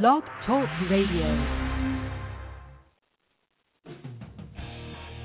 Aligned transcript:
Blog 0.00 0.22
Talk 0.46 0.66
Radio. 0.90 1.28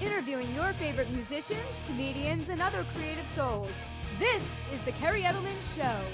Interviewing 0.01 0.53
your 0.53 0.73
favorite 0.77 1.09
musicians, 1.09 1.71
comedians, 1.87 2.43
and 2.51 2.61
other 2.61 2.85
creative 2.93 3.23
souls. 3.37 3.71
This 4.19 4.43
is 4.73 4.81
The 4.85 4.91
Kerri 4.99 5.21
Edelman 5.23 5.57
Show. 5.77 6.09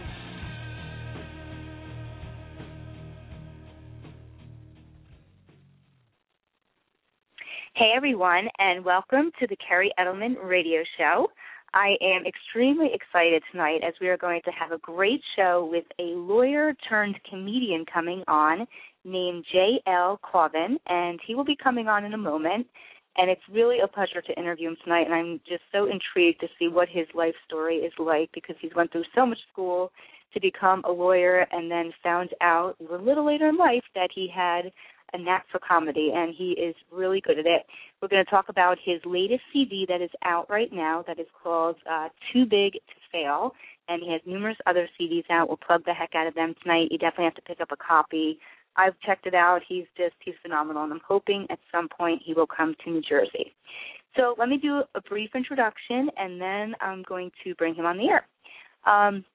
Hey 7.74 7.92
everyone, 7.98 8.50
and 8.60 8.86
welcome 8.86 9.32
to 9.40 9.48
the 9.48 9.58
Kerri 9.68 9.90
Edelman 10.00 10.36
Radio 10.44 10.84
Show. 11.00 11.28
I 11.74 11.96
am 12.02 12.26
extremely 12.28 12.92
excited 12.94 13.42
tonight 13.52 13.82
as 13.86 13.94
we 14.00 14.08
are 14.08 14.18
going 14.18 14.42
to 14.46 14.52
have 14.52 14.72
a 14.72 14.78
great 14.78 15.22
show 15.36 15.68
with 15.72 15.86
a 16.00 16.16
lawyer 16.16 16.74
turned 16.88 17.20
comedian 17.28 17.84
coming 17.92 18.24
on 18.28 18.68
named 19.04 19.44
J.L. 19.52 20.20
Cauvin, 20.22 20.78
and 20.88 21.20
he 21.26 21.34
will 21.34 21.44
be 21.44 21.58
coming 21.62 21.88
on 21.88 22.06
in 22.06 22.14
a 22.14 22.18
moment. 22.18 22.68
And 23.18 23.30
it's 23.30 23.42
really 23.52 23.78
a 23.84 23.88
pleasure 23.88 24.22
to 24.22 24.40
interview 24.40 24.70
him 24.70 24.78
tonight, 24.84 25.06
and 25.06 25.14
I'm 25.14 25.40
just 25.48 25.64
so 25.72 25.86
intrigued 25.86 26.42
to 26.42 26.48
see 26.60 26.68
what 26.68 26.90
his 26.90 27.08
life 27.16 27.36
story 27.46 27.78
is 27.78 27.94
like 27.98 28.30
because 28.34 28.56
he's 28.60 28.74
went 28.76 28.92
through 28.92 29.06
so 29.16 29.26
much 29.26 29.40
school 29.52 29.92
to 30.34 30.40
become 30.40 30.84
a 30.86 30.92
lawyer 30.92 31.48
and 31.52 31.70
then 31.70 31.92
found 32.04 32.32
out 32.42 32.76
a 32.80 33.04
little 33.04 33.26
later 33.26 33.50
in 33.50 33.58
life 33.58 33.84
that 33.96 34.10
he 34.14 34.28
had 34.34 34.72
a 35.14 35.18
knack 35.18 35.46
for 35.52 35.60
comedy, 35.60 36.12
and 36.14 36.34
he 36.36 36.52
is 36.52 36.76
really 36.92 37.22
good 37.22 37.40
at 37.40 37.46
it. 37.46 37.66
We're 38.02 38.08
going 38.08 38.24
to 38.24 38.30
talk 38.30 38.50
about 38.50 38.78
his 38.84 39.00
latest 39.06 39.42
CD 39.52 39.86
that 39.88 40.02
is 40.02 40.10
out 40.24 40.50
right 40.50 40.72
now 40.72 41.04
that 41.08 41.20
is 41.20 41.28
called 41.42 41.76
uh, 41.90 42.10
Too 42.32 42.46
Big 42.46 42.74
to 42.74 42.96
Fail, 43.12 43.54
and 43.88 44.02
he 44.02 44.12
has 44.12 44.22
numerous 44.26 44.58
other 44.66 44.88
CDs 45.00 45.26
out. 45.30 45.48
We'll 45.48 45.58
plug 45.58 45.86
the 45.86 45.94
heck 45.94 46.16
out 46.16 46.28
of 46.28 46.36
them 46.36 46.56
tonight. 46.62 46.90
You 46.92 46.98
definitely 46.98 47.26
have 47.26 47.36
to 47.36 47.42
pick 47.42 47.62
up 47.62 47.72
a 47.72 47.78
copy. 47.78 48.40
I've 48.76 49.00
checked 49.06 49.28
it 49.28 49.36
out. 49.36 49.62
He's 49.68 49.86
just 49.96 50.16
he's 50.24 50.36
phenomenal, 50.42 50.84
and 50.84 50.94
I'm 50.94 51.02
hoping 51.08 51.46
at 51.50 51.60
some 51.72 51.88
point 51.90 52.22
he 52.26 52.34
will 52.34 52.48
come 52.48 52.76
to 52.84 52.90
New 52.90 53.02
Jersey. 53.02 53.54
So 54.16 54.36
let 54.38 54.50
me 54.50 54.58
do 54.58 54.84
a 54.96 55.02
brief 55.02 55.32
introduction, 55.36 56.10
and 56.18 56.40
then 56.40 56.76
I'm 56.82 57.04
going 57.04 57.32
to 57.44 57.56
bring 57.56 57.76
him 57.76 57.86
on 57.86 57.98
the 57.98 58.10
air. 58.10 58.28
Um, 58.86 59.26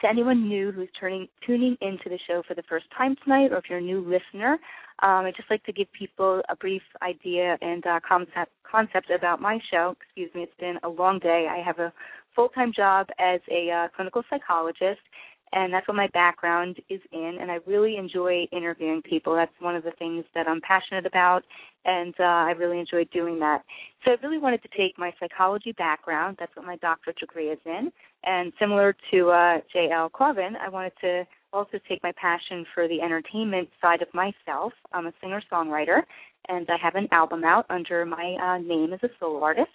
to 0.00 0.08
anyone 0.08 0.48
new 0.48 0.72
who's 0.72 0.88
turning 0.98 1.28
tuning 1.46 1.76
into 1.80 2.08
the 2.08 2.18
show 2.26 2.42
for 2.46 2.54
the 2.54 2.62
first 2.68 2.86
time 2.96 3.16
tonight, 3.24 3.52
or 3.52 3.58
if 3.58 3.64
you're 3.68 3.78
a 3.78 3.82
new 3.82 4.00
listener, 4.00 4.58
um, 5.02 5.24
I'd 5.26 5.36
just 5.36 5.50
like 5.50 5.64
to 5.64 5.72
give 5.72 5.90
people 5.92 6.42
a 6.48 6.56
brief 6.56 6.82
idea 7.02 7.56
and 7.60 7.86
uh, 7.86 8.00
concept 8.06 8.52
concept 8.70 9.10
about 9.10 9.40
my 9.40 9.58
show. 9.70 9.94
Excuse 10.00 10.34
me, 10.34 10.42
it's 10.42 10.60
been 10.60 10.78
a 10.82 10.88
long 10.88 11.18
day. 11.18 11.46
I 11.50 11.62
have 11.64 11.78
a 11.78 11.92
full 12.34 12.48
time 12.50 12.72
job 12.74 13.08
as 13.18 13.40
a 13.50 13.70
uh, 13.70 13.88
clinical 13.94 14.22
psychologist, 14.28 15.00
and 15.52 15.72
that's 15.72 15.86
what 15.88 15.96
my 15.96 16.08
background 16.08 16.76
is 16.88 17.00
in. 17.12 17.38
And 17.40 17.50
I 17.50 17.58
really 17.66 17.96
enjoy 17.96 18.46
interviewing 18.52 19.02
people. 19.02 19.34
That's 19.34 19.52
one 19.60 19.76
of 19.76 19.84
the 19.84 19.92
things 19.98 20.24
that 20.34 20.48
I'm 20.48 20.60
passionate 20.60 21.06
about, 21.06 21.44
and 21.84 22.14
uh, 22.18 22.22
I 22.22 22.50
really 22.58 22.80
enjoy 22.80 23.04
doing 23.12 23.38
that. 23.40 23.62
So 24.04 24.12
I 24.12 24.16
really 24.22 24.38
wanted 24.38 24.62
to 24.62 24.68
take 24.76 24.98
my 24.98 25.12
psychology 25.20 25.72
background. 25.72 26.36
That's 26.38 26.54
what 26.56 26.66
my 26.66 26.76
doctorate 26.76 27.18
degree 27.18 27.48
is 27.48 27.60
in, 27.64 27.92
and 28.24 28.52
similar 28.58 28.96
to 29.12 29.30
uh, 29.30 29.58
J.L. 29.72 30.10
Cauvin, 30.10 30.56
I 30.56 30.68
wanted 30.68 30.92
to 31.02 31.26
also 31.52 31.78
take 31.88 32.02
my 32.02 32.12
passion 32.20 32.66
for 32.74 32.86
the 32.88 33.00
entertainment 33.00 33.68
side 33.80 34.02
of 34.02 34.08
myself. 34.12 34.72
I'm 34.92 35.06
a 35.06 35.12
singer 35.20 35.42
songwriter, 35.50 36.02
and 36.48 36.68
I 36.68 36.76
have 36.82 36.94
an 36.94 37.08
album 37.12 37.44
out 37.44 37.66
under 37.70 38.04
my 38.04 38.36
uh, 38.42 38.58
name 38.58 38.92
as 38.92 39.00
a 39.02 39.08
solo 39.18 39.42
artist. 39.42 39.70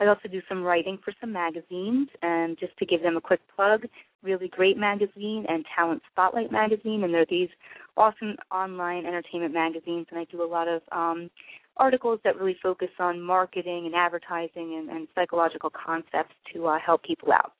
I 0.00 0.06
also 0.06 0.28
do 0.28 0.42
some 0.48 0.62
writing 0.62 0.98
for 1.02 1.12
some 1.20 1.32
magazines, 1.32 2.08
and 2.22 2.58
just 2.58 2.76
to 2.78 2.86
give 2.86 3.02
them 3.02 3.16
a 3.16 3.20
quick 3.20 3.40
plug, 3.54 3.86
Really 4.26 4.48
Great 4.48 4.76
Magazine 4.76 5.46
and 5.48 5.64
Talent 5.74 6.02
Spotlight 6.10 6.52
Magazine, 6.52 7.04
and 7.04 7.14
they're 7.14 7.24
these 7.30 7.48
awesome 7.96 8.36
online 8.52 9.06
entertainment 9.06 9.54
magazines, 9.54 10.06
and 10.10 10.18
I 10.18 10.24
do 10.30 10.42
a 10.42 10.44
lot 10.44 10.68
of 10.68 10.82
um, 10.92 11.30
articles 11.76 12.18
that 12.24 12.36
really 12.36 12.56
focus 12.62 12.88
on 12.98 13.20
marketing 13.20 13.86
and 13.86 13.94
advertising 13.94 14.76
and, 14.78 14.90
and 14.90 15.08
psychological 15.14 15.70
concepts 15.70 16.34
to 16.52 16.66
uh, 16.66 16.78
help 16.84 17.02
people 17.04 17.32
out. 17.32 17.52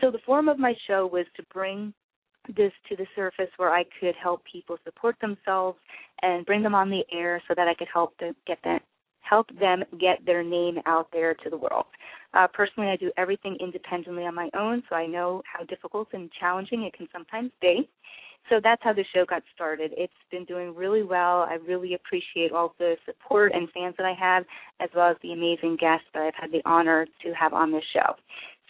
So 0.00 0.10
the 0.10 0.18
form 0.24 0.48
of 0.48 0.58
my 0.58 0.74
show 0.86 1.06
was 1.06 1.26
to 1.36 1.42
bring 1.52 1.92
this 2.56 2.72
to 2.88 2.96
the 2.96 3.06
surface 3.16 3.50
where 3.56 3.74
I 3.74 3.84
could 4.00 4.14
help 4.22 4.42
people 4.50 4.76
support 4.84 5.16
themselves 5.20 5.78
and 6.22 6.46
bring 6.46 6.62
them 6.62 6.74
on 6.74 6.90
the 6.90 7.02
air 7.12 7.42
so 7.48 7.54
that 7.56 7.68
I 7.68 7.74
could 7.74 7.88
help 7.92 8.16
them 8.18 8.34
get 8.46 8.58
that 8.64 8.82
help 9.34 9.48
them 9.58 9.82
get 9.98 10.24
their 10.24 10.44
name 10.44 10.78
out 10.86 11.08
there 11.12 11.34
to 11.34 11.50
the 11.50 11.56
world. 11.56 11.86
Uh, 12.34 12.46
personally, 12.52 12.88
I 12.88 12.96
do 12.96 13.10
everything 13.16 13.56
independently 13.60 14.24
on 14.24 14.34
my 14.34 14.48
own, 14.56 14.84
so 14.88 14.94
I 14.94 15.06
know 15.06 15.42
how 15.52 15.64
difficult 15.64 16.08
and 16.12 16.30
challenging 16.38 16.84
it 16.84 16.92
can 16.92 17.08
sometimes 17.12 17.50
be. 17.60 17.88
So 18.48 18.60
that's 18.62 18.82
how 18.84 18.92
the 18.92 19.04
show 19.12 19.24
got 19.24 19.42
started. 19.52 19.92
It's 19.96 20.12
been 20.30 20.44
doing 20.44 20.72
really 20.74 21.02
well. 21.02 21.46
I 21.48 21.56
really 21.66 21.94
appreciate 21.94 22.52
all 22.52 22.74
the 22.78 22.94
support 23.06 23.52
and 23.54 23.68
fans 23.72 23.94
that 23.98 24.06
I 24.06 24.14
have, 24.28 24.44
as 24.80 24.90
well 24.94 25.10
as 25.10 25.16
the 25.22 25.32
amazing 25.32 25.78
guests 25.80 26.06
that 26.12 26.22
I've 26.22 26.40
had 26.40 26.52
the 26.52 26.62
honor 26.64 27.06
to 27.24 27.32
have 27.32 27.54
on 27.54 27.72
this 27.72 27.84
show. 27.92 28.14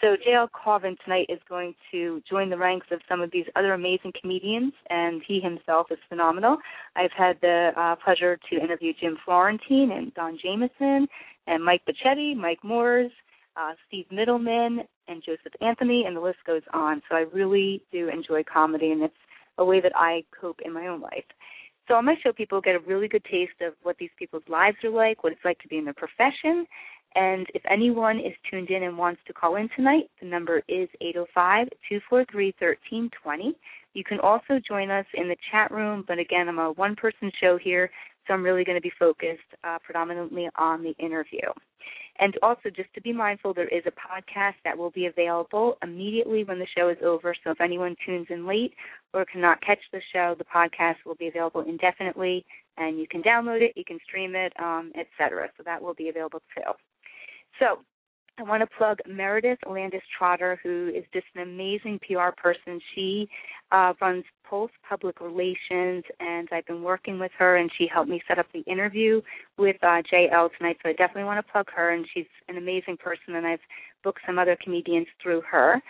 So 0.00 0.16
J.L. 0.22 0.48
Cauvin 0.48 0.96
tonight 1.04 1.26
is 1.28 1.38
going 1.48 1.74
to 1.92 2.20
join 2.28 2.50
the 2.50 2.58
ranks 2.58 2.88
of 2.90 3.00
some 3.08 3.20
of 3.20 3.30
these 3.30 3.46
other 3.54 3.74
amazing 3.74 4.12
comedians, 4.20 4.72
and 4.90 5.22
he 5.26 5.40
himself 5.40 5.86
is 5.90 5.98
phenomenal. 6.08 6.56
I've 6.96 7.12
had 7.16 7.38
the 7.40 7.70
uh, 7.76 7.96
pleasure 8.04 8.38
to 8.50 8.56
interview 8.56 8.92
Jim 9.00 9.16
Florentine 9.24 9.92
and 9.92 10.12
Don 10.14 10.38
Jamieson 10.42 11.06
and 11.46 11.64
Mike 11.64 11.82
Bocchetti, 11.88 12.36
Mike 12.36 12.62
Moores, 12.64 13.12
uh, 13.56 13.72
Steve 13.86 14.06
Middleman, 14.10 14.80
and 15.06 15.22
Joseph 15.24 15.52
Anthony, 15.60 16.04
and 16.06 16.16
the 16.16 16.20
list 16.20 16.38
goes 16.46 16.62
on. 16.72 17.00
So 17.08 17.16
I 17.16 17.20
really 17.32 17.82
do 17.92 18.08
enjoy 18.08 18.42
comedy, 18.42 18.90
and 18.90 19.02
it's 19.02 19.14
a 19.58 19.64
way 19.64 19.80
that 19.80 19.92
I 19.94 20.24
cope 20.38 20.60
in 20.64 20.72
my 20.72 20.88
own 20.88 21.00
life. 21.00 21.24
So 21.86 21.94
on 21.94 22.06
my 22.06 22.14
show, 22.22 22.32
people 22.32 22.60
get 22.60 22.74
a 22.74 22.80
really 22.80 23.08
good 23.08 23.24
taste 23.24 23.60
of 23.60 23.74
what 23.82 23.98
these 23.98 24.10
people's 24.18 24.42
lives 24.48 24.78
are 24.84 24.90
like, 24.90 25.22
what 25.22 25.32
it's 25.32 25.44
like 25.44 25.58
to 25.60 25.68
be 25.68 25.76
in 25.76 25.84
their 25.84 25.94
profession, 25.94 26.66
and 27.14 27.46
if 27.54 27.62
anyone 27.70 28.18
is 28.18 28.32
tuned 28.50 28.70
in 28.70 28.82
and 28.82 28.98
wants 28.98 29.20
to 29.26 29.32
call 29.32 29.56
in 29.56 29.68
tonight, 29.76 30.10
the 30.20 30.26
number 30.26 30.58
is 30.68 30.88
805 31.00 31.68
243 31.88 32.54
1320. 32.58 33.56
You 33.94 34.04
can 34.04 34.18
also 34.18 34.60
join 34.66 34.90
us 34.90 35.06
in 35.14 35.28
the 35.28 35.36
chat 35.52 35.70
room, 35.70 36.04
but 36.08 36.18
again, 36.18 36.48
I'm 36.48 36.58
a 36.58 36.72
one 36.72 36.96
person 36.96 37.30
show 37.40 37.56
here, 37.56 37.90
so 38.26 38.34
I'm 38.34 38.42
really 38.42 38.64
going 38.64 38.78
to 38.78 38.82
be 38.82 38.92
focused 38.98 39.42
uh, 39.62 39.78
predominantly 39.84 40.48
on 40.56 40.82
the 40.82 40.94
interview. 40.98 41.48
And 42.18 42.36
also, 42.42 42.70
just 42.74 42.92
to 42.94 43.00
be 43.00 43.12
mindful, 43.12 43.54
there 43.54 43.68
is 43.68 43.82
a 43.86 43.90
podcast 43.90 44.54
that 44.64 44.76
will 44.78 44.90
be 44.90 45.06
available 45.06 45.76
immediately 45.82 46.44
when 46.44 46.58
the 46.58 46.66
show 46.76 46.88
is 46.88 46.96
over. 47.04 47.34
So 47.42 47.50
if 47.50 47.60
anyone 47.60 47.96
tunes 48.06 48.26
in 48.30 48.46
late 48.46 48.72
or 49.12 49.24
cannot 49.24 49.60
catch 49.60 49.80
the 49.92 50.00
show, 50.12 50.34
the 50.38 50.44
podcast 50.44 50.96
will 51.04 51.16
be 51.16 51.26
available 51.26 51.62
indefinitely, 51.62 52.44
and 52.76 52.98
you 52.98 53.06
can 53.08 53.22
download 53.22 53.62
it, 53.62 53.72
you 53.76 53.84
can 53.84 53.98
stream 54.06 54.34
it, 54.36 54.52
um, 54.60 54.92
etc. 54.98 55.48
So 55.56 55.64
that 55.64 55.82
will 55.82 55.94
be 55.94 56.08
available 56.08 56.40
too. 56.56 56.72
So 57.58 57.80
I 58.38 58.42
want 58.42 58.62
to 58.62 58.76
plug 58.76 58.98
Meredith 59.06 59.60
Landis 59.68 60.02
Trotter, 60.18 60.58
who 60.62 60.90
is 60.94 61.04
just 61.12 61.26
an 61.36 61.42
amazing 61.42 62.00
PR 62.00 62.30
person. 62.36 62.80
She 62.94 63.28
uh, 63.70 63.92
runs 64.00 64.24
Pulse 64.48 64.72
Public 64.88 65.20
Relations, 65.20 66.02
and 66.18 66.48
I've 66.50 66.66
been 66.66 66.82
working 66.82 67.20
with 67.20 67.30
her, 67.38 67.56
and 67.56 67.70
she 67.78 67.86
helped 67.86 68.10
me 68.10 68.20
set 68.26 68.40
up 68.40 68.46
the 68.52 68.60
interview 68.60 69.20
with 69.56 69.76
uh, 69.82 70.02
JL 70.12 70.50
tonight. 70.58 70.78
So 70.82 70.88
I 70.88 70.94
definitely 70.94 71.24
want 71.24 71.44
to 71.44 71.52
plug 71.52 71.68
her, 71.76 71.90
and 71.90 72.04
she's 72.12 72.26
an 72.48 72.56
amazing 72.56 72.96
person, 72.96 73.36
and 73.36 73.46
I've 73.46 73.60
booked 74.02 74.20
some 74.26 74.38
other 74.38 74.56
comedians 74.62 75.06
through 75.22 75.42
her. 75.48 75.80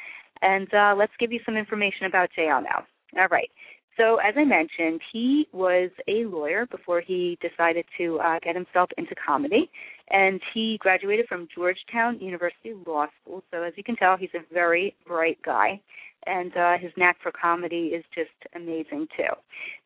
And 0.42 0.72
uh, 0.74 0.94
let's 0.98 1.12
give 1.18 1.32
you 1.32 1.40
some 1.46 1.56
information 1.56 2.06
about 2.06 2.28
JL 2.38 2.62
now. 2.62 2.84
All 3.18 3.28
right. 3.28 3.50
So, 3.96 4.16
as 4.16 4.34
I 4.36 4.44
mentioned, 4.44 5.00
he 5.12 5.46
was 5.52 5.90
a 6.08 6.24
lawyer 6.24 6.66
before 6.66 7.00
he 7.00 7.38
decided 7.40 7.84
to 7.98 8.18
uh, 8.18 8.40
get 8.42 8.56
himself 8.56 8.90
into 8.98 9.14
comedy, 9.14 9.70
and 10.10 10.40
he 10.52 10.78
graduated 10.80 11.26
from 11.28 11.46
Georgetown 11.54 12.18
University 12.18 12.72
Law 12.86 13.06
School. 13.22 13.42
So, 13.52 13.62
as 13.62 13.72
you 13.76 13.84
can 13.84 13.96
tell, 13.96 14.16
he's 14.16 14.34
a 14.34 14.52
very 14.52 14.96
bright 15.06 15.38
guy, 15.44 15.80
and 16.26 16.56
uh, 16.56 16.76
his 16.78 16.90
knack 16.96 17.18
for 17.22 17.30
comedy 17.30 17.92
is 17.94 18.04
just 18.12 18.30
amazing 18.56 19.06
too. 19.16 19.32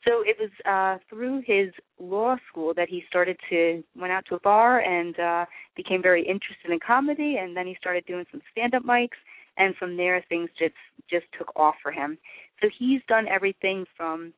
So, 0.07 0.23
it 0.25 0.39
was 0.41 0.51
uh, 0.65 1.03
through 1.11 1.43
his 1.47 1.69
law 2.01 2.37
school 2.51 2.73
that 2.75 2.89
he 2.89 3.05
started 3.09 3.37
to 3.51 3.85
went 3.95 4.13
out 4.13 4.25
to 4.31 4.37
a 4.37 4.41
bar 4.41 4.81
and 4.81 5.19
uh, 5.21 5.45
became 5.77 6.01
very 6.01 6.23
interested 6.23 6.71
in 6.71 6.79
comedy, 6.81 7.37
and 7.39 7.55
then 7.55 7.67
he 7.67 7.77
started 7.79 8.07
doing 8.07 8.25
some 8.33 8.41
stand-up 8.53 8.85
mics 8.85 9.19
and 9.59 9.75
from 9.77 9.97
there 9.97 10.25
things 10.29 10.49
just 10.59 10.75
just 11.11 11.27
took 11.37 11.55
off 11.57 11.75
for 11.83 11.93
him. 11.93 12.17
So 12.61 12.69
he's 12.79 13.01
done 13.09 13.27
everything 13.29 13.85
from 13.97 14.33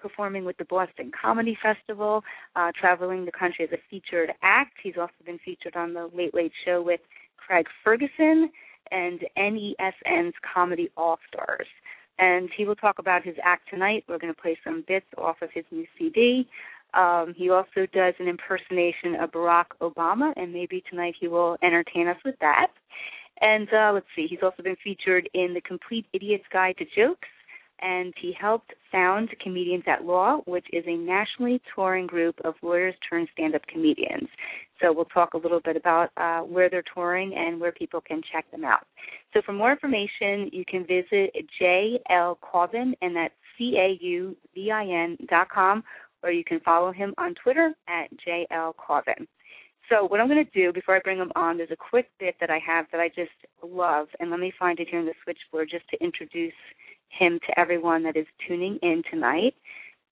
performing 0.00 0.44
with 0.44 0.56
the 0.56 0.64
Boston 0.64 1.10
Comedy 1.20 1.56
Festival, 1.62 2.22
uh, 2.56 2.72
traveling 2.78 3.24
the 3.24 3.32
country 3.32 3.66
as 3.66 3.72
a 3.72 3.82
featured 3.90 4.30
act. 4.42 4.72
He's 4.82 4.94
also 4.98 5.12
been 5.24 5.38
featured 5.44 5.76
on 5.76 5.92
the 5.92 6.08
Late 6.14 6.34
Late 6.34 6.52
Show 6.64 6.82
with 6.82 7.00
Craig 7.36 7.66
Ferguson 7.84 8.50
and 8.90 9.20
NESN's 9.36 10.34
Comedy 10.54 10.90
All 10.96 11.18
Stars. 11.28 11.66
And 12.18 12.50
he 12.56 12.66
will 12.66 12.74
talk 12.74 12.98
about 12.98 13.24
his 13.24 13.36
act 13.42 13.68
tonight. 13.70 14.04
We're 14.08 14.18
going 14.18 14.34
to 14.34 14.40
play 14.40 14.58
some 14.64 14.84
bits 14.86 15.06
off 15.16 15.36
of 15.42 15.50
his 15.54 15.64
new 15.70 15.86
CD. 15.98 16.46
Um, 16.92 17.34
he 17.36 17.50
also 17.50 17.86
does 17.92 18.14
an 18.18 18.26
impersonation 18.26 19.14
of 19.20 19.30
Barack 19.30 19.66
Obama, 19.80 20.32
and 20.36 20.52
maybe 20.52 20.82
tonight 20.90 21.14
he 21.18 21.28
will 21.28 21.56
entertain 21.62 22.08
us 22.08 22.16
with 22.24 22.34
that. 22.40 22.68
And 23.40 23.68
uh, 23.72 23.92
let's 23.94 24.06
see, 24.14 24.26
he's 24.28 24.42
also 24.42 24.62
been 24.62 24.76
featured 24.82 25.28
in 25.34 25.54
The 25.54 25.60
Complete 25.62 26.06
Idiot's 26.12 26.44
Guide 26.52 26.76
to 26.78 26.84
Jokes, 26.94 27.28
and 27.80 28.12
he 28.20 28.34
helped 28.38 28.74
found 28.92 29.30
Comedians 29.42 29.84
at 29.86 30.04
Law, 30.04 30.40
which 30.44 30.66
is 30.72 30.84
a 30.86 30.96
nationally 30.96 31.60
touring 31.74 32.06
group 32.06 32.34
of 32.44 32.54
lawyers 32.62 32.94
turned 33.08 33.28
stand 33.32 33.54
up 33.54 33.66
comedians. 33.66 34.28
So 34.80 34.92
we'll 34.92 35.06
talk 35.06 35.34
a 35.34 35.38
little 35.38 35.60
bit 35.60 35.76
about 35.76 36.10
uh, 36.16 36.40
where 36.40 36.68
they're 36.68 36.84
touring 36.94 37.34
and 37.34 37.60
where 37.60 37.72
people 37.72 38.00
can 38.00 38.20
check 38.32 38.50
them 38.50 38.64
out. 38.64 38.86
So 39.32 39.40
for 39.44 39.52
more 39.52 39.72
information, 39.72 40.50
you 40.52 40.64
can 40.66 40.86
visit 40.86 41.34
JL 41.60 42.36
Cauvin, 42.40 42.94
and 43.00 43.16
that's 43.16 43.34
C 43.56 43.76
A 43.78 43.98
U 44.04 44.36
V 44.54 44.70
I 44.70 44.84
N 44.84 45.16
dot 45.28 45.48
com, 45.48 45.82
or 46.22 46.30
you 46.30 46.44
can 46.44 46.60
follow 46.60 46.92
him 46.92 47.14
on 47.18 47.34
Twitter 47.42 47.72
at 47.88 48.08
JL 48.26 48.74
Cauvin. 48.76 49.26
So 49.90 50.06
what 50.06 50.20
I'm 50.20 50.28
going 50.28 50.44
to 50.44 50.50
do 50.52 50.72
before 50.72 50.96
I 50.96 51.00
bring 51.00 51.18
him 51.18 51.32
on, 51.34 51.58
there's 51.58 51.72
a 51.72 51.76
quick 51.76 52.08
bit 52.20 52.36
that 52.40 52.48
I 52.48 52.60
have 52.64 52.86
that 52.92 53.00
I 53.00 53.08
just 53.08 53.32
love, 53.62 54.06
and 54.20 54.30
let 54.30 54.38
me 54.38 54.52
find 54.56 54.78
it 54.78 54.88
here 54.88 55.00
in 55.00 55.06
the 55.06 55.14
switchboard 55.24 55.68
just 55.70 55.88
to 55.90 56.02
introduce 56.02 56.54
him 57.08 57.40
to 57.46 57.58
everyone 57.58 58.04
that 58.04 58.16
is 58.16 58.26
tuning 58.46 58.78
in 58.82 59.02
tonight. 59.10 59.54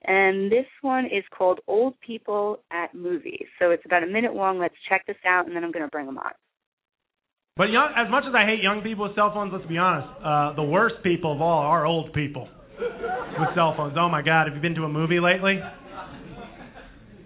And 0.04 0.50
this 0.50 0.66
one 0.82 1.06
is 1.06 1.22
called 1.36 1.60
Old 1.68 1.94
People 2.04 2.58
at 2.72 2.92
Movies. 2.92 3.46
So 3.60 3.70
it's 3.70 3.84
about 3.84 4.02
a 4.02 4.06
minute 4.06 4.34
long. 4.34 4.58
Let's 4.58 4.74
check 4.88 5.06
this 5.06 5.16
out, 5.24 5.46
and 5.46 5.54
then 5.54 5.62
I'm 5.62 5.70
going 5.70 5.84
to 5.84 5.90
bring 5.90 6.08
him 6.08 6.18
on. 6.18 6.32
But 7.56 7.70
young, 7.70 7.92
as 7.96 8.10
much 8.10 8.24
as 8.26 8.34
I 8.34 8.46
hate 8.46 8.62
young 8.62 8.82
people 8.82 9.06
with 9.06 9.14
cell 9.14 9.32
phones, 9.32 9.52
let's 9.52 9.66
be 9.66 9.78
honest, 9.78 10.08
uh, 10.22 10.54
the 10.54 10.62
worst 10.62 10.96
people 11.02 11.32
of 11.34 11.40
all 11.40 11.62
are 11.62 11.86
old 11.86 12.12
people 12.12 12.48
with 12.78 13.48
cell 13.54 13.74
phones. 13.76 13.94
Oh 13.98 14.08
my 14.08 14.22
God, 14.22 14.46
have 14.46 14.54
you 14.54 14.62
been 14.62 14.76
to 14.76 14.84
a 14.84 14.88
movie 14.88 15.18
lately? 15.18 15.58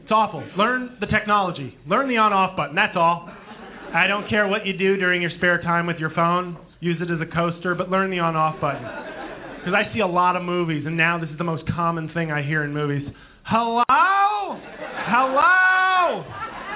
It's 0.03 0.11
awful. 0.11 0.45
Learn 0.59 0.97
the 1.01 1.07
technology. 1.07 1.75
Learn 1.87 2.09
the 2.09 2.17
on-off 2.17 2.57
button. 2.57 2.75
That's 2.75 2.97
all. 2.97 3.31
I 3.95 4.07
don't 4.07 4.29
care 4.29 4.49
what 4.49 4.67
you 4.67 4.77
do 4.77 4.97
during 4.97 5.23
your 5.23 5.31
spare 5.39 5.63
time 5.63 5.87
with 5.87 5.99
your 5.99 6.11
phone. 6.11 6.59
Use 6.81 7.01
it 7.01 7.11
as 7.11 7.21
a 7.21 7.33
coaster, 7.33 7.75
but 7.75 7.89
learn 7.89 8.11
the 8.11 8.19
on-off 8.19 8.61
button. 8.61 8.83
Because 9.61 9.75
I 9.79 9.95
see 9.95 10.01
a 10.01 10.07
lot 10.07 10.35
of 10.35 10.43
movies, 10.43 10.85
and 10.87 10.97
now 10.97 11.21
this 11.21 11.31
is 11.31 11.39
the 11.39 11.45
most 11.45 11.63
common 11.77 12.11
thing 12.13 12.33
I 12.33 12.43
hear 12.43 12.65
in 12.65 12.75
movies. 12.75 13.09
Hello? 13.45 13.85
Hello? 13.89 14.59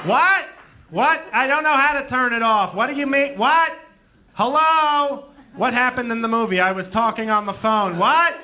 What? 0.07 0.43
What? 0.91 1.19
I 1.35 1.49
don't 1.49 1.65
know 1.65 1.75
how 1.75 2.01
to 2.01 2.09
turn 2.09 2.33
it 2.33 2.43
off. 2.43 2.77
What 2.77 2.87
do 2.87 2.95
you 2.95 3.07
mean? 3.07 3.37
What? 3.37 3.71
Hello? 4.35 5.31
What 5.57 5.73
happened 5.73 6.13
in 6.13 6.23
the 6.23 6.29
movie? 6.29 6.61
I 6.61 6.73
was 6.73 6.85
talking 6.93 7.29
on 7.29 7.47
the 7.47 7.55
phone. 7.61 7.99
What? 7.99 8.35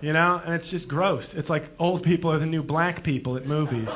You 0.00 0.12
know, 0.12 0.40
and 0.44 0.54
it's 0.54 0.70
just 0.70 0.86
gross. 0.88 1.24
It's 1.34 1.48
like 1.48 1.62
old 1.78 2.02
people 2.02 2.30
are 2.30 2.38
the 2.38 2.46
new 2.46 2.62
black 2.62 3.04
people 3.04 3.36
at 3.36 3.46
movies. 3.46 3.88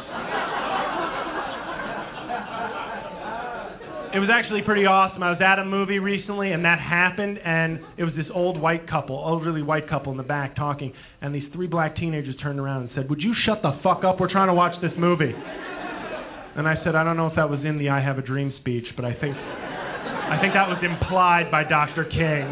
it 4.15 4.21
was 4.21 4.31
actually 4.33 4.63
pretty 4.63 4.87
awesome. 4.87 5.23
I 5.23 5.31
was 5.31 5.41
at 5.45 5.59
a 5.59 5.65
movie 5.65 5.99
recently, 5.99 6.53
and 6.53 6.65
that 6.65 6.81
happened, 6.81 7.39
and 7.45 7.81
it 7.99 8.05
was 8.05 8.15
this 8.17 8.27
old 8.35 8.59
white 8.61 8.89
couple, 8.89 9.21
elderly 9.21 9.63
white 9.63 9.89
couple 9.89 10.13
in 10.13 10.17
the 10.17 10.25
back 10.25 10.57
talking, 10.57 10.93
and 11.21 11.35
these 11.35 11.45
three 11.53 11.67
black 11.67 11.97
teenagers 11.97 12.35
turned 12.43 12.59
around 12.59 12.83
and 12.83 12.91
said, 12.95 13.11
"Would 13.11 13.21
you 13.21 13.35
shut 13.45 13.61
the 13.61 13.73
fuck 13.83 14.05
up? 14.05 14.21
We're 14.21 14.33
trying 14.33 14.49
to 14.49 14.55
watch 14.55 14.81
this 14.81 14.93
movie." 14.97 15.35
And 15.35 16.67
I 16.67 16.83
said, 16.85 16.97
"I 16.97 17.05
don't 17.05 17.17
know 17.17 17.27
if 17.27 17.37
that 17.37 17.49
was 17.49 17.61
in 17.65 17.77
the 17.79 17.91
I 17.91 18.01
Have 18.01 18.19
a 18.19 18.23
Dream 18.23 18.53
speech, 18.61 18.87
but 18.97 19.05
I 19.05 19.13
think, 19.13 19.37
I 19.37 20.39
think 20.41 20.55
that 20.55 20.69
was 20.69 20.83
implied 20.83 21.51
by 21.51 21.65
Dr. 21.65 22.05
King 22.05 22.49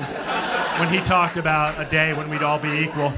when 0.79 0.93
he 0.93 1.01
talked 1.09 1.39
about 1.39 1.81
a 1.81 1.91
day 1.91 2.13
when 2.13 2.29
we'd 2.29 2.43
all 2.43 2.61
be 2.61 2.85
equal." 2.85 3.13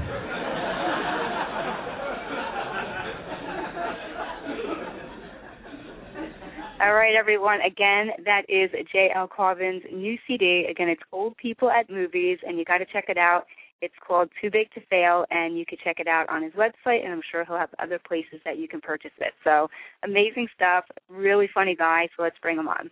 All 6.81 6.93
right, 7.09 7.19
everyone. 7.19 7.59
Again, 7.61 8.09
that 8.25 8.43
is 8.47 8.69
J.L. 8.91 9.27
Cauvin's 9.27 9.81
new 9.91 10.15
CD. 10.27 10.67
Again, 10.69 10.89
it's 10.89 11.01
Old 11.11 11.35
People 11.37 11.69
at 11.71 11.89
Movies, 11.89 12.37
and 12.45 12.57
you 12.57 12.65
got 12.65 12.77
to 12.79 12.85
check 12.85 13.05
it 13.07 13.17
out. 13.17 13.45
It's 13.81 13.93
called 14.05 14.29
Too 14.41 14.51
Big 14.51 14.69
to 14.73 14.81
Fail, 14.89 15.25
and 15.31 15.57
you 15.57 15.65
can 15.65 15.77
check 15.83 15.99
it 15.99 16.07
out 16.07 16.29
on 16.29 16.43
his 16.43 16.51
website, 16.53 17.03
and 17.03 17.11
I'm 17.11 17.21
sure 17.31 17.45
he'll 17.45 17.57
have 17.57 17.69
other 17.81 17.99
places 18.05 18.39
that 18.45 18.57
you 18.59 18.67
can 18.67 18.81
purchase 18.81 19.11
it. 19.19 19.33
So, 19.43 19.69
amazing 20.03 20.47
stuff. 20.55 20.83
Really 21.09 21.49
funny 21.53 21.75
guy, 21.75 22.09
so 22.15 22.23
let's 22.23 22.35
bring 22.41 22.59
him 22.59 22.67
on. 22.67 22.91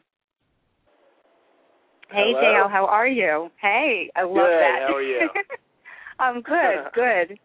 Hey, 2.10 2.32
Hello. 2.34 2.66
JL, 2.66 2.72
how 2.72 2.86
are 2.86 3.08
you? 3.08 3.50
Hey, 3.62 4.10
I 4.16 4.24
love 4.24 4.36
Good, 4.36 4.62
that. 4.62 4.86
how 4.88 4.96
are 4.96 5.02
you? 5.02 5.30
I'm 6.20 6.42
good, 6.42 6.86
good. 6.96 7.40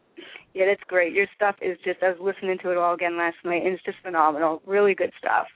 Yeah, 0.55 0.67
that's 0.67 0.83
great. 0.87 1.13
Your 1.13 1.27
stuff 1.35 1.57
is 1.61 1.77
just, 1.85 2.03
I 2.03 2.11
was 2.11 2.19
listening 2.21 2.59
to 2.63 2.71
it 2.71 2.79
all 2.79 2.95
again 2.95 3.19
last 3.19 3.37
night, 3.45 3.63
and 3.65 3.75
it's 3.75 3.85
just 3.85 3.99
phenomenal. 4.03 4.63
Really 4.65 4.95
good 4.95 5.11
stuff. 5.19 5.49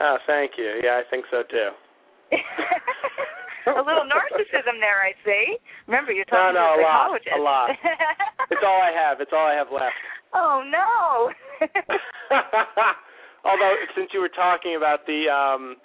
Oh, 0.00 0.16
thank 0.26 0.52
you. 0.58 0.80
Yeah, 0.82 1.00
I 1.00 1.02
think 1.10 1.24
so 1.30 1.42
too. 1.50 1.70
a 3.66 3.82
little 3.82 4.04
narcissism 4.06 4.78
there, 4.80 5.02
I 5.02 5.12
see. 5.24 5.56
Remember, 5.86 6.12
you're 6.12 6.24
No, 6.30 6.38
talking 6.38 6.54
no, 6.54 6.76
to 6.76 6.80
a 6.80 6.82
a 6.82 6.86
lot, 6.86 7.20
a 7.36 7.40
lot. 7.40 7.70
It's 8.50 8.62
all 8.64 8.80
I 8.80 8.92
have. 8.94 9.20
It's 9.20 9.32
all 9.32 9.46
I 9.46 9.54
have 9.54 9.68
left. 9.72 9.94
oh 10.34 10.62
no. 10.64 11.32
Although, 13.44 13.74
since 13.96 14.10
you 14.12 14.20
were 14.20 14.28
talking 14.32 14.76
about 14.76 15.06
the 15.06 15.28
um 15.28 15.76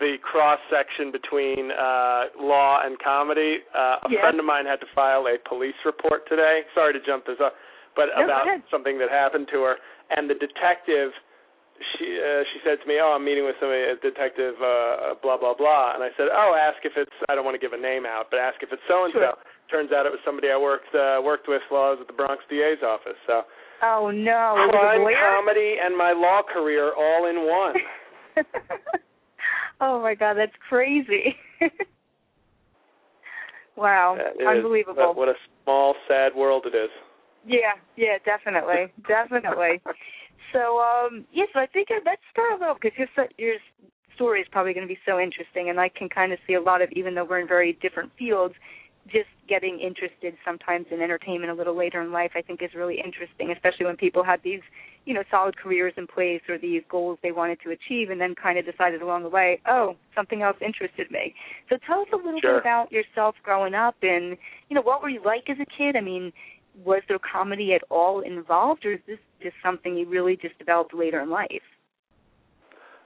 the 0.00 0.16
cross 0.22 0.58
section 0.70 1.12
between 1.12 1.70
uh 1.70 2.24
law 2.40 2.80
and 2.84 2.98
comedy, 2.98 3.58
uh, 3.74 4.02
a 4.02 4.08
Yes. 4.10 4.20
friend 4.22 4.40
of 4.40 4.44
mine 4.46 4.66
had 4.66 4.80
to 4.80 4.86
file 4.94 5.26
a 5.28 5.36
police 5.48 5.76
report 5.84 6.28
today. 6.28 6.62
Sorry 6.74 6.92
to 6.92 7.00
jump 7.04 7.26
this 7.26 7.38
up, 7.44 7.54
but 7.94 8.06
No, 8.16 8.24
about 8.24 8.46
something 8.70 8.98
that 8.98 9.10
happened 9.10 9.48
to 9.52 9.62
her, 9.62 9.76
and 10.10 10.28
the 10.28 10.34
detective. 10.34 11.12
She 11.74 12.06
uh, 12.22 12.42
she 12.54 12.58
said 12.62 12.78
to 12.82 12.86
me, 12.86 13.02
"Oh, 13.02 13.18
I'm 13.18 13.24
meeting 13.24 13.44
with 13.44 13.58
somebody, 13.58 13.82
a 13.82 13.98
detective, 13.98 14.54
uh, 14.62 15.18
blah 15.22 15.36
blah 15.36 15.54
blah," 15.58 15.94
and 15.94 16.02
I 16.06 16.10
said, 16.16 16.30
"Oh, 16.30 16.54
ask 16.54 16.78
if 16.86 16.92
it's 16.96 17.10
I 17.28 17.34
don't 17.34 17.44
want 17.44 17.58
to 17.58 17.62
give 17.62 17.74
a 17.74 17.80
name 17.80 18.06
out, 18.06 18.30
but 18.30 18.38
ask 18.38 18.62
if 18.62 18.70
it's 18.70 18.82
so 18.86 19.04
and 19.04 19.12
so." 19.14 19.34
Turns 19.70 19.90
out 19.90 20.06
it 20.06 20.12
was 20.12 20.20
somebody 20.24 20.48
I 20.54 20.58
worked 20.58 20.94
uh, 20.94 21.18
worked 21.24 21.48
with 21.48 21.62
while 21.70 21.90
I 21.90 21.90
was 21.90 21.98
at 22.00 22.06
the 22.06 22.12
Bronx 22.12 22.44
DA's 22.48 22.78
office. 22.86 23.18
So 23.26 23.42
oh 23.82 24.12
no. 24.14 24.54
Crime, 24.70 25.02
comedy, 25.18 25.76
and 25.82 25.96
my 25.96 26.12
law 26.12 26.42
career 26.46 26.92
all 26.94 27.26
in 27.26 27.48
one. 27.48 27.74
oh 29.80 30.00
my 30.02 30.14
god, 30.14 30.34
that's 30.34 30.54
crazy. 30.68 31.34
wow, 33.76 34.16
That 34.18 34.40
is- 34.40 34.46
unbelievable. 34.46 35.08
What, 35.08 35.16
what 35.16 35.28
a 35.28 35.34
small, 35.64 35.94
sad 36.06 36.34
world 36.36 36.66
it 36.66 36.76
is. 36.76 36.90
Yeah, 37.46 37.76
yeah, 37.96 38.16
definitely, 38.24 38.92
definitely. 39.06 39.80
So, 40.52 40.78
um, 40.80 41.24
yes, 41.32 41.48
I 41.54 41.66
think 41.66 41.88
let's 42.04 42.22
start 42.30 42.62
off 42.62 42.78
because 42.80 42.96
your 42.98 43.08
your 43.38 43.56
story 44.14 44.40
is 44.40 44.46
probably 44.52 44.72
going 44.72 44.86
to 44.86 44.92
be 44.92 45.00
so 45.06 45.18
interesting, 45.18 45.70
and 45.70 45.80
I 45.80 45.88
can 45.88 46.08
kind 46.08 46.32
of 46.32 46.38
see 46.46 46.54
a 46.54 46.60
lot 46.60 46.82
of, 46.82 46.90
even 46.92 47.14
though 47.14 47.24
we're 47.24 47.40
in 47.40 47.48
very 47.48 47.72
different 47.82 48.12
fields, 48.16 48.54
just 49.06 49.28
getting 49.48 49.80
interested 49.80 50.34
sometimes 50.44 50.86
in 50.90 51.02
entertainment 51.02 51.50
a 51.50 51.54
little 51.54 51.76
later 51.76 52.00
in 52.00 52.12
life. 52.12 52.30
I 52.34 52.40
think 52.42 52.62
is 52.62 52.70
really 52.74 53.00
interesting, 53.04 53.50
especially 53.50 53.86
when 53.86 53.96
people 53.96 54.22
have 54.22 54.40
these, 54.42 54.60
you 55.04 55.12
know, 55.12 55.24
solid 55.30 55.56
careers 55.56 55.92
in 55.96 56.06
place 56.06 56.40
or 56.48 56.56
these 56.56 56.82
goals 56.88 57.18
they 57.22 57.32
wanted 57.32 57.58
to 57.64 57.70
achieve, 57.70 58.10
and 58.10 58.20
then 58.20 58.34
kind 58.34 58.58
of 58.58 58.64
decided 58.64 59.02
along 59.02 59.24
the 59.24 59.28
way, 59.28 59.60
oh, 59.66 59.96
something 60.14 60.42
else 60.42 60.56
interested 60.64 61.10
me. 61.10 61.34
So, 61.68 61.76
tell 61.86 62.00
us 62.00 62.08
a 62.12 62.16
little 62.16 62.40
Sure. 62.40 62.54
bit 62.54 62.60
about 62.60 62.92
yourself 62.92 63.34
growing 63.42 63.74
up, 63.74 63.96
and 64.02 64.36
you 64.68 64.74
know, 64.76 64.82
what 64.82 65.02
were 65.02 65.10
you 65.10 65.22
like 65.24 65.50
as 65.50 65.58
a 65.60 65.66
kid? 65.66 65.96
I 65.96 66.00
mean 66.00 66.32
was 66.84 67.02
there 67.08 67.18
comedy 67.20 67.72
at 67.74 67.82
all 67.90 68.20
involved, 68.20 68.84
or 68.84 68.94
is 68.94 69.00
this 69.06 69.18
just 69.44 69.54
something 69.62 69.96
you 69.96 70.08
really 70.08 70.36
just 70.36 70.58
developed 70.58 70.94
later 70.94 71.20
in 71.20 71.30
life? 71.30 71.68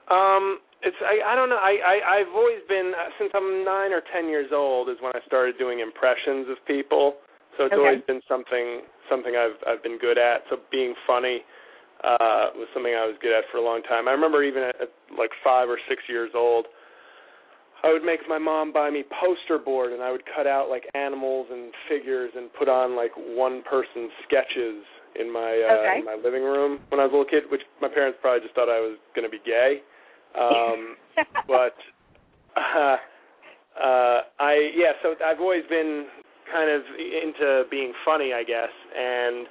Um, 0.09 0.57
it's 0.81 0.97
I 1.03 1.33
I 1.33 1.35
don't 1.35 1.49
know. 1.49 1.59
I, 1.59 1.77
I 1.83 1.95
I've 2.17 2.33
always 2.33 2.63
been 2.67 2.93
uh, 2.95 3.11
since 3.19 3.31
I'm 3.35 3.63
nine 3.67 3.91
or 3.91 4.01
ten 4.15 4.31
years 4.31 4.49
old 4.51 4.89
is 4.89 4.97
when 5.01 5.11
I 5.13 5.19
started 5.27 5.59
doing 5.59 5.79
impressions 5.83 6.47
of 6.49 6.57
people. 6.65 7.19
So 7.57 7.67
it's 7.67 7.75
Okay. 7.75 7.83
always 7.83 8.01
been 8.07 8.21
something 8.27 8.87
something 9.11 9.35
I've 9.35 9.59
I've 9.67 9.83
been 9.83 9.99
good 9.99 10.17
at. 10.17 10.47
So 10.49 10.57
being 10.71 10.95
funny 11.05 11.43
uh 12.01 12.55
was 12.55 12.71
something 12.73 12.95
I 12.95 13.05
was 13.05 13.19
good 13.21 13.35
at 13.35 13.43
for 13.51 13.59
a 13.59 13.65
long 13.65 13.83
time. 13.83 14.07
I 14.07 14.15
remember 14.15 14.41
even 14.41 14.63
at, 14.63 14.81
at 14.81 14.91
like 15.13 15.31
five 15.43 15.69
or 15.69 15.77
six 15.91 16.01
years 16.07 16.31
old, 16.33 16.65
I 17.83 17.91
would 17.91 18.03
make 18.03 18.21
my 18.27 18.39
mom 18.39 18.71
buy 18.71 18.89
me 18.89 19.03
poster 19.19 19.59
board 19.59 19.91
and 19.91 20.01
I 20.01 20.11
would 20.11 20.23
cut 20.33 20.47
out 20.47 20.69
like 20.69 20.87
animals 20.95 21.47
and 21.51 21.73
figures 21.91 22.31
and 22.35 22.49
put 22.57 22.69
on 22.69 22.95
like 22.95 23.11
one 23.15 23.61
person 23.69 24.09
sketches 24.25 24.81
in 25.15 25.31
my 25.31 25.51
uh 25.57 25.73
Okay. 25.79 25.99
in 25.99 26.05
my 26.05 26.15
living 26.15 26.43
room 26.43 26.79
when 26.89 26.99
I 26.99 27.05
was 27.05 27.13
a 27.13 27.17
little 27.17 27.29
kid, 27.29 27.49
which 27.51 27.61
my 27.81 27.87
parents 27.87 28.19
probably 28.21 28.41
just 28.41 28.55
thought 28.55 28.69
I 28.69 28.79
was 28.79 28.97
gonna 29.15 29.29
be 29.29 29.41
gay. 29.45 29.81
Um 30.35 30.95
but 31.47 31.75
uh 32.57 32.97
uh 33.79 34.19
I 34.39 34.71
yeah, 34.75 34.93
so 35.01 35.15
I've 35.25 35.39
always 35.39 35.63
been 35.69 36.07
kind 36.51 36.69
of 36.69 36.81
into 36.97 37.63
being 37.69 37.93
funny, 38.03 38.33
I 38.33 38.43
guess, 38.43 38.73
and 38.95 39.47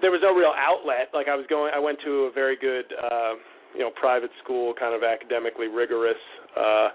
there 0.00 0.10
was 0.10 0.20
no 0.22 0.32
real 0.34 0.52
outlet. 0.56 1.10
Like 1.12 1.28
I 1.28 1.34
was 1.34 1.46
going 1.48 1.72
I 1.74 1.78
went 1.78 1.98
to 2.04 2.28
a 2.28 2.32
very 2.32 2.56
good 2.56 2.86
uh 2.92 3.34
you 3.74 3.80
know, 3.80 3.90
private 4.00 4.30
school, 4.42 4.72
kind 4.78 4.94
of 4.94 5.02
academically 5.02 5.68
rigorous. 5.68 6.20
Uh 6.56 6.88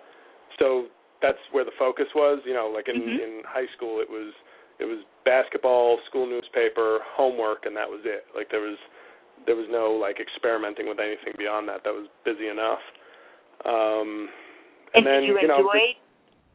so 0.60 0.88
that's 1.22 1.40
where 1.52 1.64
the 1.64 1.72
focus 1.80 2.08
was, 2.16 2.42
you 2.46 2.54
know, 2.54 2.68
like 2.74 2.88
in 2.90 2.96
Mhm. 2.98 3.24
in 3.24 3.42
high 3.48 3.68
school 3.76 4.00
it 4.02 4.10
was 4.10 4.34
it 4.80 4.86
was 4.86 5.00
basketball, 5.26 6.00
school 6.10 6.28
newspaper, 6.28 7.00
homework 7.16 7.66
and 7.66 7.76
that 7.76 7.88
was 7.90 8.02
it. 8.06 8.26
Like 8.36 8.50
there 8.52 8.62
was 8.62 8.78
there 9.46 9.56
was 9.56 9.68
no 9.70 9.92
like 9.92 10.20
experimenting 10.20 10.88
with 10.88 11.00
anything 11.00 11.34
beyond 11.38 11.68
that. 11.70 11.84
That 11.84 11.94
was 11.94 12.08
busy 12.26 12.48
enough. 12.48 12.84
Um 13.66 14.30
and 14.94 15.06
then 15.06 15.22
did 15.22 15.28
you 15.28 15.48
know 15.48 15.58
enjoy? 15.58 15.98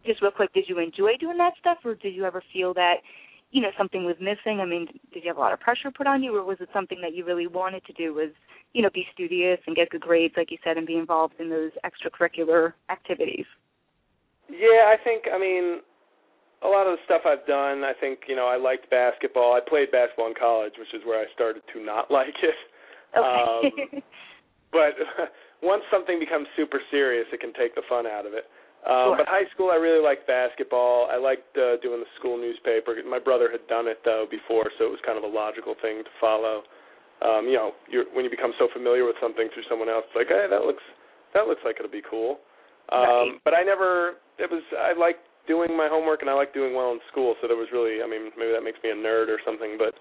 Just 0.06 0.22
real 0.22 0.30
quick, 0.30 0.52
did 0.52 0.64
you 0.68 0.78
enjoy 0.78 1.16
doing 1.18 1.36
that 1.38 1.54
stuff, 1.58 1.78
or 1.84 1.94
did 1.94 2.14
you 2.14 2.24
ever 2.24 2.42
feel 2.52 2.72
that 2.74 3.02
you 3.50 3.60
know 3.60 3.70
something 3.76 4.04
was 4.04 4.16
missing? 4.20 4.60
I 4.60 4.64
mean, 4.64 4.86
did 5.12 5.24
you 5.24 5.28
have 5.28 5.36
a 5.36 5.40
lot 5.40 5.52
of 5.52 5.60
pressure 5.60 5.90
put 5.90 6.06
on 6.06 6.22
you, 6.22 6.36
or 6.36 6.44
was 6.44 6.58
it 6.60 6.68
something 6.72 7.00
that 7.02 7.14
you 7.14 7.24
really 7.24 7.46
wanted 7.46 7.84
to 7.86 7.92
do? 7.92 8.14
Was 8.14 8.30
you 8.72 8.82
know 8.82 8.90
be 8.94 9.06
studious 9.12 9.58
and 9.66 9.74
get 9.74 9.90
good 9.90 10.00
grades, 10.00 10.34
like 10.36 10.50
you 10.50 10.58
said, 10.62 10.76
and 10.76 10.86
be 10.86 10.96
involved 10.96 11.34
in 11.40 11.50
those 11.50 11.72
extracurricular 11.84 12.74
activities? 12.90 13.46
Yeah, 14.48 14.88
I 14.88 14.96
think. 15.02 15.24
I 15.32 15.38
mean, 15.38 15.80
a 16.62 16.68
lot 16.68 16.86
of 16.86 16.98
the 16.98 17.02
stuff 17.04 17.22
I've 17.22 17.46
done, 17.46 17.84
I 17.84 17.92
think 17.94 18.26
you 18.26 18.36
know 18.36 18.46
I 18.46 18.56
liked 18.56 18.90
basketball. 18.90 19.54
I 19.54 19.60
played 19.60 19.90
basketball 19.90 20.28
in 20.28 20.34
college, 20.34 20.74
which 20.78 20.92
is 20.94 21.02
where 21.06 21.20
I 21.20 21.26
started 21.34 21.62
to 21.74 21.82
not 21.82 22.10
like 22.18 22.34
it. 22.42 22.58
Okay. 23.16 23.22
Um, 23.22 24.02
but 24.72 24.94
once 25.62 25.82
something 25.90 26.18
becomes 26.18 26.46
super 26.56 26.80
serious, 26.90 27.26
it 27.32 27.40
can 27.40 27.52
take 27.54 27.74
the 27.74 27.82
fun 27.88 28.06
out 28.06 28.26
of 28.26 28.34
it. 28.34 28.50
Um, 28.86 29.14
sure. 29.14 29.16
But 29.18 29.26
high 29.26 29.48
school, 29.54 29.70
I 29.70 29.78
really 29.78 30.02
liked 30.02 30.26
basketball. 30.26 31.10
I 31.10 31.18
liked 31.18 31.50
uh, 31.58 31.82
doing 31.82 31.98
the 31.98 32.10
school 32.18 32.38
newspaper. 32.38 32.94
My 33.08 33.18
brother 33.18 33.50
had 33.50 33.66
done 33.66 33.86
it 33.86 33.98
though 34.04 34.26
before, 34.30 34.70
so 34.78 34.86
it 34.86 34.92
was 34.92 35.02
kind 35.04 35.18
of 35.18 35.24
a 35.24 35.30
logical 35.30 35.74
thing 35.82 36.02
to 36.02 36.12
follow. 36.20 36.62
Um, 37.18 37.50
you 37.50 37.58
know, 37.58 37.74
you're, 37.90 38.06
when 38.14 38.22
you 38.22 38.30
become 38.30 38.54
so 38.58 38.68
familiar 38.70 39.02
with 39.02 39.18
something 39.18 39.50
through 39.50 39.66
someone 39.66 39.90
else, 39.90 40.06
it's 40.06 40.14
like, 40.14 40.30
hey, 40.30 40.46
that 40.46 40.62
looks 40.62 40.82
that 41.34 41.46
looks 41.46 41.60
like 41.64 41.76
it'll 41.78 41.90
be 41.90 42.04
cool. 42.06 42.38
Um, 42.90 43.02
right. 43.02 43.40
But 43.44 43.54
I 43.54 43.62
never. 43.62 44.22
It 44.38 44.48
was. 44.50 44.62
I 44.78 44.94
liked 44.94 45.27
doing 45.48 45.74
my 45.76 45.88
homework, 45.88 46.20
and 46.20 46.30
I 46.30 46.34
liked 46.34 46.54
doing 46.54 46.74
well 46.76 46.92
in 46.92 47.00
school. 47.10 47.34
So 47.40 47.48
there 47.48 47.56
was 47.56 47.68
really. 47.72 48.04
I 48.04 48.06
mean, 48.06 48.30
maybe 48.38 48.52
that 48.52 48.62
makes 48.62 48.78
me 48.84 48.90
a 48.90 48.94
nerd 48.94 49.32
or 49.32 49.40
something, 49.44 49.74
but 49.80 49.96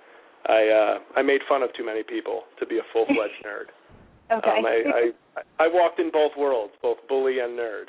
I 0.46 0.68
uh, 0.68 0.96
I 1.16 1.24
made 1.24 1.42
fun 1.48 1.64
of 1.64 1.74
too 1.74 1.86
many 1.86 2.04
people 2.04 2.44
to 2.60 2.66
be 2.68 2.78
a 2.78 2.86
full 2.94 3.06
fledged 3.08 3.42
nerd. 3.48 3.72
Okay. 4.30 4.60
Um, 4.60 4.66
I, 4.68 5.12
I 5.40 5.66
I 5.66 5.68
walked 5.72 6.00
in 6.00 6.12
both 6.12 6.32
worlds, 6.38 6.74
both 6.84 6.98
bully 7.08 7.40
and 7.40 7.58
nerd. 7.58 7.88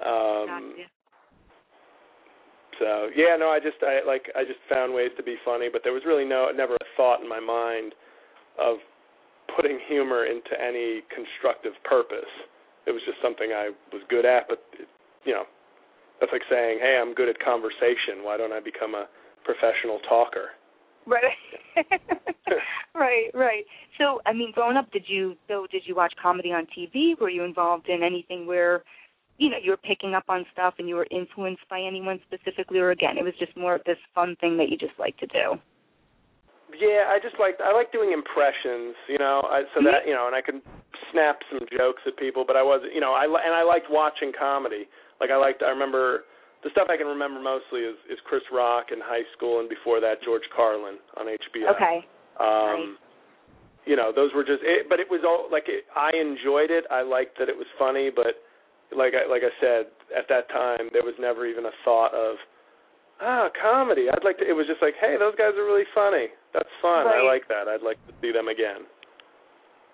Um, 0.00 0.48
gotcha. 0.48 0.88
So 2.80 3.08
yeah, 3.14 3.36
no, 3.38 3.48
I 3.50 3.60
just 3.60 3.76
I 3.82 4.00
like 4.06 4.26
I 4.34 4.44
just 4.44 4.58
found 4.68 4.92
ways 4.92 5.10
to 5.16 5.22
be 5.22 5.36
funny, 5.44 5.68
but 5.70 5.82
there 5.84 5.92
was 5.92 6.02
really 6.06 6.24
no 6.24 6.50
never 6.50 6.74
a 6.74 6.88
thought 6.96 7.20
in 7.20 7.28
my 7.28 7.38
mind 7.40 7.94
of 8.58 8.78
putting 9.54 9.78
humor 9.88 10.24
into 10.24 10.56
any 10.58 11.02
constructive 11.12 11.72
purpose. 11.84 12.32
It 12.86 12.90
was 12.90 13.02
just 13.06 13.18
something 13.22 13.52
I 13.52 13.70
was 13.92 14.02
good 14.08 14.24
at, 14.24 14.48
but 14.48 14.64
it, 14.80 14.88
you 15.24 15.32
know, 15.32 15.44
that's 16.22 16.30
like 16.30 16.46
saying, 16.48 16.78
"Hey, 16.78 17.02
I'm 17.02 17.14
good 17.14 17.28
at 17.28 17.42
conversation. 17.42 18.22
Why 18.22 18.38
don't 18.38 18.52
I 18.52 18.60
become 18.60 18.94
a 18.94 19.10
professional 19.42 19.98
talker?" 20.06 20.54
Right. 21.04 21.34
right, 22.94 23.26
right. 23.34 23.64
So, 23.98 24.20
I 24.24 24.32
mean, 24.32 24.52
growing 24.52 24.76
up, 24.76 24.90
did 24.92 25.02
you 25.08 25.34
so 25.48 25.66
did 25.70 25.82
you 25.84 25.96
watch 25.96 26.14
comedy 26.22 26.52
on 26.52 26.66
TV? 26.70 27.18
Were 27.20 27.28
you 27.28 27.42
involved 27.42 27.88
in 27.88 28.04
anything 28.04 28.46
where, 28.46 28.84
you 29.38 29.50
know, 29.50 29.56
you 29.60 29.72
were 29.72 29.82
picking 29.82 30.14
up 30.14 30.24
on 30.28 30.46
stuff 30.52 30.74
and 30.78 30.88
you 30.88 30.94
were 30.94 31.08
influenced 31.10 31.68
by 31.68 31.80
anyone 31.80 32.20
specifically, 32.22 32.78
or 32.78 32.92
again, 32.92 33.18
it 33.18 33.24
was 33.24 33.34
just 33.38 33.56
more 33.56 33.74
of 33.74 33.82
this 33.84 33.98
fun 34.14 34.36
thing 34.40 34.56
that 34.58 34.68
you 34.68 34.78
just 34.78 34.94
like 34.98 35.16
to 35.18 35.26
do? 35.26 35.58
Yeah, 36.78 37.10
I 37.10 37.18
just 37.20 37.34
like 37.40 37.58
I 37.58 37.74
like 37.74 37.90
doing 37.90 38.12
impressions, 38.12 38.94
you 39.08 39.18
know, 39.18 39.42
I, 39.44 39.62
so 39.74 39.82
that 39.82 40.06
mm-hmm. 40.06 40.08
you 40.08 40.14
know, 40.14 40.26
and 40.28 40.36
I 40.36 40.40
could 40.40 40.62
snap 41.10 41.40
some 41.50 41.66
jokes 41.76 42.02
at 42.06 42.16
people, 42.16 42.44
but 42.46 42.56
I 42.56 42.62
wasn't, 42.62 42.94
you 42.94 43.00
know, 43.00 43.12
I 43.12 43.26
li- 43.26 43.42
and 43.44 43.54
I 43.54 43.64
liked 43.64 43.86
watching 43.90 44.32
comedy. 44.32 44.86
Like 45.22 45.30
I 45.30 45.38
liked, 45.38 45.62
I 45.62 45.70
remember 45.70 46.26
the 46.66 46.70
stuff 46.74 46.90
I 46.90 46.98
can 46.98 47.06
remember 47.06 47.38
mostly 47.38 47.86
is 47.86 47.94
is 48.10 48.18
Chris 48.26 48.42
Rock 48.50 48.90
in 48.90 48.98
high 48.98 49.22
school, 49.38 49.62
and 49.62 49.70
before 49.70 50.02
that 50.02 50.18
George 50.26 50.42
Carlin 50.50 50.98
on 51.14 51.30
HBO. 51.30 51.70
Okay. 51.78 52.02
Um, 52.42 52.98
you 53.86 53.94
know, 53.94 54.10
those 54.14 54.30
were 54.34 54.42
just, 54.42 54.62
it, 54.62 54.86
but 54.90 54.98
it 54.98 55.06
was 55.10 55.22
all 55.22 55.46
like 55.50 55.70
it, 55.70 55.86
I 55.94 56.10
enjoyed 56.14 56.70
it. 56.74 56.82
I 56.90 57.02
liked 57.02 57.38
that 57.38 57.46
it 57.46 57.54
was 57.54 57.66
funny, 57.78 58.10
but 58.10 58.42
like 58.90 59.14
I 59.14 59.30
like 59.30 59.46
I 59.46 59.54
said 59.62 59.94
at 60.10 60.26
that 60.26 60.50
time, 60.50 60.90
there 60.92 61.06
was 61.06 61.14
never 61.18 61.46
even 61.46 61.66
a 61.66 61.74
thought 61.84 62.14
of 62.14 62.36
ah 63.22 63.46
comedy. 63.62 64.06
I'd 64.10 64.24
like 64.24 64.38
to. 64.38 64.46
It 64.46 64.54
was 64.54 64.66
just 64.66 64.82
like, 64.82 64.94
hey, 65.00 65.16
those 65.18 65.34
guys 65.38 65.54
are 65.54 65.66
really 65.66 65.86
funny. 65.94 66.34
That's 66.54 66.70
fun. 66.82 67.06
I 67.06 67.22
like 67.22 67.46
that. 67.48 67.66
I'd 67.66 67.82
like 67.82 67.98
to 68.06 68.12
see 68.20 68.30
them 68.30 68.48
again. 68.48 68.86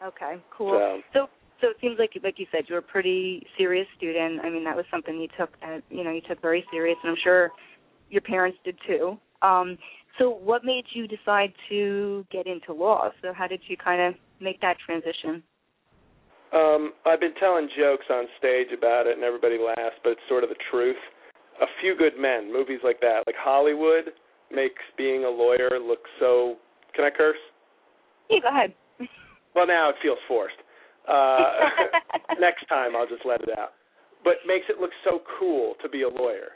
Okay, 0.05 0.37
cool. 0.57 0.73
So, 0.73 1.01
So, 1.13 1.21
so 1.61 1.69
it 1.69 1.77
seems 1.81 1.99
like, 1.99 2.11
like 2.23 2.39
you 2.39 2.47
said, 2.53 2.65
you 2.69 2.75
were 2.75 2.81
a 2.81 2.83
pretty 2.83 3.47
serious 3.57 3.87
student. 3.97 4.41
I 4.45 4.51
mean, 4.51 4.65
that 4.65 4.77
was 4.77 4.85
something 4.91 5.19
you 5.21 5.29
took, 5.39 5.51
at, 5.63 5.83
you 5.91 6.05
know, 6.05 6.11
you 6.11 6.21
took 6.29 6.41
very 6.41 6.65
serious, 6.71 6.97
and 7.03 7.11
I'm 7.11 7.19
sure 7.23 7.51
your 8.11 8.23
parents 8.23 8.59
did 8.65 8.77
too. 8.87 9.19
Um, 9.43 9.79
so, 10.19 10.31
what 10.31 10.65
made 10.65 10.85
you 10.93 11.07
decide 11.07 11.53
to 11.69 12.27
get 12.33 12.47
into 12.47 12.73
law? 12.73 13.11
So, 13.23 13.33
how 13.33 13.47
did 13.47 13.61
you 13.69 13.77
kind 13.77 14.03
of 14.03 14.15
make 14.41 14.61
that 14.61 14.77
transition? 14.85 15.43
um, 16.53 16.93
I've 17.05 17.21
been 17.21 17.35
telling 17.39 17.69
jokes 17.77 18.07
on 18.11 18.25
stage 18.39 18.69
about 18.77 19.07
it, 19.07 19.15
and 19.15 19.25
everybody 19.25 19.59
laughs, 19.59 19.97
but 20.03 20.11
it's 20.11 20.27
sort 20.29 20.45
of 20.45 20.51
the 20.51 20.61
truth. 20.71 20.97
A 21.61 21.67
few 21.81 21.97
good 21.97 22.15
men, 22.19 22.53
movies 22.53 22.81
like 22.85 23.01
that, 23.01 23.25
like 23.27 23.37
Hollywood, 23.39 24.13
makes 24.51 24.81
being 24.97 25.25
a 25.25 25.29
lawyer 25.29 25.79
look 25.81 26.01
so. 26.21 26.57
Can 26.95 27.05
I 27.05 27.11
curse? 27.15 27.37
Yeah, 28.31 28.39
go 28.43 28.49
ahead. 28.49 28.75
Well, 29.55 29.67
now 29.67 29.91
it 29.91 29.97
feels 30.03 30.19
forced. 30.27 30.57
Uh, 31.09 32.39
next 32.41 32.69
time 32.69 32.95
I'll 32.95 33.09
just 33.09 33.25
let 33.25 33.41
it 33.43 33.51
out. 33.59 33.73
But 34.25 34.45
makes 34.47 34.67
it 34.69 34.79
look 34.81 34.91
so 35.05 35.21
cool 35.39 35.75
to 35.83 35.89
be 35.89 36.03
a 36.03 36.09
lawyer. 36.09 36.53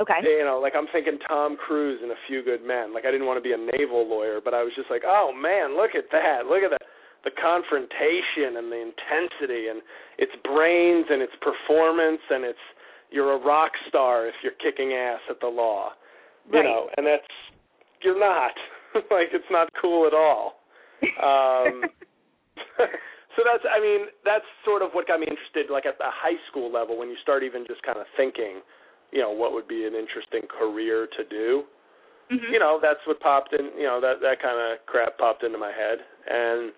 Okay. 0.00 0.20
You 0.22 0.44
know, 0.44 0.58
like 0.62 0.72
I'm 0.74 0.86
thinking 0.92 1.18
Tom 1.28 1.56
Cruise 1.56 2.00
in 2.02 2.10
A 2.10 2.14
Few 2.26 2.42
Good 2.42 2.64
Men. 2.64 2.94
Like 2.94 3.04
I 3.04 3.10
didn't 3.10 3.26
want 3.26 3.36
to 3.36 3.44
be 3.44 3.52
a 3.52 3.60
naval 3.76 4.08
lawyer, 4.08 4.40
but 4.42 4.54
I 4.54 4.62
was 4.62 4.72
just 4.74 4.88
like, 4.88 5.02
oh 5.04 5.32
man, 5.36 5.76
look 5.76 5.92
at 5.94 6.08
that! 6.12 6.46
Look 6.48 6.62
at 6.64 6.70
the 6.70 6.78
the 7.22 7.30
confrontation 7.36 8.56
and 8.56 8.72
the 8.72 8.80
intensity 8.80 9.68
and 9.68 9.82
its 10.16 10.32
brains 10.42 11.04
and 11.10 11.20
its 11.20 11.34
performance 11.42 12.22
and 12.30 12.44
its 12.44 12.58
you're 13.10 13.34
a 13.34 13.44
rock 13.44 13.72
star 13.88 14.26
if 14.26 14.34
you're 14.42 14.56
kicking 14.56 14.94
ass 14.94 15.20
at 15.28 15.40
the 15.40 15.46
law. 15.48 15.90
You 16.50 16.60
Right. 16.60 16.64
know, 16.64 16.88
and 16.96 17.04
that's 17.06 17.28
you're 18.02 18.18
not. 18.18 18.52
like 19.10 19.28
it's 19.34 19.50
not 19.50 19.68
cool 19.82 20.06
at 20.06 20.14
all. 20.14 20.56
Um 21.20 21.84
so 23.36 23.42
that's 23.46 23.62
I 23.64 23.78
mean, 23.80 24.10
that's 24.24 24.46
sort 24.64 24.82
of 24.82 24.90
what 24.92 25.06
got 25.06 25.20
me 25.20 25.26
interested 25.30 25.70
like 25.70 25.86
at 25.86 25.98
the 25.98 26.10
high 26.10 26.38
school 26.50 26.70
level 26.72 26.98
when 26.98 27.08
you 27.08 27.16
start 27.22 27.42
even 27.42 27.64
just 27.66 27.82
kind 27.82 27.98
of 27.98 28.06
thinking, 28.16 28.60
you 29.12 29.20
know, 29.20 29.30
what 29.30 29.52
would 29.52 29.68
be 29.68 29.86
an 29.86 29.94
interesting 29.94 30.42
career 30.50 31.06
to 31.16 31.22
do. 31.24 31.64
Mhm. 32.30 32.50
You 32.52 32.58
know, 32.58 32.78
that's 32.80 33.04
what 33.06 33.18
popped 33.20 33.52
in, 33.52 33.70
you 33.76 33.84
know, 33.84 34.00
that 34.00 34.20
that 34.20 34.40
kind 34.40 34.58
of 34.58 34.84
crap 34.86 35.18
popped 35.18 35.42
into 35.42 35.58
my 35.58 35.72
head. 35.72 35.98
And 36.26 36.72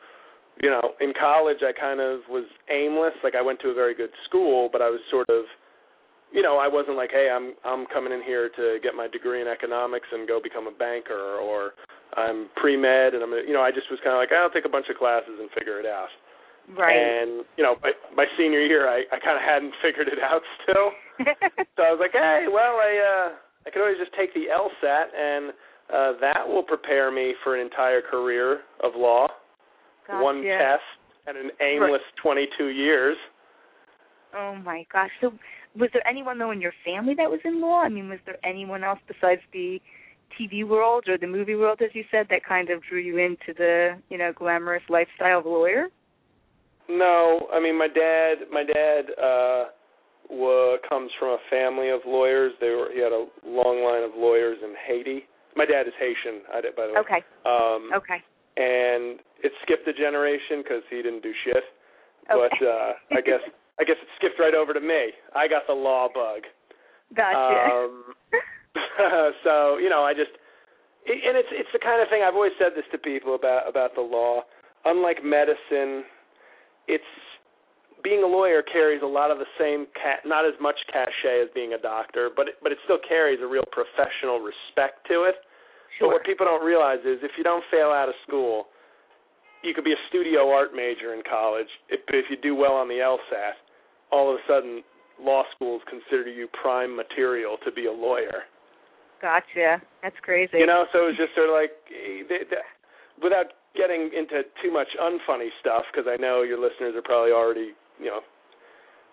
you 0.62 0.68
know, 0.68 0.94
in 1.00 1.14
college 1.14 1.62
I 1.62 1.72
kind 1.72 2.00
of 2.00 2.20
was 2.28 2.44
aimless, 2.68 3.14
like 3.24 3.34
I 3.34 3.40
went 3.42 3.60
to 3.60 3.70
a 3.70 3.74
very 3.74 3.94
good 3.94 4.12
school, 4.24 4.68
but 4.70 4.82
I 4.82 4.90
was 4.90 5.00
sort 5.10 5.28
of 5.30 5.44
you 6.32 6.40
know, 6.40 6.56
I 6.56 6.66
wasn't 6.66 6.96
like, 6.96 7.10
hey, 7.12 7.28
I'm 7.28 7.54
I'm 7.64 7.86
coming 7.86 8.12
in 8.12 8.22
here 8.22 8.48
to 8.56 8.78
get 8.82 8.94
my 8.94 9.08
degree 9.08 9.40
in 9.40 9.48
economics 9.48 10.08
and 10.12 10.26
go 10.26 10.40
become 10.40 10.66
a 10.66 10.72
banker 10.72 11.36
or 11.36 11.72
I'm 12.16 12.48
pre-med 12.56 13.14
and 13.14 13.22
I'm 13.22 13.32
you 13.46 13.52
know, 13.52 13.62
I 13.62 13.70
just 13.70 13.90
was 13.90 14.00
kind 14.04 14.16
of 14.16 14.20
like, 14.20 14.32
I'll 14.32 14.50
take 14.50 14.64
a 14.64 14.72
bunch 14.72 14.88
of 14.88 14.96
classes 14.96 15.36
and 15.40 15.50
figure 15.52 15.80
it 15.80 15.86
out. 15.86 16.08
Right. 16.76 16.96
And 16.96 17.44
you 17.56 17.64
know, 17.64 17.76
by 17.80 17.92
my 18.14 18.26
senior 18.36 18.60
year, 18.60 18.88
I 18.88 19.04
I 19.12 19.18
kind 19.18 19.36
of 19.36 19.44
hadn't 19.44 19.74
figured 19.82 20.08
it 20.08 20.18
out 20.22 20.42
still. 20.62 20.90
so 21.76 21.82
I 21.82 21.90
was 21.92 22.00
like, 22.00 22.12
hey, 22.12 22.46
well, 22.50 22.76
I 22.76 22.92
uh 22.98 23.28
I 23.66 23.70
could 23.70 23.82
always 23.82 23.98
just 23.98 24.14
take 24.18 24.34
the 24.34 24.46
LSAT 24.50 25.06
and 25.16 25.52
uh 25.92 26.20
that 26.20 26.46
will 26.46 26.62
prepare 26.62 27.10
me 27.10 27.34
for 27.44 27.56
an 27.56 27.62
entire 27.62 28.02
career 28.02 28.60
of 28.82 28.92
law. 28.96 29.28
Gotcha. 30.06 30.22
One 30.22 30.42
test 30.42 30.82
and 31.26 31.36
an 31.36 31.50
aimless 31.60 32.02
22 32.22 32.68
years. 32.68 33.16
Oh 34.34 34.56
my 34.56 34.84
gosh. 34.92 35.10
So 35.20 35.32
was 35.78 35.90
there 35.92 36.06
anyone 36.06 36.38
though 36.38 36.50
in 36.50 36.60
your 36.60 36.72
family 36.84 37.14
that 37.16 37.30
was 37.30 37.40
in 37.44 37.60
law? 37.60 37.82
I 37.82 37.88
mean, 37.88 38.08
was 38.08 38.18
there 38.26 38.38
anyone 38.44 38.84
else 38.84 38.98
besides 39.06 39.40
the 39.52 39.78
TV 40.40 40.66
world 40.66 41.04
or 41.08 41.18
the 41.18 41.26
movie 41.26 41.54
world 41.54 41.80
as 41.82 41.90
you 41.94 42.04
said 42.10 42.26
that 42.30 42.44
kind 42.44 42.70
of 42.70 42.82
drew 42.88 42.98
you 42.98 43.18
into 43.18 43.52
the, 43.56 43.98
you 44.08 44.18
know, 44.18 44.32
glamorous 44.34 44.82
lifestyle 44.88 45.38
of 45.40 45.46
a 45.46 45.48
lawyer? 45.48 45.88
No, 46.98 47.48
I 47.52 47.60
mean 47.60 47.78
my 47.78 47.88
dad. 47.88 48.46
My 48.52 48.64
dad 48.64 49.02
uh, 49.16 49.64
wa 50.28 50.76
comes 50.88 51.10
from 51.18 51.30
a 51.30 51.38
family 51.48 51.90
of 51.90 52.00
lawyers. 52.06 52.52
They 52.60 52.70
were 52.70 52.88
he 52.92 53.00
had 53.00 53.12
a 53.12 53.26
long 53.46 53.84
line 53.84 54.02
of 54.02 54.10
lawyers 54.16 54.58
in 54.62 54.74
Haiti. 54.86 55.24
My 55.56 55.66
dad 55.66 55.86
is 55.86 55.92
Haitian, 56.00 56.40
I 56.52 56.60
did, 56.60 56.74
by 56.76 56.86
the 56.86 56.92
way. 56.92 57.00
Okay. 57.00 57.20
Um, 57.44 57.92
Okay. 57.92 58.20
And 58.56 59.20
it 59.40 59.52
skipped 59.64 59.88
a 59.88 59.92
generation 59.92 60.60
because 60.62 60.82
he 60.90 61.00
didn't 61.00 61.22
do 61.22 61.32
shit. 61.44 61.64
Okay. 62.28 62.36
But 62.36 62.56
uh, 62.60 62.92
I 63.16 63.20
guess 63.24 63.40
I 63.80 63.84
guess 63.84 63.96
it 64.00 64.08
skipped 64.16 64.38
right 64.38 64.54
over 64.54 64.72
to 64.74 64.80
me. 64.80 65.12
I 65.34 65.48
got 65.48 65.66
the 65.66 65.72
law 65.72 66.08
bug. 66.12 66.44
Gotcha. 67.16 67.72
Um, 67.72 68.12
so 69.44 69.78
you 69.78 69.88
know, 69.88 70.04
I 70.04 70.12
just 70.12 70.30
and 71.08 71.36
it's 71.36 71.48
it's 71.52 71.72
the 71.72 71.80
kind 71.80 72.02
of 72.02 72.08
thing 72.08 72.22
I've 72.22 72.34
always 72.36 72.52
said 72.58 72.72
this 72.76 72.84
to 72.92 72.98
people 72.98 73.34
about 73.34 73.68
about 73.68 73.94
the 73.94 74.04
law. 74.04 74.42
Unlike 74.84 75.24
medicine, 75.24 76.04
it's 76.88 77.04
being 78.02 78.22
a 78.22 78.26
lawyer 78.26 78.62
carries 78.62 79.02
a 79.02 79.06
lot 79.06 79.30
of 79.30 79.38
the 79.38 79.46
same 79.58 79.86
ca- 79.94 80.26
not 80.26 80.44
as 80.44 80.54
much 80.60 80.76
cachet 80.92 81.42
as 81.42 81.48
being 81.54 81.74
a 81.74 81.78
doctor, 81.78 82.30
but 82.34 82.48
it, 82.48 82.54
but 82.62 82.72
it 82.72 82.78
still 82.84 82.98
carries 82.98 83.38
a 83.40 83.46
real 83.46 83.66
professional 83.70 84.42
respect 84.42 85.06
to 85.06 85.24
it. 85.24 85.36
But 86.00 86.06
sure. 86.06 86.12
what 86.12 86.24
people 86.24 86.46
don't 86.46 86.64
realize 86.64 86.98
is 87.04 87.22
if 87.22 87.32
you 87.38 87.44
don't 87.44 87.62
fail 87.70 87.94
out 87.94 88.08
of 88.08 88.14
school, 88.26 88.66
you 89.62 89.72
could 89.74 89.84
be 89.84 89.92
a 89.92 90.02
studio 90.08 90.50
art 90.50 90.74
major 90.74 91.14
in 91.14 91.22
college. 91.22 91.70
If 91.88 92.00
if 92.08 92.26
you 92.30 92.36
do 92.42 92.54
well 92.54 92.74
on 92.74 92.88
the 92.88 92.98
LSAT, 92.98 93.54
all 94.10 94.30
of 94.30 94.36
a 94.36 94.42
sudden 94.48 94.82
law 95.20 95.44
schools 95.54 95.82
consider 95.88 96.28
you 96.28 96.48
prime 96.50 96.96
material 96.96 97.56
to 97.64 97.70
be 97.70 97.86
a 97.86 97.92
lawyer. 97.92 98.50
Gotcha. 99.20 99.80
That's 100.02 100.18
crazy. 100.22 100.58
You 100.58 100.66
know, 100.66 100.84
so 100.92 101.06
it 101.06 101.14
was 101.14 101.16
just 101.16 101.34
sort 101.38 101.46
of 101.46 101.54
like, 101.54 101.70
eh, 101.94 102.26
they, 102.28 102.42
they, 102.50 102.58
without 103.22 103.61
getting 103.74 104.10
into 104.16 104.42
too 104.62 104.72
much 104.72 104.88
unfunny 105.00 105.48
stuff, 105.60 105.84
because 105.92 106.08
I 106.08 106.20
know 106.20 106.42
your 106.42 106.60
listeners 106.60 106.94
are 106.96 107.02
probably 107.02 107.32
already, 107.32 107.72
you 107.98 108.06
know, 108.06 108.20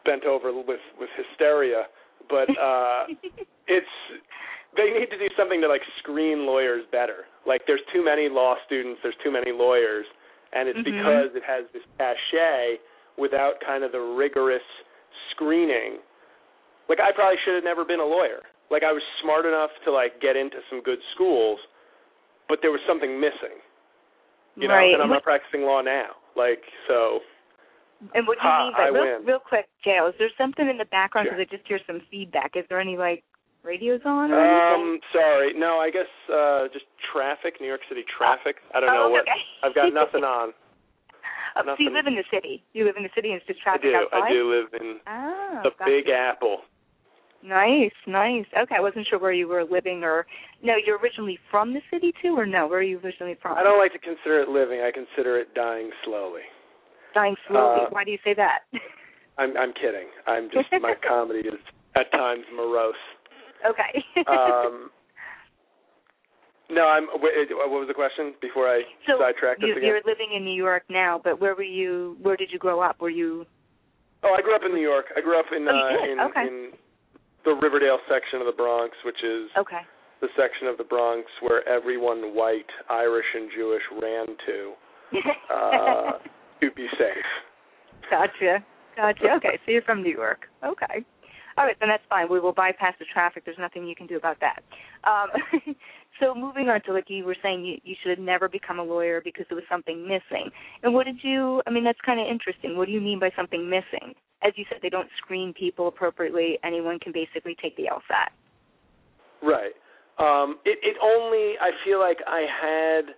bent 0.05 0.25
over 0.25 0.53
with 0.53 0.81
with 0.99 1.09
hysteria. 1.15 1.85
But 2.29 2.49
uh 2.57 3.05
it's 3.67 3.95
they 4.77 4.93
need 4.93 5.09
to 5.09 5.17
do 5.17 5.29
something 5.37 5.61
to 5.61 5.67
like 5.67 5.81
screen 5.99 6.45
lawyers 6.45 6.85
better. 6.91 7.25
Like 7.45 7.61
there's 7.65 7.83
too 7.93 8.03
many 8.03 8.29
law 8.29 8.55
students, 8.65 8.99
there's 9.01 9.17
too 9.23 9.31
many 9.31 9.51
lawyers, 9.51 10.05
and 10.53 10.69
it's 10.69 10.79
mm-hmm. 10.79 10.97
because 10.97 11.29
it 11.33 11.43
has 11.45 11.65
this 11.73 11.83
cachet 11.97 12.77
without 13.17 13.59
kind 13.65 13.83
of 13.83 13.91
the 13.91 13.99
rigorous 13.99 14.65
screening. 15.31 15.99
Like 16.87 16.99
I 16.99 17.11
probably 17.13 17.37
should 17.45 17.55
have 17.55 17.63
never 17.63 17.85
been 17.85 17.99
a 17.99 18.05
lawyer. 18.05 18.45
Like 18.69 18.83
I 18.83 18.93
was 18.93 19.01
smart 19.21 19.45
enough 19.45 19.71
to 19.85 19.91
like 19.91 20.21
get 20.21 20.35
into 20.35 20.61
some 20.69 20.81
good 20.81 20.99
schools, 21.15 21.59
but 22.47 22.59
there 22.61 22.71
was 22.71 22.81
something 22.87 23.19
missing. 23.19 23.57
You 24.55 24.67
know, 24.67 24.73
right. 24.75 24.93
and 24.93 25.01
I'm 25.01 25.09
not 25.09 25.23
practicing 25.23 25.63
law 25.63 25.81
now. 25.81 26.17
Like 26.35 26.61
so. 26.87 27.19
And 28.15 28.25
what 28.27 28.39
do 28.39 28.47
you 28.47 28.49
ha, 28.49 28.63
mean 28.63 28.73
by 28.73 28.83
I 28.83 28.87
real, 28.87 29.19
win. 29.19 29.25
real 29.25 29.39
quick, 29.43 29.67
Gail? 29.83 30.07
Is 30.07 30.15
there 30.19 30.29
something 30.37 30.69
in 30.69 30.77
the 30.77 30.85
background 30.87 31.27
Sure. 31.27 31.35
because 31.37 31.51
I 31.51 31.55
just 31.57 31.67
hear 31.67 31.79
some 31.85 31.99
feedback? 32.09 32.55
Is 32.55 32.63
there 32.69 32.79
any 32.79 32.95
like 32.97 33.23
radios 33.63 33.99
on 34.05 34.31
or 34.31 34.39
Um, 34.39 34.79
anything? 34.79 35.01
sorry. 35.11 35.53
No, 35.53 35.79
I 35.79 35.89
guess 35.91 36.07
uh 36.31 36.67
just 36.71 36.85
traffic, 37.11 37.59
New 37.59 37.67
York 37.67 37.81
City 37.89 38.03
traffic. 38.07 38.57
I 38.73 38.79
don't 38.79 38.93
know 38.93 39.07
oh, 39.07 39.09
what. 39.11 39.21
okay. 39.27 39.41
I've 39.63 39.75
got 39.75 39.91
nothing 40.01 40.23
on. 40.23 40.53
Oh, 41.57 41.63
so 41.65 41.75
you 41.79 41.89
live 41.89 42.05
in 42.07 42.15
the 42.15 42.23
city. 42.31 42.63
You 42.73 42.85
live 42.85 42.95
in 42.95 43.03
the 43.03 43.09
city 43.15 43.31
and 43.31 43.37
it's 43.41 43.47
just 43.47 43.59
traffic 43.61 43.91
I 43.91 43.99
do. 43.99 44.07
I 44.13 44.29
do 44.31 44.39
live 44.53 44.69
in 44.79 44.99
Ah, 45.07 45.59
the 45.63 45.71
gotcha. 45.77 45.89
Big 45.91 46.07
Apple. 46.09 46.59
Nice, 47.43 47.91
nice. 48.05 48.45
Okay, 48.63 48.75
I 48.77 48.81
wasn't 48.81 49.07
sure 49.09 49.17
where 49.19 49.31
you 49.31 49.47
were 49.47 49.63
living 49.63 50.03
or 50.03 50.25
no. 50.61 50.73
You're 50.85 50.97
originally 50.99 51.39
from 51.49 51.73
the 51.73 51.79
city 51.91 52.11
too, 52.21 52.35
or 52.37 52.45
no? 52.45 52.67
Where 52.67 52.79
are 52.79 52.83
you 52.83 52.99
originally 52.99 53.37
from? 53.41 53.57
I 53.57 53.63
don't 53.63 53.79
like 53.79 53.93
to 53.93 53.99
consider 53.99 54.41
it 54.41 54.49
living. 54.49 54.81
I 54.81 54.91
consider 54.91 55.39
it 55.39 55.53
dying 55.55 55.89
slowly. 56.03 56.41
Dying 57.13 57.35
slowly. 57.47 57.81
Uh, 57.85 57.89
Why 57.91 58.03
do 58.03 58.11
you 58.11 58.17
say 58.25 58.33
that? 58.35 58.59
I'm 59.37 59.55
I'm 59.55 59.73
kidding. 59.73 60.07
I'm 60.27 60.49
just 60.51 60.67
my 60.81 60.95
comedy 61.07 61.47
is 61.47 61.59
at 61.95 62.11
times 62.11 62.43
morose. 62.55 62.93
okay. 63.67 64.03
Um 64.27 64.89
No, 66.69 66.87
I'm 66.87 67.05
what 67.07 67.31
was 67.71 67.87
the 67.87 67.93
question 67.93 68.33
before 68.41 68.67
I 68.67 68.81
so 69.07 69.13
sidetracked 69.17 69.61
you, 69.61 69.71
us 69.73 69.77
again? 69.77 69.87
you're 69.87 70.01
living 70.05 70.33
in 70.35 70.43
New 70.43 70.53
York 70.53 70.83
now, 70.89 71.19
but 71.23 71.39
where 71.39 71.55
were 71.55 71.63
you? 71.63 72.17
Where 72.21 72.35
did 72.35 72.49
you 72.51 72.59
grow 72.59 72.81
up? 72.81 72.99
Were 72.99 73.09
you? 73.09 73.45
Oh, 74.23 74.35
I 74.37 74.41
grew 74.41 74.53
up 74.55 74.61
in 74.65 74.73
New 74.75 74.81
York. 74.83 75.05
I 75.15 75.21
grew 75.21 75.39
up 75.39 75.45
in 75.55 75.65
Oh, 75.67 75.71
uh 75.71 76.11
in 76.11 76.19
Okay. 76.19 76.41
in 76.47 76.71
the 77.45 77.53
Riverdale 77.53 77.99
section 78.09 78.39
of 78.39 78.45
the 78.45 78.55
Bronx, 78.55 78.95
which 79.05 79.23
is 79.23 79.49
Okay. 79.57 79.81
the 80.21 80.27
section 80.35 80.67
of 80.67 80.77
the 80.77 80.83
Bronx 80.83 81.27
where 81.41 81.67
everyone 81.67 82.35
white, 82.35 82.69
Irish, 82.89 83.25
and 83.33 83.49
Jewish 83.55 83.83
ran 84.01 84.27
to 84.45 84.73
uh, 85.53 86.11
to 86.61 86.71
be 86.71 86.87
safe. 86.97 87.29
Gotcha. 88.09 88.63
Gotcha. 88.95 89.33
Okay, 89.37 89.59
so 89.65 89.71
you're 89.71 89.81
from 89.83 90.03
New 90.03 90.13
York. 90.13 90.47
Okay. 90.63 91.05
All 91.57 91.65
right, 91.65 91.75
then 91.79 91.89
that's 91.89 92.03
fine. 92.09 92.27
We 92.29 92.39
will 92.39 92.53
bypass 92.53 92.93
the 92.99 93.05
traffic. 93.11 93.43
There's 93.43 93.57
nothing 93.57 93.85
you 93.85 93.95
can 93.95 94.07
do 94.07 94.17
about 94.17 94.37
that. 94.39 94.61
Um, 95.03 95.75
so 96.19 96.33
moving 96.33 96.69
on 96.69 96.81
to 96.83 96.93
like 96.93 97.09
you 97.09 97.25
were 97.25 97.35
saying, 97.41 97.65
you, 97.65 97.77
you 97.83 97.95
should 98.01 98.11
have 98.11 98.19
never 98.23 98.47
become 98.47 98.79
a 98.79 98.83
lawyer 98.83 99.21
because 99.23 99.45
there 99.49 99.55
was 99.55 99.65
something 99.69 100.03
missing. 100.03 100.49
And 100.83 100.93
what 100.93 101.05
did 101.05 101.17
you? 101.21 101.61
I 101.67 101.71
mean, 101.71 101.83
that's 101.83 101.99
kind 102.05 102.19
of 102.19 102.27
interesting. 102.27 102.77
What 102.77 102.85
do 102.85 102.91
you 102.91 103.01
mean 103.01 103.19
by 103.19 103.31
something 103.35 103.69
missing? 103.69 104.13
As 104.41 104.53
you 104.55 104.65
said, 104.69 104.79
they 104.81 104.89
don't 104.89 105.09
screen 105.17 105.53
people 105.53 105.87
appropriately. 105.87 106.57
Anyone 106.63 106.99
can 106.99 107.11
basically 107.11 107.55
take 107.61 107.75
the 107.75 107.83
LSAT. 107.83 108.29
Right. 109.41 109.73
Um, 110.17 110.57
it, 110.65 110.79
it 110.81 110.97
only, 111.01 111.55
I 111.59 111.71
feel 111.85 111.99
like 111.99 112.17
I 112.27 112.45
had, 112.47 113.15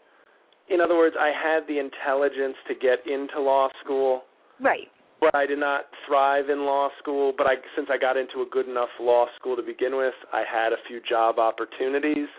in 0.73 0.81
other 0.81 0.95
words, 0.95 1.15
I 1.19 1.31
had 1.33 1.67
the 1.67 1.79
intelligence 1.79 2.55
to 2.67 2.75
get 2.75 3.05
into 3.11 3.39
law 3.39 3.69
school, 3.83 4.23
Right. 4.59 4.87
but 5.19 5.33
I 5.35 5.45
did 5.45 5.59
not 5.59 5.85
thrive 6.07 6.49
in 6.49 6.65
law 6.65 6.89
school. 6.99 7.33
But 7.35 7.47
I, 7.47 7.55
since 7.75 7.87
I 7.91 7.97
got 7.97 8.17
into 8.17 8.41
a 8.41 8.45
good 8.45 8.67
enough 8.67 8.89
law 8.99 9.25
school 9.39 9.55
to 9.55 9.63
begin 9.63 9.97
with, 9.97 10.13
I 10.33 10.43
had 10.49 10.73
a 10.73 10.77
few 10.87 11.01
job 11.07 11.39
opportunities. 11.39 12.29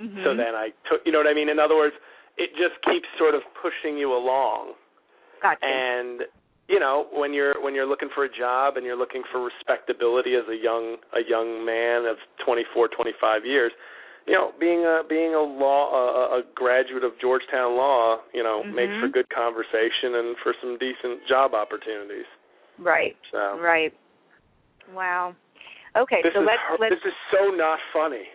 Mm-hmm. 0.00 0.24
So 0.24 0.36
then 0.36 0.54
I 0.54 0.68
took, 0.88 1.00
you 1.04 1.12
know 1.12 1.18
what 1.18 1.26
I 1.26 1.34
mean? 1.34 1.48
In 1.48 1.58
other 1.58 1.76
words, 1.76 1.94
it 2.36 2.50
just 2.52 2.80
keeps 2.84 3.08
sort 3.18 3.34
of 3.34 3.42
pushing 3.60 3.98
you 3.98 4.14
along. 4.14 4.74
Gotcha. 5.42 5.58
And 5.62 6.22
you 6.68 6.78
know, 6.78 7.06
when 7.12 7.32
you're 7.32 7.60
when 7.62 7.74
you're 7.74 7.86
looking 7.88 8.08
for 8.14 8.24
a 8.24 8.28
job 8.32 8.76
and 8.76 8.84
you're 8.84 8.96
looking 8.96 9.22
for 9.32 9.40
respectability 9.42 10.34
as 10.34 10.44
a 10.48 10.56
young 10.56 10.96
a 11.16 11.20
young 11.28 11.64
man 11.64 12.04
of 12.04 12.16
24, 12.44 12.88
25 12.88 13.46
years, 13.46 13.72
you 14.26 14.34
know, 14.34 14.52
being 14.60 14.84
a 14.84 15.00
being 15.08 15.34
a 15.34 15.40
law 15.40 15.88
a, 15.90 16.38
a 16.38 16.42
graduate 16.54 17.04
of 17.04 17.12
Georgetown 17.20 17.76
Law, 17.76 18.20
you 18.34 18.42
know, 18.42 18.62
makes 18.64 18.92
Mhm. 18.92 19.00
for 19.00 19.08
good 19.08 19.28
conversation 19.30 20.14
and 20.20 20.36
for 20.44 20.52
some 20.60 20.76
decent 20.78 21.26
job 21.26 21.54
opportunities. 21.54 22.26
right. 22.78 23.16
So 23.32 23.56
Right. 23.58 23.92
Wow. 24.92 25.34
Okay, 25.96 26.20
this 26.22 26.32
so 26.34 26.40
is 26.40 26.46
let's 26.46 26.80
let's 26.80 26.94
this 26.94 27.04
is 27.12 27.16
so 27.32 27.48
not 27.50 27.78
funny. 27.92 28.28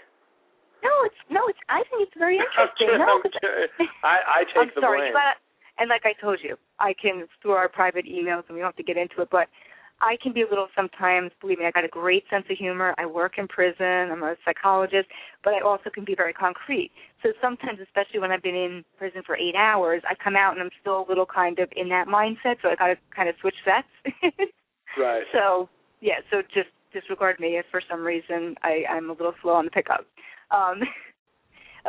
No, 0.83 0.91
it's 1.05 1.15
no, 1.29 1.47
it's 1.47 1.59
I 1.69 1.83
think 1.89 2.09
it's 2.09 2.17
very 2.17 2.37
I'm 2.41 2.45
interesting. 2.49 2.87
kidding, 2.87 3.05
no, 3.05 3.21
I'm. 3.23 3.87
I 4.03 4.41
I 4.41 4.43
take 4.51 4.57
I'm 4.57 4.71
the 4.75 4.81
sorry, 4.81 4.99
blame. 4.99 5.13
you 5.13 5.13
gotta 5.13 5.37
and 5.83 5.89
like 5.89 6.03
I 6.05 6.13
told 6.19 6.39
you, 6.41 6.55
I 6.79 6.93
can 6.93 7.27
through 7.41 7.51
our 7.51 7.67
private 7.67 8.05
emails 8.05 8.43
and 8.47 8.55
we 8.55 8.61
don't 8.61 8.69
have 8.69 8.77
to 8.77 8.83
get 8.83 8.95
into 8.95 9.21
it, 9.21 9.27
but 9.29 9.49
I 9.99 10.15
can 10.23 10.31
be 10.31 10.41
a 10.41 10.47
little 10.47 10.67
sometimes, 10.73 11.31
believe 11.41 11.59
me, 11.59 11.65
I 11.65 11.71
got 11.71 11.83
a 11.83 11.89
great 11.89 12.23
sense 12.29 12.45
of 12.49 12.57
humor. 12.57 12.95
I 12.97 13.05
work 13.05 13.33
in 13.37 13.49
prison, 13.49 14.09
I'm 14.09 14.23
a 14.23 14.35
psychologist, 14.45 15.09
but 15.43 15.53
I 15.53 15.59
also 15.59 15.89
can 15.93 16.05
be 16.05 16.15
very 16.15 16.31
concrete. 16.31 16.91
So 17.21 17.33
sometimes, 17.41 17.79
especially 17.83 18.21
when 18.21 18.31
I've 18.31 18.41
been 18.41 18.55
in 18.55 18.85
prison 18.97 19.23
for 19.25 19.35
eight 19.35 19.55
hours, 19.55 20.01
I 20.09 20.15
come 20.21 20.37
out 20.37 20.53
and 20.53 20.61
I'm 20.61 20.69
still 20.79 21.05
a 21.05 21.07
little 21.07 21.25
kind 21.25 21.59
of 21.59 21.67
in 21.75 21.89
that 21.89 22.07
mindset, 22.07 22.55
so 22.61 22.69
I 22.69 22.75
gotta 22.75 22.95
kind 23.13 23.27
of 23.27 23.35
switch 23.41 23.55
sets. 23.65 24.15
right. 24.97 25.23
So 25.33 25.67
yeah, 25.99 26.19
so 26.31 26.41
just 26.53 26.69
disregard 26.93 27.41
me 27.41 27.57
if 27.57 27.65
for 27.71 27.81
some 27.91 28.03
reason 28.03 28.55
I, 28.63 28.83
I'm 28.89 29.09
a 29.09 29.13
little 29.13 29.33
slow 29.41 29.53
on 29.53 29.65
the 29.65 29.71
pickup. 29.71 30.05
Um, 30.49 30.79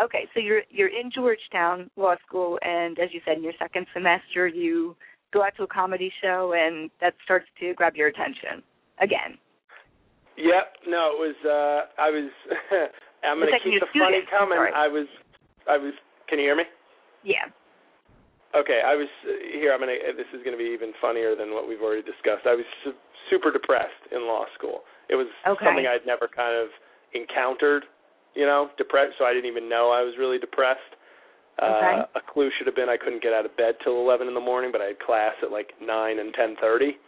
okay, 0.02 0.26
so 0.34 0.40
you're 0.40 0.62
you're 0.70 0.88
in 0.88 1.10
Georgetown 1.10 1.90
Law 1.96 2.14
School, 2.26 2.58
and 2.62 2.98
as 2.98 3.10
you 3.12 3.20
said, 3.24 3.36
in 3.36 3.42
your 3.44 3.52
second 3.58 3.86
semester, 3.92 4.46
you 4.46 4.96
go 5.32 5.42
out 5.42 5.52
to 5.56 5.64
a 5.64 5.66
comedy 5.66 6.12
show, 6.22 6.54
and 6.56 6.90
that 7.00 7.14
starts 7.24 7.46
to 7.60 7.74
grab 7.74 7.96
your 7.96 8.08
attention 8.08 8.62
again. 9.00 9.38
Yep. 10.36 10.88
No, 10.88 11.14
it 11.14 11.18
was. 11.20 11.36
uh 11.46 12.00
I 12.00 12.10
was. 12.10 12.30
I'm 13.24 13.38
going 13.38 13.52
to 13.52 13.58
keep 13.64 13.80
the 13.80 13.86
funny 13.98 14.20
coming. 14.30 14.58
Sorry. 14.58 14.72
I 14.74 14.88
was. 14.88 15.06
I 15.68 15.78
was. 15.78 15.94
Can 16.28 16.38
you 16.38 16.44
hear 16.46 16.56
me? 16.56 16.64
Yeah. 17.22 17.48
Okay. 18.54 18.82
I 18.84 18.94
was 18.94 19.08
uh, 19.24 19.30
here. 19.54 19.72
I'm 19.72 19.80
going 19.80 19.94
to. 19.94 20.12
This 20.16 20.26
is 20.34 20.42
going 20.44 20.56
to 20.56 20.62
be 20.62 20.70
even 20.74 20.92
funnier 21.00 21.34
than 21.34 21.54
what 21.54 21.68
we've 21.68 21.80
already 21.80 22.02
discussed. 22.02 22.46
I 22.46 22.54
was 22.54 22.66
su- 22.82 22.98
super 23.30 23.50
depressed 23.50 24.10
in 24.12 24.26
law 24.26 24.44
school. 24.58 24.82
It 25.08 25.14
was 25.16 25.26
Okay. 25.46 25.64
something 25.64 25.86
I'd 25.86 26.04
never 26.06 26.28
kind 26.28 26.56
of 26.58 26.68
encountered. 27.14 27.84
You 28.34 28.46
know, 28.46 28.70
depressed. 28.76 29.14
So 29.18 29.24
I 29.24 29.32
didn't 29.32 29.50
even 29.50 29.68
know 29.68 29.90
I 29.90 30.02
was 30.02 30.14
really 30.18 30.38
depressed. 30.38 30.94
Okay. 31.62 32.02
Uh, 32.02 32.18
a 32.18 32.22
clue 32.32 32.50
should 32.58 32.66
have 32.66 32.74
been 32.74 32.88
I 32.88 32.96
couldn't 32.96 33.22
get 33.22 33.32
out 33.32 33.46
of 33.46 33.56
bed 33.56 33.78
till 33.84 33.94
11 34.02 34.26
in 34.26 34.34
the 34.34 34.42
morning, 34.42 34.72
but 34.72 34.80
I 34.80 34.90
had 34.90 34.98
class 34.98 35.34
at 35.42 35.52
like 35.52 35.70
9 35.80 36.18
and 36.18 36.34
10:30. 36.34 36.98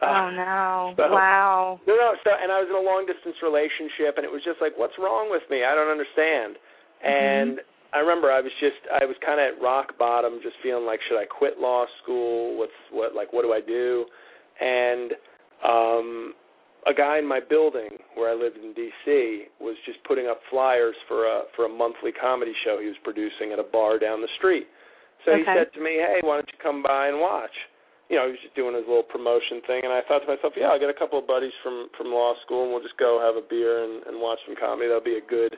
Uh, 0.00 0.06
oh 0.06 0.30
no! 0.30 0.94
so- 0.96 1.10
wow. 1.12 1.80
No, 1.86 1.94
no. 1.94 2.14
So, 2.24 2.30
and 2.30 2.52
I 2.52 2.62
was 2.62 2.70
in 2.70 2.76
a 2.78 2.86
long 2.86 3.04
distance 3.04 3.36
relationship, 3.42 4.16
and 4.16 4.24
it 4.24 4.30
was 4.30 4.42
just 4.44 4.60
like, 4.60 4.72
what's 4.78 4.94
wrong 4.98 5.28
with 5.28 5.42
me? 5.50 5.64
I 5.64 5.74
don't 5.74 5.90
understand. 5.90 6.56
And 7.02 7.60
I 7.92 7.98
remember 7.98 8.30
I 8.30 8.40
was 8.40 8.52
just, 8.60 8.78
I 8.88 9.04
was 9.04 9.16
kind 9.24 9.40
of 9.40 9.44
at 9.50 9.60
rock 9.60 9.98
bottom, 9.98 10.38
just 10.42 10.54
feeling 10.62 10.86
like, 10.86 11.00
should 11.08 11.18
I 11.18 11.26
quit 11.26 11.58
law 11.58 11.84
school? 12.02 12.56
What's 12.56 12.78
what? 12.92 13.14
Like, 13.14 13.32
what 13.32 13.42
do 13.42 13.52
I 13.52 13.60
do? 13.60 14.06
And 14.60 15.12
um, 15.66 16.34
a 16.86 16.94
guy 16.94 17.18
in 17.18 17.28
my 17.28 17.40
building 17.40 17.90
where 18.14 18.30
I 18.30 18.34
lived 18.34 18.56
in 18.56 18.72
D.C. 18.72 19.44
was 19.60 19.76
just 19.84 20.02
putting 20.04 20.26
up 20.26 20.40
flyers 20.48 20.96
for 21.08 21.26
a 21.26 21.44
for 21.56 21.66
a 21.66 21.68
monthly 21.68 22.12
comedy 22.12 22.52
show 22.64 22.78
he 22.80 22.86
was 22.86 22.96
producing 23.04 23.52
at 23.52 23.58
a 23.58 23.66
bar 23.66 23.98
down 23.98 24.20
the 24.20 24.32
street. 24.38 24.66
So 25.24 25.36
he 25.36 25.44
said 25.44 25.68
to 25.74 25.80
me, 25.80 26.00
"Hey, 26.00 26.20
why 26.22 26.40
don't 26.40 26.48
you 26.48 26.58
come 26.62 26.82
by 26.82 27.08
and 27.08 27.20
watch?" 27.20 27.52
You 28.08 28.16
know, 28.16 28.26
he 28.26 28.32
was 28.32 28.40
just 28.42 28.56
doing 28.56 28.74
his 28.74 28.88
little 28.88 29.04
promotion 29.04 29.60
thing, 29.68 29.84
and 29.84 29.92
I 29.92 30.00
thought 30.08 30.24
to 30.24 30.26
myself, 30.26 30.54
"Yeah, 30.56 30.72
I'll 30.72 30.80
get 30.80 30.88
a 30.88 30.96
couple 30.96 31.18
of 31.18 31.26
buddies 31.26 31.52
from 31.62 31.90
from 31.96 32.08
law 32.08 32.32
school, 32.42 32.64
and 32.64 32.72
we'll 32.72 32.82
just 32.82 32.96
go 32.96 33.20
have 33.20 33.36
a 33.36 33.44
beer 33.44 33.84
and, 33.84 34.02
and 34.08 34.16
watch 34.20 34.40
some 34.46 34.56
comedy. 34.56 34.88
That'll 34.88 35.04
be 35.04 35.20
a 35.20 35.28
good 35.28 35.56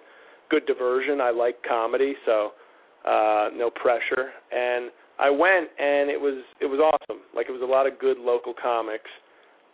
good 0.51 0.67
diversion. 0.67 1.21
I 1.21 1.31
like 1.31 1.63
comedy, 1.63 2.15
so 2.27 2.53
uh, 3.07 3.55
no 3.55 3.71
pressure." 3.71 4.35
And 4.51 4.91
I 5.23 5.31
went, 5.31 5.71
and 5.79 6.11
it 6.11 6.19
was 6.19 6.43
it 6.61 6.67
was 6.67 6.83
awesome. 6.83 7.23
Like 7.31 7.47
it 7.49 7.55
was 7.55 7.63
a 7.63 7.71
lot 7.71 7.87
of 7.87 7.99
good 8.03 8.19
local 8.19 8.55
comics, 8.59 9.11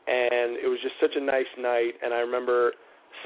and 0.09 0.57
it 0.57 0.68
was 0.68 0.79
just 0.83 0.97
such 1.01 1.12
a 1.16 1.21
nice 1.21 1.51
night. 1.59 2.01
And 2.03 2.14
I 2.14 2.25
remember 2.25 2.73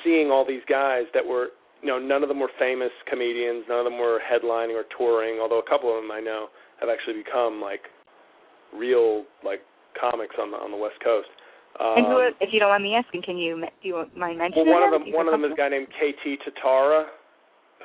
seeing 0.03 0.31
all 0.31 0.45
these 0.47 0.64
guys 0.68 1.05
that 1.14 1.25
were, 1.25 1.55
you 1.81 1.88
know, 1.88 1.99
none 1.99 2.23
of 2.23 2.29
them 2.29 2.40
were 2.40 2.51
famous 2.59 2.90
comedians, 3.09 3.64
none 3.68 3.79
of 3.79 3.87
them 3.87 3.99
were 3.99 4.18
headlining 4.18 4.75
or 4.75 4.85
touring. 4.99 5.38
Although 5.40 5.61
a 5.61 5.68
couple 5.68 5.95
of 5.95 6.03
them 6.03 6.11
I 6.11 6.21
know 6.21 6.49
have 6.81 6.90
actually 6.90 7.23
become 7.23 7.61
like 7.61 7.87
real 8.75 9.25
like 9.45 9.62
comics 9.99 10.35
on 10.40 10.51
the 10.51 10.59
on 10.59 10.71
the 10.71 10.77
West 10.77 10.99
Coast. 11.03 11.31
Um, 11.81 11.97
and 11.97 12.07
who, 12.07 12.16
if 12.40 12.53
you 12.53 12.61
don't 12.61 12.68
mind 12.68 12.85
me 12.85 12.95
asking, 12.95 13.23
can 13.23 13.38
you 13.38 13.57
do 13.83 13.88
you 13.88 14.05
mind 14.16 14.38
mentioning? 14.38 14.66
well, 14.66 14.81
one 14.81 14.85
of 14.85 14.92
them? 14.92 15.03
them 15.03 15.09
You 15.09 15.16
one 15.16 15.29
of 15.29 15.33
them 15.33 15.45
is 15.45 15.53
a 15.53 15.57
guy 15.57 15.68
named 15.68 15.88
KT 15.95 16.42
Tatara. 16.45 17.07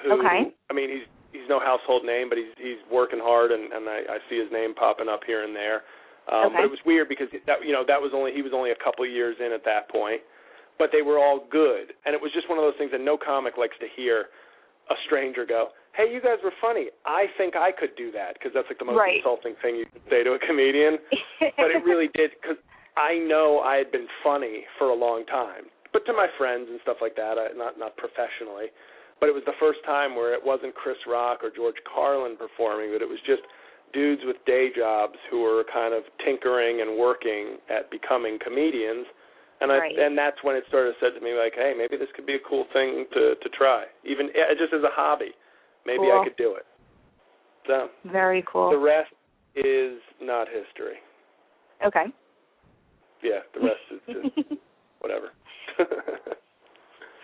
Who, 0.03 0.19
Okay. 0.19 0.51
I 0.69 0.73
mean, 0.73 0.89
he's 0.89 1.07
he's 1.31 1.47
no 1.47 1.59
household 1.59 2.03
name, 2.03 2.29
but 2.29 2.37
he's 2.37 2.51
he's 2.57 2.81
working 2.91 3.19
hard, 3.21 3.51
and 3.51 3.71
and 3.71 3.87
I, 3.87 4.03
I 4.09 4.17
see 4.29 4.37
his 4.39 4.51
name 4.51 4.73
popping 4.73 5.07
up 5.07 5.21
here 5.25 5.43
and 5.43 5.55
there. 5.55 5.83
Um, 6.27 6.51
Okay. 6.51 6.55
But 6.59 6.63
it 6.65 6.71
was 6.71 6.83
weird 6.85 7.07
because 7.09 7.27
that 7.47 7.63
you 7.63 7.71
know 7.71 7.83
that 7.87 8.01
was 8.01 8.11
only 8.13 8.33
he 8.33 8.41
was 8.41 8.51
only 8.53 8.71
a 8.71 8.79
couple 8.83 9.05
years 9.07 9.37
in 9.39 9.51
at 9.51 9.63
that 9.63 9.87
point, 9.89 10.21
but 10.77 10.91
they 10.91 11.01
were 11.01 11.17
all 11.17 11.47
good, 11.49 11.93
and 12.05 12.13
it 12.13 12.21
was 12.21 12.31
just 12.33 12.49
one 12.49 12.57
of 12.59 12.63
those 12.67 12.75
things 12.77 12.91
that 12.91 13.01
no 13.01 13.17
comic 13.17 13.57
likes 13.57 13.75
to 13.79 13.87
hear 13.95 14.27
a 14.89 14.95
stranger 15.07 15.45
go, 15.45 15.71
"Hey, 15.95 16.11
you 16.11 16.19
guys 16.21 16.39
were 16.43 16.53
funny. 16.59 16.89
I 17.05 17.27
think 17.37 17.55
I 17.55 17.71
could 17.71 17.95
do 17.95 18.11
that," 18.11 18.33
because 18.35 18.51
that's 18.53 18.67
like 18.69 18.79
the 18.79 18.85
most 18.85 18.97
Right. 18.99 19.17
insulting 19.17 19.55
thing 19.63 19.75
you 19.75 19.85
could 19.87 20.03
say 20.09 20.23
to 20.23 20.33
a 20.33 20.39
comedian. 20.39 20.99
but 21.57 21.71
it 21.71 21.83
really 21.83 22.09
did 22.15 22.31
because 22.41 22.57
I 22.97 23.15
know 23.17 23.59
I 23.61 23.77
had 23.77 23.91
been 23.91 24.07
funny 24.23 24.65
for 24.77 24.89
a 24.89 24.95
long 24.95 25.25
time, 25.25 25.67
but 25.93 26.05
to 26.07 26.13
my 26.13 26.27
friends 26.37 26.67
and 26.69 26.79
stuff 26.81 26.97
like 26.99 27.15
that, 27.15 27.37
I, 27.39 27.51
not 27.55 27.79
not 27.79 27.95
professionally. 27.95 28.67
But 29.19 29.29
it 29.29 29.33
was 29.33 29.45
the 29.45 29.57
first 29.59 29.79
time 29.83 30.15
where 30.15 30.33
it 30.35 30.43
wasn't 30.45 30.75
Chris 30.75 30.97
Rock 31.07 31.41
or 31.43 31.49
George 31.49 31.81
Carlin 31.89 32.37
performing, 32.37 32.91
but 32.93 33.01
it 33.01 33.09
was 33.09 33.17
just 33.25 33.41
dudes 33.93 34.21
with 34.25 34.37
day 34.45 34.69
jobs 34.75 35.15
who 35.29 35.41
were 35.41 35.63
kind 35.71 35.93
of 35.93 36.03
tinkering 36.23 36.81
and 36.81 36.97
working 36.97 37.57
at 37.69 37.89
becoming 37.91 38.37
comedians. 38.43 39.05
And 39.59 39.71
I 39.71 39.77
Right. 39.79 39.97
and 39.97 40.17
that's 40.17 40.37
when 40.43 40.55
it 40.55 40.65
sort 40.69 40.87
of 40.87 40.93
said 40.99 41.15
to 41.15 41.21
me 41.21 41.33
like, 41.33 41.53
hey, 41.55 41.73
maybe 41.75 41.97
this 41.97 42.09
could 42.15 42.25
be 42.25 42.35
a 42.35 42.39
cool 42.47 42.65
thing 42.73 43.05
to 43.13 43.35
to 43.35 43.49
try, 43.49 43.85
even 44.03 44.29
eh, 44.35 44.53
just 44.57 44.73
as 44.73 44.83
a 44.83 44.91
hobby. 44.91 45.33
Maybe 45.85 46.03
Cool. 46.09 46.19
I 46.21 46.23
could 46.23 46.35
do 46.37 46.55
it. 46.55 46.65
So 47.65 47.89
Very 48.05 48.43
cool. 48.51 48.69
the 48.69 48.77
rest 48.77 49.11
is 49.55 49.99
not 50.21 50.47
history. 50.47 50.97
okay. 51.85 52.05
Yeah, 53.23 53.39
the 53.53 53.61
rest 53.61 53.81
is 53.91 54.01
just 54.07 54.49
whatever. 54.99 55.31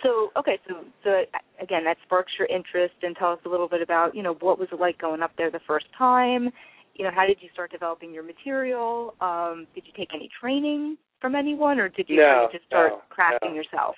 So 0.03 0.31
okay, 0.37 0.59
so 0.67 0.83
so 1.03 1.23
again, 1.61 1.85
that 1.85 1.97
sparks 2.05 2.33
your 2.37 2.47
interest, 2.47 2.95
and 3.01 3.15
tell 3.15 3.31
us 3.31 3.39
a 3.45 3.49
little 3.49 3.69
bit 3.69 3.81
about 3.81 4.13
you 4.13 4.21
know 4.21 4.35
what 4.41 4.59
was 4.59 4.67
it 4.71 4.79
like 4.79 4.99
going 4.99 5.21
up 5.21 5.31
there 5.37 5.49
the 5.49 5.61
first 5.65 5.85
time. 5.97 6.49
You 6.95 7.05
know, 7.05 7.11
how 7.15 7.25
did 7.25 7.37
you 7.41 7.49
start 7.53 7.71
developing 7.71 8.13
your 8.13 8.23
material? 8.23 9.15
Um, 9.19 9.65
did 9.73 9.83
you 9.87 9.93
take 9.97 10.09
any 10.13 10.29
training 10.39 10.97
from 11.19 11.35
anyone, 11.35 11.79
or 11.79 11.89
did 11.89 12.05
you 12.07 12.17
No, 12.17 12.23
kind 12.23 12.45
of 12.45 12.51
just 12.51 12.65
start 12.65 12.91
no, 12.91 13.01
crafting 13.09 13.55
no. 13.55 13.55
yourself? 13.55 13.95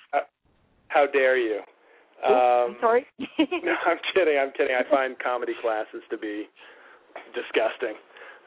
How 0.88 1.06
dare 1.12 1.36
you? 1.36 1.60
Um, 2.24 2.32
I'm 2.72 2.76
sorry. 2.80 3.06
no, 3.18 3.74
I'm 3.84 3.98
kidding. 4.14 4.38
I'm 4.38 4.52
kidding. 4.56 4.74
I 4.78 4.88
find 4.88 5.18
comedy 5.18 5.52
classes 5.60 6.00
to 6.08 6.16
be 6.16 6.48
disgusting. 7.34 7.98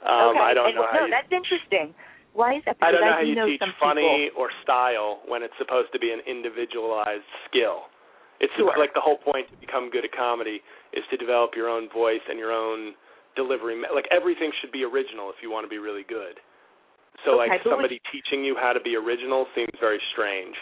Um, 0.01 0.33
okay. 0.33 0.39
I 0.39 0.53
don't 0.53 0.67
and, 0.67 0.75
know 0.75 0.87
how 0.89 0.99
no, 0.99 1.05
you. 1.05 1.11
that's 1.11 1.29
interesting. 1.29 1.93
Why 2.33 2.57
is 2.57 2.63
that? 2.65 2.77
I 2.81 2.91
don't 2.91 3.01
know 3.01 3.11
how 3.13 3.21
do 3.21 3.27
you 3.27 3.35
know 3.35 3.47
teach 3.47 3.61
funny 3.79 4.29
people. 4.29 4.43
or 4.43 4.49
style 4.63 5.21
when 5.27 5.41
it's 5.43 5.55
supposed 5.57 5.91
to 5.93 5.99
be 5.99 6.11
an 6.11 6.21
individualized 6.27 7.27
skill. 7.49 7.89
It's 8.39 8.53
Sure. 8.55 8.71
like 8.77 8.93
the 8.93 9.01
whole 9.03 9.17
point 9.17 9.49
to 9.51 9.57
become 9.57 9.89
good 9.89 10.05
at 10.05 10.11
comedy 10.13 10.61
is 10.93 11.03
to 11.11 11.17
develop 11.17 11.55
your 11.55 11.67
own 11.67 11.89
voice 11.89 12.21
and 12.29 12.39
your 12.39 12.53
own 12.53 12.95
delivery. 13.35 13.75
Like 13.93 14.07
everything 14.11 14.51
should 14.61 14.71
be 14.71 14.83
original 14.85 15.29
if 15.29 15.41
you 15.41 15.51
want 15.51 15.65
to 15.65 15.69
be 15.69 15.77
really 15.77 16.03
good. 16.07 16.39
So 17.25 17.35
Okay, 17.41 17.51
like 17.51 17.63
somebody 17.63 17.99
teaching 18.11 18.45
you 18.45 18.55
how 18.55 18.71
to 18.71 18.79
be 18.79 18.95
original 18.95 19.45
seems 19.55 19.73
very 19.79 19.99
strange 20.13 20.55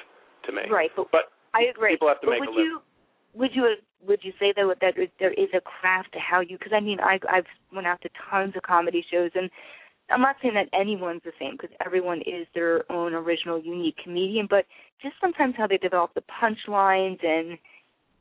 to 0.46 0.52
me. 0.52 0.64
Right, 0.72 0.90
but, 0.96 1.12
But 1.12 1.30
I 1.54 1.64
agree. 1.70 1.94
people 1.94 2.08
have 2.08 2.22
to 2.22 2.28
but 2.28 2.40
make 2.40 2.50
would 2.50 2.58
a 2.58 2.64
you 2.64 2.82
would 3.34 3.52
you 3.54 3.76
would 4.02 4.20
you 4.24 4.34
say 4.40 4.54
though 4.56 4.74
that 4.82 4.96
there 5.20 5.34
is 5.34 5.50
a 5.54 5.62
craft 5.62 6.14
to 6.14 6.20
how 6.20 6.40
you? 6.40 6.58
Because 6.58 6.74
I 6.74 6.80
mean, 6.80 7.00
I 7.00 7.20
I've 7.30 7.46
went 7.74 7.86
out 7.86 8.02
to 8.02 8.10
tons 8.30 8.56
of 8.56 8.64
comedy 8.64 9.06
shows, 9.12 9.32
and 9.36 9.50
I'm 10.10 10.22
not 10.22 10.38
saying 10.42 10.54
that 10.54 10.70
anyone's 10.74 11.22
the 11.24 11.32
same 11.40 11.58
because 11.60 11.76
everyone 11.86 12.20
is 12.22 12.48
their 12.56 12.90
own 12.92 13.14
original, 13.14 13.60
unique 13.62 13.98
comedian. 14.04 14.48
But 14.50 14.66
just 15.02 15.16
sometimes 15.20 15.56
how 15.58 15.68
they 15.68 15.78
develop 15.78 16.14
the 16.14 16.24
punchlines 16.42 17.24
and 17.26 17.58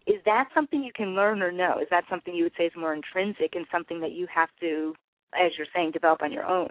is 0.07 0.23
that 0.25 0.49
something 0.55 0.83
you 0.83 0.93
can 0.95 1.15
learn 1.15 1.43
or 1.43 1.51
no? 1.51 1.79
Is 1.81 1.89
that 1.91 2.05
something 2.09 2.35
you 2.35 2.45
would 2.45 2.53
say 2.57 2.67
is 2.67 2.73
more 2.77 2.95
intrinsic 2.95 3.57
and 3.57 3.67
something 3.73 4.01
that 4.01 4.13
you 4.13 4.27
have 4.33 4.49
to, 4.61 4.95
as 5.35 5.51
you're 5.59 5.67
saying, 5.75 5.91
develop 5.91 6.23
on 6.23 6.33
your 6.33 6.47
own? 6.47 6.71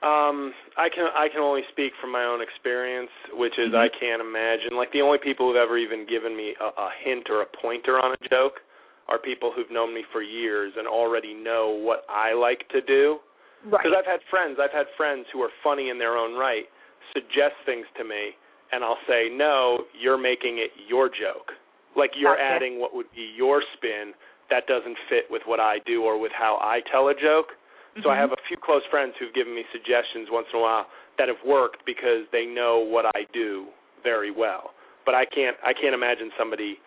Um, 0.00 0.54
I 0.76 0.88
can 0.94 1.08
I 1.12 1.26
can 1.28 1.40
only 1.40 1.62
speak 1.72 1.92
from 2.00 2.12
my 2.12 2.22
own 2.22 2.40
experience, 2.40 3.10
which 3.32 3.58
is 3.58 3.72
Mhm. 3.72 3.78
I 3.78 3.88
can't 3.88 4.20
imagine. 4.20 4.76
Like 4.76 4.92
the 4.92 5.02
only 5.02 5.18
people 5.18 5.48
who've 5.48 5.56
ever 5.56 5.76
even 5.76 6.06
given 6.06 6.36
me 6.36 6.54
a, 6.60 6.66
a 6.66 6.90
hint 7.02 7.28
or 7.30 7.42
a 7.42 7.46
pointer 7.46 7.98
on 7.98 8.12
a 8.12 8.28
joke 8.28 8.60
are 9.08 9.18
people 9.18 9.50
who've 9.50 9.70
known 9.70 9.92
me 9.92 10.04
for 10.12 10.22
years 10.22 10.72
and 10.76 10.86
already 10.86 11.34
know 11.34 11.70
what 11.70 12.04
I 12.08 12.32
like 12.34 12.68
to 12.68 12.80
do. 12.80 13.18
Right. 13.64 13.82
Because 13.82 13.96
I've 13.98 14.06
had 14.06 14.20
friends, 14.30 14.58
I've 14.60 14.72
had 14.72 14.86
friends 14.96 15.26
who 15.32 15.42
are 15.42 15.50
funny 15.62 15.90
in 15.90 15.98
their 15.98 16.16
own 16.16 16.34
right, 16.34 16.66
suggest 17.12 17.56
things 17.66 17.86
to 17.96 18.04
me, 18.04 18.36
and 18.72 18.84
I'll 18.84 19.00
say, 19.08 19.28
"No, 19.28 19.86
you're 19.98 20.18
making 20.18 20.58
it 20.58 20.72
your 20.86 21.08
joke. 21.08 21.52
Like 21.96 22.12
you're 22.16 22.36
Gotcha. 22.36 22.54
adding 22.54 22.78
what 22.78 22.94
would 22.94 23.10
be 23.14 23.22
your 23.34 23.62
spin 23.74 24.14
that 24.50 24.66
doesn't 24.66 24.96
fit 25.08 25.30
with 25.30 25.42
what 25.46 25.58
I 25.60 25.78
do 25.80 26.04
or 26.04 26.18
with 26.18 26.32
how 26.32 26.58
I 26.60 26.80
tell 26.90 27.08
a 27.08 27.14
joke." 27.14 27.56
So 28.02 28.10
I 28.10 28.16
Mhm. 28.16 28.20
have 28.20 28.32
a 28.32 28.36
few 28.46 28.56
close 28.56 28.84
friends 28.86 29.16
who've 29.16 29.32
given 29.32 29.54
me 29.54 29.66
suggestions 29.72 30.30
once 30.30 30.46
in 30.52 30.58
a 30.60 30.62
while 30.62 30.86
that 31.16 31.28
have 31.28 31.42
worked 31.42 31.84
because 31.84 32.28
they 32.30 32.46
know 32.46 32.78
what 32.78 33.06
I 33.16 33.24
do 33.32 33.66
very 34.04 34.30
well. 34.30 34.72
But 35.04 35.14
I 35.14 35.24
can't 35.24 35.56
I 35.64 35.72
can't 35.72 35.94
imagine 35.94 36.30
somebody, 36.38 36.80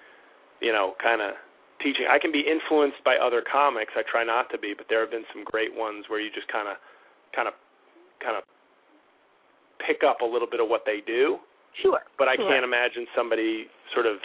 you 0.61 0.71
know, 0.71 0.95
kind 0.99 1.21
of 1.21 1.35
teaching. 1.83 2.05
I 2.09 2.17
can 2.19 2.31
be 2.31 2.41
influenced 2.45 3.03
by 3.03 3.17
other 3.17 3.41
comics. 3.43 3.93
I 3.97 4.03
try 4.09 4.23
not 4.23 4.49
to 4.51 4.57
be, 4.57 4.73
but 4.77 4.85
there 4.89 5.01
have 5.01 5.11
been 5.11 5.25
some 5.33 5.43
great 5.43 5.73
ones 5.73 6.05
where 6.07 6.19
you 6.21 6.29
just 6.31 6.47
kind 6.47 6.67
of 6.69 6.77
kind 7.35 7.47
of 7.47 7.53
kind 8.23 8.37
of 8.37 8.43
pick 9.85 10.03
up 10.05 10.21
a 10.21 10.25
little 10.25 10.47
bit 10.49 10.59
of 10.61 10.69
what 10.69 10.83
they 10.85 11.01
do. 11.05 11.37
Sure. 11.81 12.01
But 12.17 12.27
I 12.27 12.35
sure. 12.35 12.49
can't 12.51 12.63
imagine 12.63 13.07
somebody 13.15 13.65
sort 13.93 14.05
of 14.05 14.17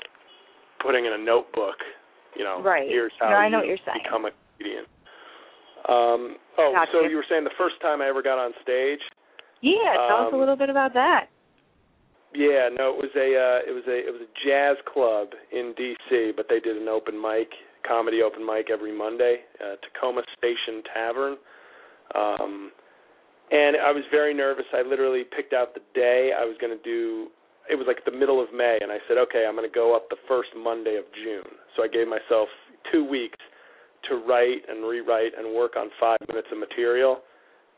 putting 0.82 1.06
in 1.06 1.12
a 1.14 1.18
notebook, 1.18 1.76
you 2.36 2.44
know, 2.44 2.60
Right. 2.60 2.88
here's 2.88 3.12
how 3.18 3.30
No, 3.30 3.36
I 3.36 3.48
know 3.48 3.58
what 3.58 3.66
you're 3.66 3.78
saying. 3.86 4.02
become 4.02 4.26
a 4.26 4.32
comedian. 4.58 4.84
Um, 5.88 6.36
oh, 6.58 6.72
Gotcha. 6.74 6.90
so 6.92 7.00
you 7.06 7.16
were 7.16 7.24
saying 7.28 7.44
the 7.44 7.54
first 7.56 7.80
time 7.80 8.02
I 8.02 8.08
ever 8.08 8.20
got 8.20 8.38
on 8.38 8.52
stage? 8.62 9.00
Yeah, 9.62 9.94
tell 10.08 10.26
us 10.26 10.32
a 10.32 10.34
Um, 10.34 10.40
little 10.40 10.56
bit 10.56 10.68
about 10.68 10.92
that. 10.94 11.28
Yeah, 12.34 12.68
no, 12.76 12.90
it 12.90 12.98
was 12.98 13.14
a 13.16 13.28
uh, 13.32 13.60
it 13.70 13.72
was 13.72 13.84
a 13.88 13.96
it 13.96 14.12
was 14.12 14.20
a 14.20 14.32
jazz 14.46 14.76
club 14.92 15.28
in 15.52 15.74
D.C., 15.76 16.32
but 16.36 16.46
they 16.48 16.60
did 16.60 16.76
an 16.76 16.88
open 16.88 17.20
mic, 17.20 17.48
comedy 17.86 18.20
open 18.22 18.44
mic 18.44 18.68
every 18.70 18.96
Monday, 18.96 19.40
uh, 19.60 19.76
Tacoma 19.80 20.22
Station 20.36 20.82
Tavern. 20.92 21.36
Um, 22.14 22.72
and 23.50 23.76
I 23.76 23.92
was 23.92 24.02
very 24.10 24.34
nervous. 24.34 24.64
I 24.74 24.82
literally 24.82 25.22
picked 25.24 25.52
out 25.52 25.74
the 25.74 25.82
day 25.94 26.32
I 26.36 26.44
was 26.44 26.56
going 26.60 26.76
to 26.76 26.82
do. 26.82 27.28
It 27.70 27.76
was 27.76 27.86
like 27.86 28.04
the 28.04 28.16
middle 28.16 28.42
of 28.42 28.52
May, 28.54 28.78
and 28.80 28.92
I 28.92 28.98
said, 29.08 29.18
okay, 29.18 29.46
I'm 29.48 29.56
going 29.56 29.68
to 29.68 29.74
go 29.74 29.94
up 29.94 30.08
the 30.10 30.20
first 30.28 30.50
Monday 30.56 30.96
of 30.96 31.04
June. 31.14 31.46
So 31.76 31.82
I 31.82 31.88
gave 31.88 32.06
myself 32.06 32.48
two 32.92 33.04
weeks 33.04 33.38
to 34.08 34.16
write 34.16 34.62
and 34.68 34.86
rewrite 34.86 35.32
and 35.36 35.54
work 35.54 35.74
on 35.76 35.90
five 35.98 36.18
minutes 36.28 36.48
of 36.52 36.58
material. 36.58 37.22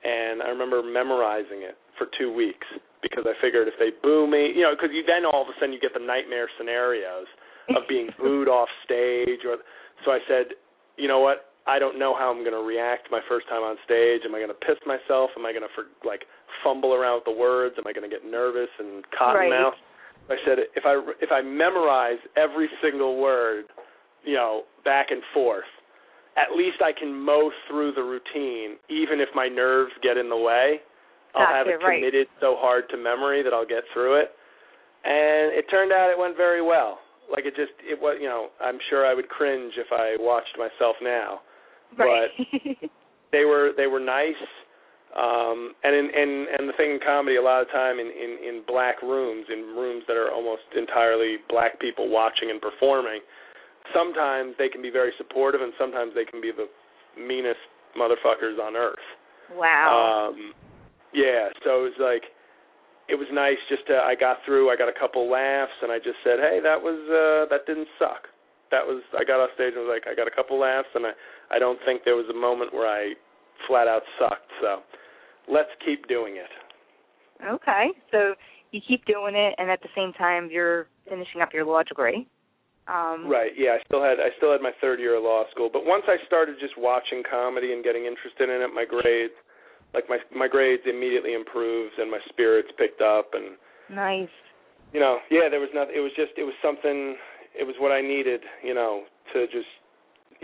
And 0.04 0.42
I 0.42 0.48
remember 0.48 0.82
memorizing 0.82 1.64
it 1.64 1.76
for 1.96 2.06
two 2.18 2.32
weeks 2.32 2.66
because 3.02 3.24
I 3.26 3.34
figured 3.40 3.68
if 3.68 3.74
they 3.78 3.90
boo 4.02 4.26
me, 4.26 4.52
you 4.54 4.62
know, 4.62 4.74
because 4.74 4.90
you 4.92 5.02
then 5.06 5.24
all 5.24 5.42
of 5.42 5.48
a 5.48 5.54
sudden 5.60 5.72
you 5.72 5.80
get 5.80 5.94
the 5.94 6.02
nightmare 6.02 6.48
scenarios 6.58 7.26
of 7.70 7.86
being 7.88 8.10
booed 8.18 8.48
off 8.48 8.68
stage. 8.84 9.46
Or 9.46 9.58
so 10.04 10.12
I 10.12 10.20
said, 10.26 10.58
you 10.96 11.08
know 11.08 11.20
what? 11.20 11.52
I 11.68 11.78
don't 11.78 11.98
know 11.98 12.16
how 12.16 12.32
I'm 12.32 12.40
going 12.40 12.56
to 12.56 12.64
react 12.64 13.12
my 13.12 13.20
first 13.28 13.46
time 13.46 13.60
on 13.60 13.76
stage. 13.84 14.22
Am 14.24 14.34
I 14.34 14.40
going 14.40 14.50
to 14.50 14.62
piss 14.64 14.80
myself? 14.88 15.30
Am 15.36 15.44
I 15.44 15.52
going 15.52 15.68
to 15.68 15.72
for, 15.76 15.92
like 16.00 16.24
fumble 16.64 16.94
around 16.94 17.20
with 17.20 17.28
the 17.28 17.36
words? 17.38 17.76
Am 17.76 17.84
I 17.86 17.92
going 17.92 18.08
to 18.08 18.12
get 18.12 18.24
nervous 18.24 18.72
and 18.78 19.04
cotton 19.12 19.52
Right. 19.52 19.52
I 20.30 20.36
said 20.44 20.58
if 20.76 20.84
I 20.84 21.00
if 21.20 21.30
I 21.32 21.40
memorize 21.40 22.18
every 22.36 22.68
single 22.82 23.20
word, 23.20 23.66
you 24.24 24.34
know, 24.34 24.64
back 24.84 25.08
and 25.10 25.22
forth, 25.32 25.68
at 26.36 26.56
least 26.56 26.78
I 26.82 26.92
can 26.98 27.14
mow 27.14 27.50
through 27.68 27.92
the 27.92 28.02
routine, 28.02 28.76
even 28.88 29.20
if 29.20 29.28
my 29.34 29.48
nerves 29.48 29.92
get 30.02 30.16
in 30.16 30.28
the 30.28 30.36
way. 30.36 30.80
I'll 31.34 31.46
have 31.46 31.66
it 31.66 31.82
right. 31.84 32.00
committed 32.00 32.26
so 32.40 32.56
hard 32.58 32.88
to 32.90 32.96
memory 32.96 33.42
that 33.42 33.52
I'll 33.52 33.66
get 33.66 33.84
through 33.92 34.20
it. 34.20 34.30
And 35.04 35.52
it 35.54 35.66
turned 35.70 35.92
out 35.92 36.10
it 36.10 36.18
went 36.18 36.36
very 36.36 36.62
well. 36.62 36.98
Like 37.30 37.44
it 37.44 37.54
just 37.54 37.72
it 37.84 38.00
was, 38.00 38.18
you 38.20 38.28
know, 38.28 38.48
I'm 38.60 38.78
sure 38.88 39.06
I 39.06 39.14
would 39.14 39.28
cringe 39.28 39.74
if 39.76 39.88
I 39.92 40.16
watched 40.18 40.56
myself 40.58 40.96
now. 41.02 41.40
Right. 41.96 42.30
They 43.30 43.44
were 43.44 43.72
they 43.76 43.86
were 43.86 44.00
nice. 44.00 44.40
Um 45.12 45.74
and 45.84 45.94
in 45.94 46.08
and 46.16 46.48
and 46.48 46.68
the 46.68 46.72
thing 46.78 46.92
in 46.92 47.00
comedy 47.04 47.36
a 47.36 47.42
lot 47.42 47.60
of 47.60 47.68
time 47.68 47.98
in 48.00 48.06
in 48.08 48.38
in 48.40 48.62
black 48.66 49.02
rooms, 49.02 49.44
in 49.52 49.76
rooms 49.76 50.04
that 50.08 50.16
are 50.16 50.32
almost 50.32 50.64
entirely 50.74 51.36
black 51.50 51.78
people 51.78 52.08
watching 52.08 52.50
and 52.50 52.58
performing, 52.58 53.20
sometimes 53.92 54.54
they 54.56 54.68
can 54.68 54.80
be 54.80 54.88
very 54.88 55.12
supportive 55.18 55.60
and 55.60 55.72
sometimes 55.78 56.12
they 56.14 56.24
can 56.24 56.40
be 56.40 56.52
the 56.56 56.68
meanest 57.20 57.60
motherfuckers 58.00 58.58
on 58.58 58.76
earth. 58.76 59.06
wow. 59.52 60.30
Um, 60.30 60.52
yeah, 61.12 61.48
so 61.64 61.84
it 61.86 61.94
was 61.94 61.98
like 62.00 62.24
it 63.08 63.16
was 63.16 63.28
nice 63.32 63.58
just 63.68 63.86
to 63.88 63.96
I 63.96 64.14
got 64.14 64.38
through, 64.44 64.70
I 64.70 64.76
got 64.76 64.88
a 64.88 64.98
couple 64.98 65.28
laughs 65.30 65.72
and 65.82 65.90
I 65.90 65.98
just 65.98 66.20
said, 66.22 66.38
"Hey, 66.38 66.60
that 66.62 66.80
was 66.80 66.98
uh 67.08 67.48
that 67.50 67.66
didn't 67.66 67.88
suck." 67.98 68.28
That 68.70 68.84
was 68.84 69.02
I 69.16 69.24
got 69.24 69.40
off 69.40 69.50
stage 69.54 69.72
and 69.74 69.88
was 69.88 69.92
like, 69.92 70.04
I 70.10 70.14
got 70.14 70.28
a 70.28 70.34
couple 70.34 70.60
laughs 70.60 70.88
and 70.94 71.06
I 71.06 71.12
I 71.50 71.58
don't 71.58 71.80
think 71.84 72.02
there 72.04 72.16
was 72.16 72.28
a 72.30 72.36
moment 72.36 72.72
where 72.72 72.86
I 72.86 73.14
flat 73.66 73.88
out 73.88 74.02
sucked. 74.20 74.52
So, 74.60 74.82
let's 75.50 75.72
keep 75.84 76.06
doing 76.06 76.36
it. 76.36 76.52
okay. 77.42 77.88
So 78.12 78.34
you 78.70 78.80
keep 78.86 79.04
doing 79.06 79.34
it 79.34 79.54
and 79.56 79.70
at 79.70 79.80
the 79.80 79.88
same 79.96 80.12
time 80.12 80.48
you're 80.52 80.88
finishing 81.08 81.40
up 81.40 81.54
your 81.54 81.64
law 81.64 81.82
degree. 81.82 82.28
Um, 82.88 83.28
right. 83.28 83.52
Yeah, 83.56 83.76
I 83.76 83.84
still 83.84 84.02
had 84.02 84.20
I 84.20 84.32
still 84.36 84.52
had 84.52 84.60
my 84.60 84.72
third 84.80 85.00
year 85.00 85.16
of 85.16 85.24
law 85.24 85.44
school, 85.50 85.68
but 85.72 85.84
once 85.84 86.04
I 86.08 86.16
started 86.26 86.56
just 86.60 86.76
watching 86.76 87.22
comedy 87.28 87.72
and 87.72 87.84
getting 87.84 88.04
interested 88.04 88.48
in 88.48 88.60
it, 88.62 88.72
my 88.72 88.84
grades, 88.84 89.36
like 89.94 90.04
my 90.08 90.18
my 90.34 90.48
grades 90.48 90.82
immediately 90.86 91.34
improved 91.34 91.98
and 91.98 92.10
my 92.10 92.20
spirits 92.28 92.68
picked 92.78 93.00
up 93.00 93.30
and. 93.32 93.56
Nice. 93.90 94.28
You 94.92 95.00
know, 95.00 95.18
yeah, 95.30 95.48
there 95.50 95.60
was 95.60 95.70
nothing. 95.74 95.94
It 95.96 96.00
was 96.00 96.12
just 96.16 96.32
it 96.36 96.44
was 96.44 96.54
something. 96.62 97.16
It 97.58 97.64
was 97.64 97.76
what 97.78 97.92
I 97.92 98.00
needed. 98.00 98.40
You 98.64 98.74
know, 98.74 99.04
to 99.32 99.46
just 99.46 99.68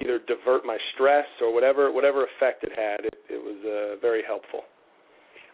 either 0.00 0.18
divert 0.26 0.64
my 0.64 0.78
stress 0.94 1.26
or 1.40 1.52
whatever 1.52 1.92
whatever 1.92 2.24
effect 2.24 2.64
it 2.64 2.72
had. 2.76 3.04
It 3.04 3.14
it 3.28 3.42
was 3.42 3.59
uh, 3.64 4.00
very 4.00 4.22
helpful. 4.26 4.61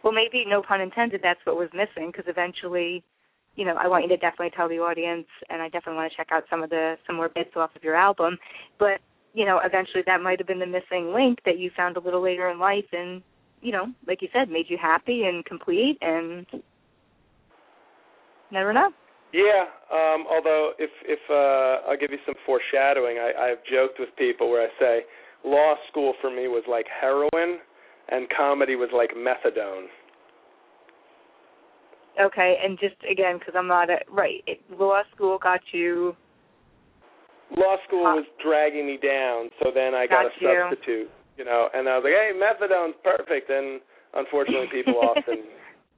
Well, 0.02 0.12
maybe 0.12 0.44
no 0.46 0.62
pun 0.62 0.80
intended. 0.80 1.20
That's 1.22 1.40
what 1.44 1.56
was 1.56 1.68
missing 1.74 2.10
because 2.10 2.24
eventually 2.26 3.04
you 3.56 3.64
know, 3.64 3.74
I 3.78 3.88
want 3.88 4.04
you 4.04 4.08
to 4.10 4.16
definitely 4.16 4.52
tell 4.56 4.68
the 4.68 4.78
audience, 4.78 5.26
and 5.48 5.60
I 5.60 5.66
definitely 5.68 5.96
want 5.96 6.12
to 6.12 6.16
check 6.16 6.28
out 6.30 6.44
some 6.48 6.62
of 6.62 6.70
the 6.70 6.96
some 7.06 7.16
more 7.16 7.28
bits 7.28 7.50
off 7.56 7.74
of 7.74 7.82
your 7.82 7.96
album. 7.96 8.38
But 8.78 9.00
you 9.34 9.44
know, 9.44 9.60
eventually 9.62 10.02
that 10.06 10.20
might 10.22 10.38
have 10.38 10.46
been 10.46 10.58
the 10.58 10.66
missing 10.66 11.12
link 11.12 11.38
that 11.44 11.58
you 11.58 11.70
found 11.76 11.96
a 11.96 12.00
little 12.00 12.22
later 12.22 12.48
in 12.50 12.58
life, 12.58 12.86
and 12.92 13.22
you 13.60 13.72
know, 13.72 13.86
like 14.06 14.22
you 14.22 14.28
said, 14.32 14.48
made 14.48 14.66
you 14.68 14.78
happy 14.80 15.24
and 15.24 15.44
complete, 15.44 15.98
and 16.00 16.46
never 18.50 18.72
know. 18.72 18.90
Yeah, 19.32 19.66
um, 19.92 20.24
although 20.30 20.72
if 20.78 20.90
if 21.04 21.20
uh, 21.30 21.88
I'll 21.88 21.98
give 21.98 22.10
you 22.10 22.18
some 22.26 22.34
foreshadowing, 22.44 23.18
I, 23.18 23.50
I've 23.50 23.64
joked 23.70 24.00
with 24.00 24.08
people 24.16 24.50
where 24.50 24.62
I 24.62 24.68
say 24.80 25.00
law 25.44 25.74
school 25.88 26.14
for 26.20 26.30
me 26.30 26.48
was 26.48 26.64
like 26.68 26.86
heroin, 27.00 27.60
and 28.08 28.26
comedy 28.36 28.76
was 28.76 28.90
like 28.92 29.10
methadone. 29.16 29.86
Okay, 32.20 32.56
and 32.62 32.78
just 32.78 32.96
again, 33.10 33.38
because 33.38 33.54
I'm 33.56 33.68
not 33.68 33.88
a, 33.88 33.98
right. 34.10 34.42
It, 34.46 34.60
law 34.78 35.02
school 35.14 35.38
got 35.40 35.60
you. 35.72 36.16
Law 37.56 37.76
school 37.86 38.06
uh, 38.06 38.16
was 38.16 38.24
dragging 38.42 38.86
me 38.86 38.98
down, 39.00 39.50
so 39.62 39.70
then 39.74 39.94
I 39.94 40.06
got, 40.06 40.24
got 40.24 40.26
a 40.26 40.30
you. 40.40 40.66
substitute, 40.70 41.10
you 41.36 41.44
know, 41.44 41.68
and 41.74 41.88
I 41.88 41.98
was 41.98 42.04
like, 42.04 42.14
"Hey, 42.14 42.32
methadone's 42.34 42.96
perfect." 43.02 43.50
And 43.50 43.80
unfortunately, 44.14 44.68
people 44.72 45.00
often 45.02 45.44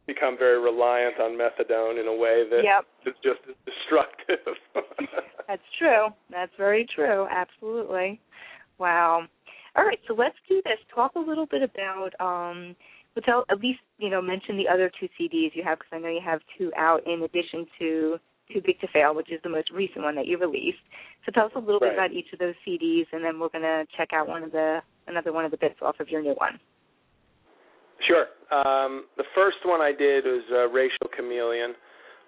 become 0.07 0.37
very 0.39 0.61
reliant 0.61 1.21
on 1.21 1.39
methadone 1.39 2.01
in 2.01 2.07
a 2.07 2.15
way 2.15 2.45
that 2.51 2.63
yep. 2.65 2.87
is 3.07 3.15
just 3.23 3.41
destructive. 3.65 4.55
That's 5.49 5.63
true. 5.79 6.09
That's 6.31 6.53
very 6.59 6.87
true. 6.95 7.27
Absolutely. 7.31 8.21
Wow. 8.79 9.23
All 9.77 9.85
right, 9.85 9.99
so 10.07 10.15
let's 10.15 10.37
do 10.49 10.61
this. 10.65 10.79
Talk 10.95 11.13
a 11.15 11.21
little 11.21 11.47
bit 11.47 11.63
about 11.63 12.11
um 12.21 12.77
but 13.15 13.25
tell 13.25 13.45
at 13.51 13.59
least 13.59 13.81
you 13.99 14.11
know 14.11 14.23
mention 14.23 14.57
the 14.57 14.69
other 14.69 14.91
two 14.99 15.09
CDs 15.21 15.55
you 15.55 15.63
have 15.65 15.79
because 15.79 15.93
I 15.93 15.99
know 15.99 16.09
you 16.09 16.21
have 16.25 16.41
two 16.59 16.73
out 16.77 17.07
in 17.07 17.23
addition 17.23 17.67
to 17.79 18.19
Too 18.53 18.63
Big 18.65 18.81
to 18.81 18.89
Fail, 18.93 19.15
which 19.15 19.31
is 19.31 19.41
the 19.43 19.51
most 19.51 19.71
recent 19.71 20.05
one 20.05 20.15
that 20.17 20.27
you 20.27 20.39
released. 20.39 20.83
So 21.25 21.33
tell 21.33 21.47
us 21.47 21.53
a 21.55 21.59
little 21.59 21.81
right. 21.81 21.91
bit 21.91 21.99
about 21.99 22.13
each 22.13 22.33
of 22.33 22.39
those 22.39 22.55
CDs, 22.67 23.07
and 23.13 23.25
then 23.25 23.39
we're 23.39 23.51
gonna 23.51 23.85
check 23.97 24.09
out 24.13 24.29
one 24.29 24.43
of 24.43 24.53
the 24.53 24.81
another 25.07 25.33
one 25.33 25.45
of 25.45 25.51
the 25.51 25.57
bits 25.57 25.77
off 25.83 25.97
of 26.01 26.09
your 26.09 26.23
new 26.23 26.35
one. 26.35 26.59
Sure. 28.07 28.27
Um, 28.51 29.07
the 29.17 29.25
first 29.35 29.59
one 29.65 29.81
I 29.81 29.93
did 29.93 30.25
was 30.25 30.43
uh, 30.51 30.69
Racial 30.69 31.07
Chameleon, 31.17 31.75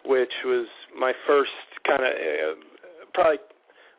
which 0.06 0.32
was 0.44 0.66
my 0.98 1.12
first 1.26 1.50
kind 1.86 2.02
of 2.02 2.12
uh, 2.12 3.04
probably 3.12 3.38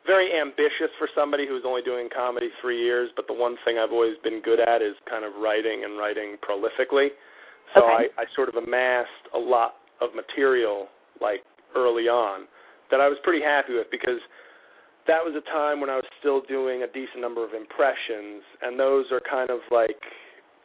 very 0.06 0.30
ambitious 0.40 0.94
for 0.98 1.08
somebody 1.14 1.46
who's 1.46 1.64
only 1.66 1.82
doing 1.82 2.08
comedy 2.14 2.48
three 2.62 2.82
years, 2.82 3.10
but 3.16 3.26
the 3.26 3.34
one 3.34 3.56
thing 3.64 3.76
I've 3.76 3.92
always 3.92 4.14
been 4.22 4.40
good 4.40 4.60
at 4.60 4.80
is 4.80 4.94
kind 5.10 5.24
of 5.24 5.34
writing 5.42 5.82
and 5.84 5.98
writing 5.98 6.36
prolifically. 6.40 7.08
So 7.74 7.82
okay. 7.82 8.06
I, 8.16 8.22
I 8.22 8.24
sort 8.34 8.48
of 8.48 8.54
amassed 8.54 9.26
a 9.34 9.38
lot 9.38 9.74
of 10.00 10.14
material 10.14 10.86
like 11.20 11.42
early 11.74 12.06
on 12.06 12.46
that 12.90 13.00
I 13.00 13.08
was 13.08 13.18
pretty 13.24 13.42
happy 13.42 13.74
with 13.74 13.90
because 13.90 14.22
that 15.06 15.22
was 15.22 15.34
a 15.38 15.44
time 15.50 15.80
when 15.80 15.90
I 15.90 15.96
was 15.96 16.08
still 16.18 16.42
doing 16.42 16.82
a 16.82 16.90
decent 16.90 17.20
number 17.20 17.44
of 17.44 17.54
impressions 17.54 18.42
and 18.62 18.78
those 18.78 19.06
are 19.12 19.20
kind 19.22 19.50
of 19.50 19.60
like 19.70 19.96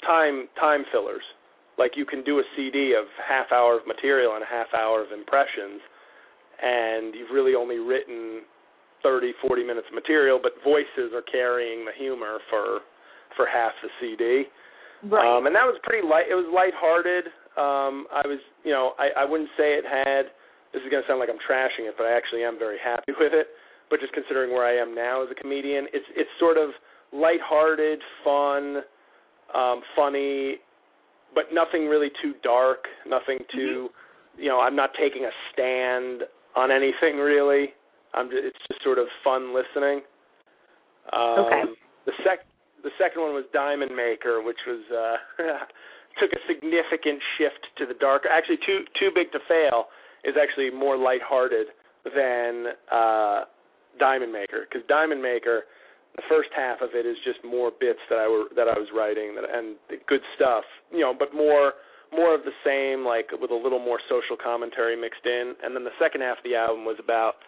time 0.06 0.48
time 0.60 0.86
fillers. 0.92 1.24
Like 1.78 1.94
you 1.96 2.06
can 2.06 2.24
do 2.24 2.40
a 2.40 2.46
CD 2.56 2.94
of 2.98 3.06
half 3.18 3.52
hour 3.52 3.78
of 3.80 3.88
material 3.88 4.36
and 4.36 4.44
a 4.44 4.50
half 4.50 4.68
hour 4.74 5.04
of 5.04 5.12
impressions 5.12 5.82
and 6.62 7.16
you've 7.16 7.32
really 7.34 7.56
only 7.56 7.78
written 7.78 8.42
30, 9.04 9.34
40 9.42 9.64
minutes 9.64 9.88
of 9.90 9.96
material, 9.96 10.40
but 10.42 10.54
voices 10.64 11.10
are 11.14 11.26
carrying 11.26 11.86
the 11.86 11.92
humor 11.98 12.38
for 12.50 12.86
for 13.36 13.48
half 13.48 13.72
the 13.82 13.90
CD. 14.00 14.46
Right. 15.08 15.26
Um, 15.26 15.48
and 15.48 15.56
that 15.56 15.66
was 15.66 15.80
pretty 15.82 16.06
light. 16.06 16.30
It 16.30 16.36
was 16.36 16.46
lighthearted. 16.52 17.26
Um, 17.58 18.06
I 18.14 18.22
was, 18.28 18.38
you 18.64 18.72
know, 18.72 18.94
I, 19.00 19.24
I 19.24 19.26
wouldn't 19.26 19.50
say 19.58 19.74
it 19.74 19.86
had. 19.88 20.30
This 20.74 20.84
is 20.84 20.90
going 20.92 21.02
to 21.02 21.08
sound 21.08 21.20
like 21.20 21.32
I'm 21.32 21.42
trashing 21.42 21.90
it, 21.90 21.96
but 21.98 22.06
I 22.06 22.14
actually 22.14 22.44
am 22.44 22.60
very 22.60 22.78
happy 22.78 23.12
with 23.20 23.34
it. 23.34 23.48
But 23.92 24.00
just 24.00 24.14
considering 24.14 24.52
where 24.52 24.66
I 24.66 24.82
am 24.82 24.96
now 24.96 25.22
as 25.22 25.30
a 25.30 25.36
comedian, 25.36 25.86
it's 25.94 26.08
it's 26.16 26.32
sort 26.40 26.58
of 26.58 26.72
lighthearted, 27.12 28.00
fun, 28.24 28.82
um, 29.54 29.82
funny, 29.96 30.58
but 31.36 31.52
nothing 31.54 31.88
really 31.88 32.10
too 32.24 32.34
dark. 32.42 32.86
Nothing 33.06 33.40
too, 33.54 33.90
mm-hmm. 33.92 34.42
you 34.42 34.48
know, 34.48 34.62
I'm 34.62 34.76
not 34.76 34.92
taking 34.98 35.26
a 35.26 35.34
stand 35.52 36.24
on 36.56 36.72
anything 36.72 37.18
really. 37.20 37.76
I'm 38.14 38.30
just, 38.30 38.44
it's 38.44 38.64
just 38.68 38.84
sort 38.84 38.98
of 38.98 39.08
fun 39.24 39.54
listening. 39.54 40.02
Um, 41.12 41.46
okay. 41.46 41.62
The 42.06 42.14
sec 42.24 42.48
the 42.84 42.92
second 42.98 43.22
one 43.22 43.34
was 43.34 43.46
Diamond 43.54 43.92
Maker, 43.96 44.42
which 44.42 44.58
was 44.66 44.82
uh, 44.90 45.44
took 46.20 46.32
a 46.32 46.42
significant 46.48 47.22
shift 47.38 47.68
to 47.78 47.86
the 47.86 47.94
dark. 48.00 48.24
Actually, 48.30 48.58
too 48.66 48.88
too 49.00 49.12
big 49.14 49.32
to 49.32 49.40
fail 49.48 49.86
is 50.24 50.36
actually 50.40 50.70
more 50.70 50.98
lighthearted 50.98 51.68
than 52.16 52.74
uh, 52.92 53.44
Diamond 54.00 54.32
Maker 54.32 54.68
because 54.68 54.88
Diamond 54.88 55.22
Maker, 55.22 55.66
the 56.16 56.24
first 56.30 56.50
half 56.56 56.82
of 56.82 56.92
it 56.94 57.06
is 57.06 57.18
just 57.24 57.40
more 57.44 57.72
bits 57.72 58.00
that 58.10 58.20
I 58.20 58.28
were 58.28 58.46
that 58.56 58.68
I 58.68 58.78
was 58.78 58.90
writing 58.96 59.36
that, 59.36 59.48
and 59.48 59.76
good 60.08 60.22
stuff, 60.36 60.64
you 60.92 61.02
know, 61.02 61.14
but 61.18 61.34
more 61.34 61.74
more 62.12 62.36
of 62.36 62.44
the 62.44 62.56
same, 62.64 63.08
like 63.08 63.32
with 63.32 63.52
a 63.52 63.56
little 63.56 63.80
more 63.80 64.00
social 64.12 64.36
commentary 64.36 65.00
mixed 65.00 65.26
in. 65.26 65.56
And 65.64 65.76
then 65.76 65.84
the 65.84 65.96
second 66.00 66.22
half 66.22 66.40
of 66.40 66.44
the 66.44 66.56
album 66.56 66.84
was 66.84 67.00
about 67.00 67.40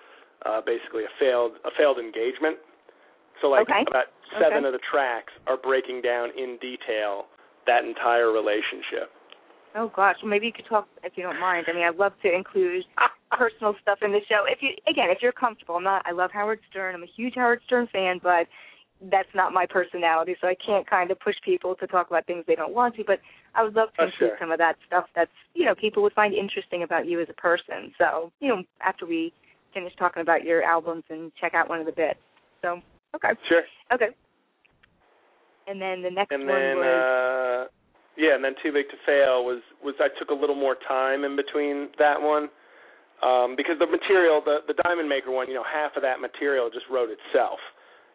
uh, 0.45 0.62
basically 0.65 1.03
a 1.03 1.13
failed 1.19 1.60
a 1.65 1.71
failed 1.77 1.99
engagement. 1.99 2.58
So 3.41 3.47
like 3.47 3.69
okay. 3.69 3.84
about 3.88 4.10
seven 4.39 4.63
okay. 4.63 4.67
of 4.67 4.73
the 4.73 4.84
tracks 4.84 5.34
are 5.47 5.58
breaking 5.58 6.01
down 6.01 6.32
in 6.36 6.58
detail 6.60 7.27
that 7.67 7.84
entire 7.86 8.32
relationship. 8.32 9.12
Oh 9.76 9.92
gosh, 9.96 10.16
well, 10.22 10.30
maybe 10.30 10.46
you 10.46 10.54
could 10.54 10.68
talk 10.68 10.88
if 11.04 11.14
you 11.16 11.24
don't 11.24 11.40
mind. 11.40 11.66
I 11.68 11.74
mean, 11.74 11.84
I'd 11.84 11.96
love 11.96 12.14
to 12.22 12.34
include 12.34 12.84
personal 13.32 13.76
stuff 13.82 14.00
in 14.02 14.12
the 14.12 14.20
show. 14.30 14.44
If 14.48 14.60
you 14.62 14.70
again, 14.88 15.10
if 15.10 15.20
you're 15.22 15.32
comfortable, 15.32 15.76
I'm 15.76 15.84
not. 15.84 16.04
I 16.06 16.12
love 16.12 16.32
Howard 16.32 16.60
Stern. 16.70 16.96
I'm 16.96 17.04
a 17.04 17.12
huge 17.16 17.34
Howard 17.36 17.62
Stern 17.66 17.88
fan, 17.92 18.20
but 18.22 18.48
that's 19.12 19.30
not 19.34 19.52
my 19.52 19.66
personality, 19.66 20.36
so 20.40 20.48
I 20.48 20.56
can't 20.66 20.90
kind 20.90 21.12
of 21.12 21.20
push 21.20 21.36
people 21.44 21.76
to 21.76 21.88
talk 21.88 22.08
about 22.08 22.26
things 22.26 22.46
they 22.48 22.56
don't 22.56 22.74
want 22.74 22.96
to. 22.96 23.04
But 23.06 23.20
I 23.56 23.64
would 23.64 23.76
love 23.76 23.90
to 23.96 24.04
oh, 24.04 24.06
include 24.06 24.30
sure. 24.30 24.38
some 24.40 24.52
of 24.52 24.60
that 24.60 24.76
stuff 24.86 25.06
that's 25.16 25.32
you 25.56 25.66
know 25.66 25.76
people 25.76 26.04
would 26.04 26.14
find 26.14 26.34
interesting 26.34 26.84
about 26.84 27.08
you 27.08 27.20
as 27.20 27.28
a 27.30 27.34
person. 27.34 27.94
So 27.98 28.32
you 28.40 28.50
know, 28.50 28.64
after 28.82 29.06
we 29.06 29.34
finish 29.74 29.94
talking 29.98 30.22
about 30.22 30.44
your 30.44 30.62
albums 30.64 31.04
and 31.10 31.32
check 31.42 31.54
out 31.54 31.68
one 31.68 31.80
of 31.80 31.86
the 31.86 31.92
bits. 31.92 32.20
So 32.62 32.80
okay. 33.16 33.30
Sure. 33.50 33.64
Okay. 33.92 34.10
And 35.68 35.82
then 35.82 36.02
the 36.02 36.12
next 36.12 36.32
and 36.32 36.46
one 36.46 36.60
then, 36.60 36.78
was 36.78 37.68
uh, 37.68 37.72
yeah, 38.17 38.36
and 38.36 38.43
then 38.43 38.54
Too 38.62 38.71
Big 38.71 38.89
to 38.89 38.97
Fail 39.06 39.45
was 39.45 39.62
was 39.84 39.95
I 39.99 40.08
took 40.19 40.30
a 40.30 40.38
little 40.38 40.56
more 40.56 40.76
time 40.88 41.23
in 41.23 41.36
between 41.36 41.89
that 41.97 42.21
one 42.21 42.49
um, 43.23 43.56
because 43.56 43.80
the 43.80 43.88
material, 43.88 44.41
the 44.43 44.62
the 44.67 44.76
Diamond 44.84 45.10
Maker 45.10 45.32
one, 45.32 45.47
you 45.47 45.56
know, 45.56 45.65
half 45.65 45.95
of 45.95 46.04
that 46.04 46.19
material 46.19 46.69
just 46.69 46.86
wrote 46.91 47.10
itself 47.10 47.60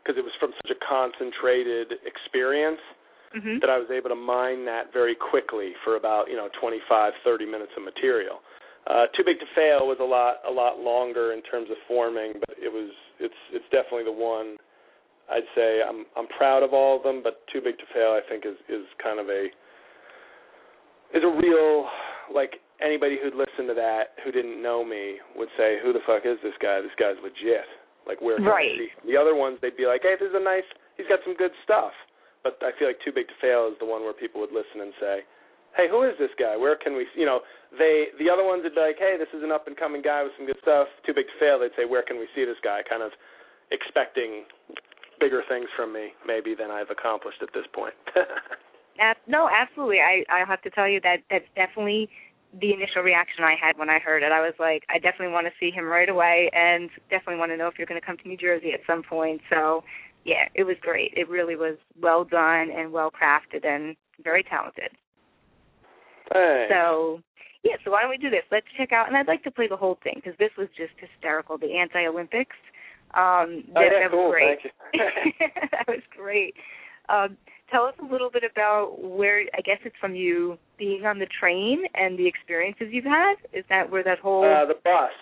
because 0.02 0.18
it 0.18 0.24
was 0.24 0.32
from 0.38 0.52
such 0.62 0.70
a 0.70 0.78
concentrated 0.78 1.98
experience 2.06 2.80
mm-hmm. 3.34 3.58
that 3.60 3.68
I 3.68 3.76
was 3.76 3.90
able 3.90 4.08
to 4.08 4.18
mine 4.18 4.64
that 4.64 4.92
very 4.92 5.16
quickly 5.16 5.72
for 5.84 5.96
about 5.96 6.30
you 6.30 6.36
know 6.36 6.48
25, 6.60 7.12
30 7.24 7.46
minutes 7.46 7.72
of 7.76 7.82
material. 7.84 8.40
Uh, 8.86 9.04
Too 9.16 9.24
Big 9.24 9.40
to 9.40 9.48
Fail 9.54 9.84
was 9.84 9.98
a 10.00 10.06
lot 10.06 10.40
a 10.46 10.52
lot 10.52 10.78
longer 10.78 11.32
in 11.32 11.42
terms 11.42 11.68
of 11.70 11.76
forming, 11.86 12.38
but 12.40 12.56
it 12.56 12.72
was 12.72 12.90
it's 13.20 13.40
it's 13.52 13.66
definitely 13.72 14.04
the 14.04 14.14
one 14.14 14.56
I'd 15.28 15.48
say 15.56 15.82
I'm 15.82 16.06
I'm 16.16 16.28
proud 16.38 16.62
of 16.62 16.72
all 16.72 16.96
of 16.96 17.02
them, 17.02 17.20
but 17.22 17.42
Too 17.52 17.60
Big 17.60 17.76
to 17.78 17.86
Fail 17.92 18.16
I 18.16 18.22
think 18.28 18.46
is 18.46 18.56
is 18.68 18.86
kind 19.02 19.20
of 19.20 19.28
a 19.28 19.48
is 21.14 21.22
a 21.24 21.32
real 21.32 21.88
like 22.32 22.60
anybody 22.80 23.18
who'd 23.20 23.34
listen 23.34 23.66
to 23.66 23.74
that 23.74 24.18
who 24.24 24.30
didn't 24.30 24.62
know 24.62 24.84
me 24.84 25.18
would 25.36 25.48
say 25.56 25.78
who 25.82 25.92
the 25.92 26.04
fuck 26.06 26.22
is 26.24 26.36
this 26.42 26.56
guy? 26.60 26.80
This 26.80 26.94
guy's 26.98 27.18
legit. 27.22 27.66
Like 28.06 28.20
where 28.20 28.36
can 28.36 28.46
right. 28.46 28.88
The 29.04 29.16
other 29.16 29.34
ones 29.34 29.58
they'd 29.60 29.76
be 29.76 29.86
like, 29.86 30.02
hey, 30.02 30.16
this 30.20 30.28
is 30.28 30.36
a 30.36 30.42
nice. 30.42 30.66
He's 30.96 31.08
got 31.08 31.20
some 31.24 31.36
good 31.36 31.52
stuff. 31.64 31.92
But 32.42 32.58
I 32.62 32.70
feel 32.78 32.88
like 32.88 33.02
Too 33.02 33.12
Big 33.12 33.26
to 33.28 33.36
Fail 33.42 33.68
is 33.68 33.76
the 33.82 33.88
one 33.88 34.02
where 34.02 34.14
people 34.14 34.40
would 34.40 34.54
listen 34.54 34.80
and 34.80 34.94
say, 35.02 35.26
hey, 35.76 35.90
who 35.90 36.06
is 36.06 36.14
this 36.18 36.30
guy? 36.38 36.56
Where 36.56 36.78
can 36.78 36.96
we, 36.96 37.06
you 37.18 37.26
know, 37.26 37.40
they, 37.76 38.14
the 38.18 38.30
other 38.30 38.46
ones 38.46 38.62
would 38.62 38.74
be 38.74 38.80
like, 38.80 38.96
hey, 38.98 39.18
this 39.18 39.28
is 39.34 39.42
an 39.42 39.52
up 39.52 39.66
and 39.66 39.76
coming 39.76 40.00
guy 40.00 40.22
with 40.22 40.32
some 40.38 40.46
good 40.46 40.58
stuff. 40.62 40.86
Too 41.04 41.12
big 41.12 41.26
to 41.26 41.36
fail. 41.38 41.58
They'd 41.58 41.74
say, 41.76 41.84
where 41.84 42.02
can 42.02 42.16
we 42.18 42.30
see 42.34 42.46
this 42.46 42.58
guy? 42.62 42.80
Kind 42.88 43.02
of 43.02 43.10
expecting 43.70 44.46
bigger 45.20 45.42
things 45.50 45.68
from 45.76 45.92
me, 45.92 46.14
maybe 46.26 46.54
than 46.54 46.70
I've 46.70 46.90
accomplished 46.90 47.42
at 47.42 47.50
this 47.52 47.66
point. 47.74 47.94
no, 49.26 49.48
absolutely. 49.48 49.98
I 50.00 50.24
I 50.30 50.44
have 50.46 50.62
to 50.62 50.70
tell 50.70 50.88
you 50.88 51.00
that 51.02 51.18
that's 51.30 51.48
definitely 51.54 52.08
the 52.60 52.72
initial 52.72 53.02
reaction 53.02 53.44
I 53.44 53.54
had 53.60 53.78
when 53.78 53.90
I 53.90 53.98
heard 53.98 54.22
it. 54.22 54.32
I 54.32 54.40
was 54.40 54.54
like, 54.58 54.82
I 54.88 54.98
definitely 54.98 55.32
want 55.32 55.46
to 55.46 55.52
see 55.60 55.70
him 55.70 55.84
right 55.84 56.08
away, 56.08 56.50
and 56.54 56.88
definitely 57.10 57.36
want 57.36 57.52
to 57.52 57.56
know 57.56 57.68
if 57.68 57.74
you're 57.76 57.86
going 57.86 58.00
to 58.00 58.06
come 58.06 58.16
to 58.16 58.28
New 58.28 58.36
Jersey 58.36 58.72
at 58.72 58.80
some 58.86 59.02
point. 59.02 59.40
So, 59.50 59.84
yeah, 60.24 60.48
it 60.54 60.64
was 60.64 60.76
great. 60.80 61.12
It 61.14 61.28
really 61.28 61.56
was 61.56 61.76
well 62.00 62.24
done 62.24 62.70
and 62.74 62.92
well 62.92 63.10
crafted 63.10 63.66
and 63.66 63.96
very 64.24 64.42
talented. 64.42 64.90
Thanks. 66.32 66.72
So, 66.72 67.20
yeah, 67.64 67.76
so 67.84 67.90
why 67.90 68.00
don't 68.00 68.10
we 68.10 68.18
do 68.18 68.30
this? 68.30 68.44
Let's 68.50 68.66
check 68.76 68.92
out, 68.92 69.08
and 69.08 69.16
I'd 69.16 69.28
like 69.28 69.44
to 69.44 69.50
play 69.50 69.68
the 69.68 69.76
whole 69.76 69.98
thing 70.02 70.14
because 70.16 70.38
this 70.38 70.50
was 70.56 70.68
just 70.76 70.92
hysterical. 70.96 71.58
The 71.58 71.76
anti-Olympics. 71.76 72.56
Um, 73.14 73.64
oh, 73.72 73.80
that, 73.80 73.88
yeah, 73.92 74.02
that 74.04 74.10
cool. 74.10 74.28
was 74.28 74.32
great. 74.32 74.58
Thank 74.62 74.72
you. 74.94 75.46
that 75.72 75.84
was 75.88 76.02
great. 76.16 76.54
Um, 77.08 77.36
tell 77.70 77.84
us 77.84 77.94
a 78.00 78.06
little 78.06 78.30
bit 78.30 78.44
about 78.44 78.96
where 79.00 79.40
I 79.56 79.60
guess 79.60 79.78
it's 79.84 79.96
from 80.00 80.14
you 80.14 80.58
being 80.78 81.04
on 81.06 81.18
the 81.18 81.26
train 81.40 81.84
and 81.94 82.18
the 82.18 82.26
experiences 82.26 82.88
you've 82.90 83.04
had. 83.04 83.34
Is 83.52 83.64
that 83.68 83.90
where 83.90 84.02
that 84.04 84.18
whole 84.18 84.44
Uh, 84.44 84.64
the 84.66 84.78
bus. 84.84 85.12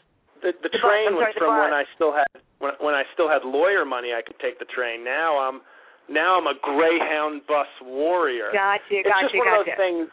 The 0.42 0.52
the, 0.62 0.68
The 0.68 0.78
train 0.78 1.08
I'm 1.08 1.14
was 1.16 1.34
from 1.36 1.58
when 1.58 1.72
I 1.72 1.84
still 1.94 2.12
had 2.12 2.28
when 2.58 2.72
when 2.80 2.94
I 2.94 3.04
still 3.14 3.28
had 3.28 3.44
lawyer 3.44 3.84
money. 3.84 4.12
I 4.12 4.22
could 4.22 4.38
take 4.38 4.58
the 4.58 4.68
train. 4.68 5.02
Now 5.04 5.38
I'm 5.38 5.60
now 6.08 6.38
I'm 6.38 6.46
a 6.46 6.54
Greyhound 6.62 7.46
bus 7.46 7.68
warrior. 7.82 8.50
gotcha, 8.52 8.82
it's 8.90 9.08
gotcha, 9.08 9.26
just 9.26 9.34
one 9.36 9.48
gotcha. 9.48 9.60
of 9.60 9.66
those 9.66 9.76
things. 9.76 10.04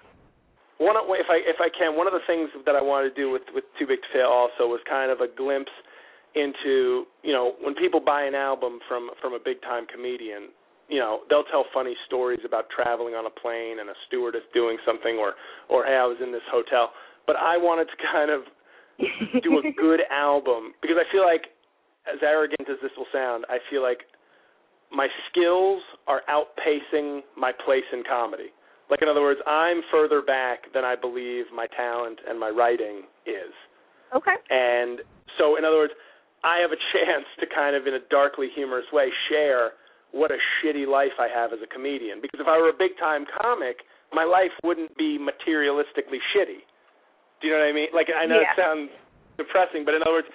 One 0.82 0.98
of, 0.98 1.06
if 1.12 1.30
I 1.30 1.38
if 1.46 1.62
I 1.62 1.70
can, 1.70 1.96
one 1.96 2.08
of 2.08 2.14
the 2.14 2.26
things 2.26 2.50
that 2.66 2.76
I 2.76 2.82
wanted 2.82 3.14
to 3.14 3.16
do 3.16 3.30
with 3.30 3.44
with 3.54 3.64
Too 3.78 3.86
Big 3.86 4.02
to 4.02 4.10
Fail 4.12 4.32
also 4.32 4.66
was 4.66 4.82
kind 4.90 5.12
of 5.12 5.22
a 5.22 5.28
glimpse 5.28 5.72
into 6.36 7.06
you 7.22 7.32
know 7.32 7.54
when 7.62 7.76
people 7.76 8.00
buy 8.00 8.24
an 8.24 8.34
album 8.34 8.80
from 8.90 9.12
from 9.22 9.34
a 9.34 9.40
big 9.40 9.62
time 9.62 9.86
comedian 9.86 10.50
you 10.90 11.00
know 11.00 11.22
they'll 11.30 11.48
tell 11.50 11.66
funny 11.74 11.96
stories 12.08 12.42
about 12.46 12.66
traveling 12.70 13.14
on 13.16 13.26
a 13.26 13.30
plane 13.30 13.80
and 13.80 13.90
a 13.90 13.98
stewardess 14.08 14.44
doing 14.54 14.78
something 14.86 15.18
or 15.18 15.34
or 15.70 15.86
hey 15.86 15.96
I 15.96 16.06
was 16.06 16.18
in 16.22 16.32
this 16.32 16.46
hotel. 16.52 16.92
But 17.26 17.38
I 17.38 17.58
wanted 17.58 17.88
to 17.88 17.98
kind 18.12 18.32
of 18.32 18.42
do 19.44 19.60
a 19.60 19.72
good 19.82 20.02
album 20.12 20.74
because 20.82 20.98
I 21.00 21.10
feel 21.12 21.24
like 21.24 21.48
as 22.12 22.20
arrogant 22.22 22.68
as 22.70 22.78
this 22.82 22.92
will 22.98 23.10
sound 23.14 23.46
I 23.50 23.58
feel 23.70 23.82
like 23.82 24.00
my 24.92 25.08
skills 25.30 25.82
are 26.08 26.22
outpacing 26.30 27.22
my 27.36 27.52
place 27.66 27.88
in 27.92 28.04
comedy. 28.08 28.52
Like 28.90 29.02
in 29.02 29.08
other 29.08 29.22
words 29.22 29.40
I'm 29.48 29.82
further 29.92 30.22
back 30.22 30.72
than 30.74 30.84
I 30.84 30.96
believe 30.96 31.46
my 31.56 31.68
talent 31.68 32.20
and 32.28 32.40
my 32.40 32.50
writing 32.50 33.04
is. 33.26 33.54
Okay. 34.14 34.36
and 34.52 35.02
so, 35.38 35.58
in 35.58 35.66
other 35.66 35.78
words, 35.78 35.94
I 36.44 36.60
have 36.60 36.72
a 36.72 36.82
chance 36.94 37.26
to 37.40 37.46
kind 37.48 37.76
of, 37.76 37.88
in 37.88 37.94
a 37.96 38.04
darkly 38.10 38.50
humorous 38.54 38.86
way, 38.92 39.10
share 39.30 39.72
what 40.14 40.30
a 40.32 40.38
shitty 40.62 40.86
life 40.88 41.18
I 41.20 41.28
have 41.28 41.52
as 41.52 41.60
a 41.66 41.68
comedian. 41.68 42.22
Because 42.22 42.40
if 42.40 42.48
I 42.48 42.58
were 42.62 42.70
a 42.70 42.78
big 42.78 42.94
time 43.02 43.26
comic, 43.42 43.82
my 44.14 44.24
life 44.24 44.54
wouldn't 44.64 44.94
be 44.96 45.18
materialistically 45.18 46.22
shitty. 46.32 46.62
Do 47.42 47.50
you 47.50 47.54
know 47.54 47.60
what 47.60 47.68
I 47.68 47.74
mean? 47.74 47.90
Like, 47.92 48.08
I 48.14 48.26
know 48.30 48.40
Yeah. 48.40 48.54
it 48.54 48.56
sounds 48.56 48.90
depressing, 49.38 49.84
but 49.84 49.98
in 49.98 50.02
other 50.06 50.14
words, 50.22 50.30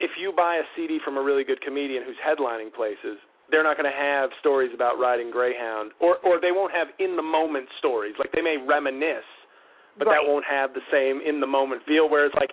if 0.00 0.16
you 0.16 0.30
buy 0.32 0.56
a 0.56 0.64
CD 0.78 1.00
from 1.00 1.18
a 1.18 1.22
really 1.22 1.42
good 1.42 1.60
comedian 1.60 2.04
who's 2.04 2.16
headlining 2.22 2.72
places, 2.72 3.18
they're 3.50 3.64
not 3.66 3.76
going 3.76 3.90
to 3.90 3.96
have 3.98 4.30
stories 4.38 4.70
about 4.72 4.98
riding 4.98 5.30
Greyhound, 5.30 5.92
or 5.98 6.18
or 6.18 6.38
they 6.38 6.52
won't 6.52 6.72
have 6.72 6.88
in 6.98 7.16
the 7.16 7.22
moment 7.22 7.66
stories. 7.78 8.14
Like 8.18 8.30
they 8.32 8.42
may 8.42 8.56
reminisce, 8.58 9.26
but 9.96 10.06
Right. 10.06 10.20
that 10.22 10.28
won't 10.28 10.44
have 10.44 10.74
the 10.74 10.82
same 10.92 11.20
in 11.22 11.40
the 11.40 11.46
moment 11.46 11.82
feel. 11.84 12.08
Whereas 12.08 12.32
like 12.34 12.52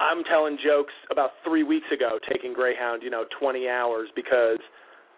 I'm 0.00 0.22
telling 0.24 0.56
jokes 0.58 0.94
about 1.10 1.32
three 1.44 1.64
weeks 1.64 1.90
ago, 1.90 2.18
taking 2.30 2.52
Greyhound, 2.54 3.02
you 3.02 3.10
know, 3.10 3.24
20 3.38 3.68
hours 3.68 4.08
because 4.14 4.60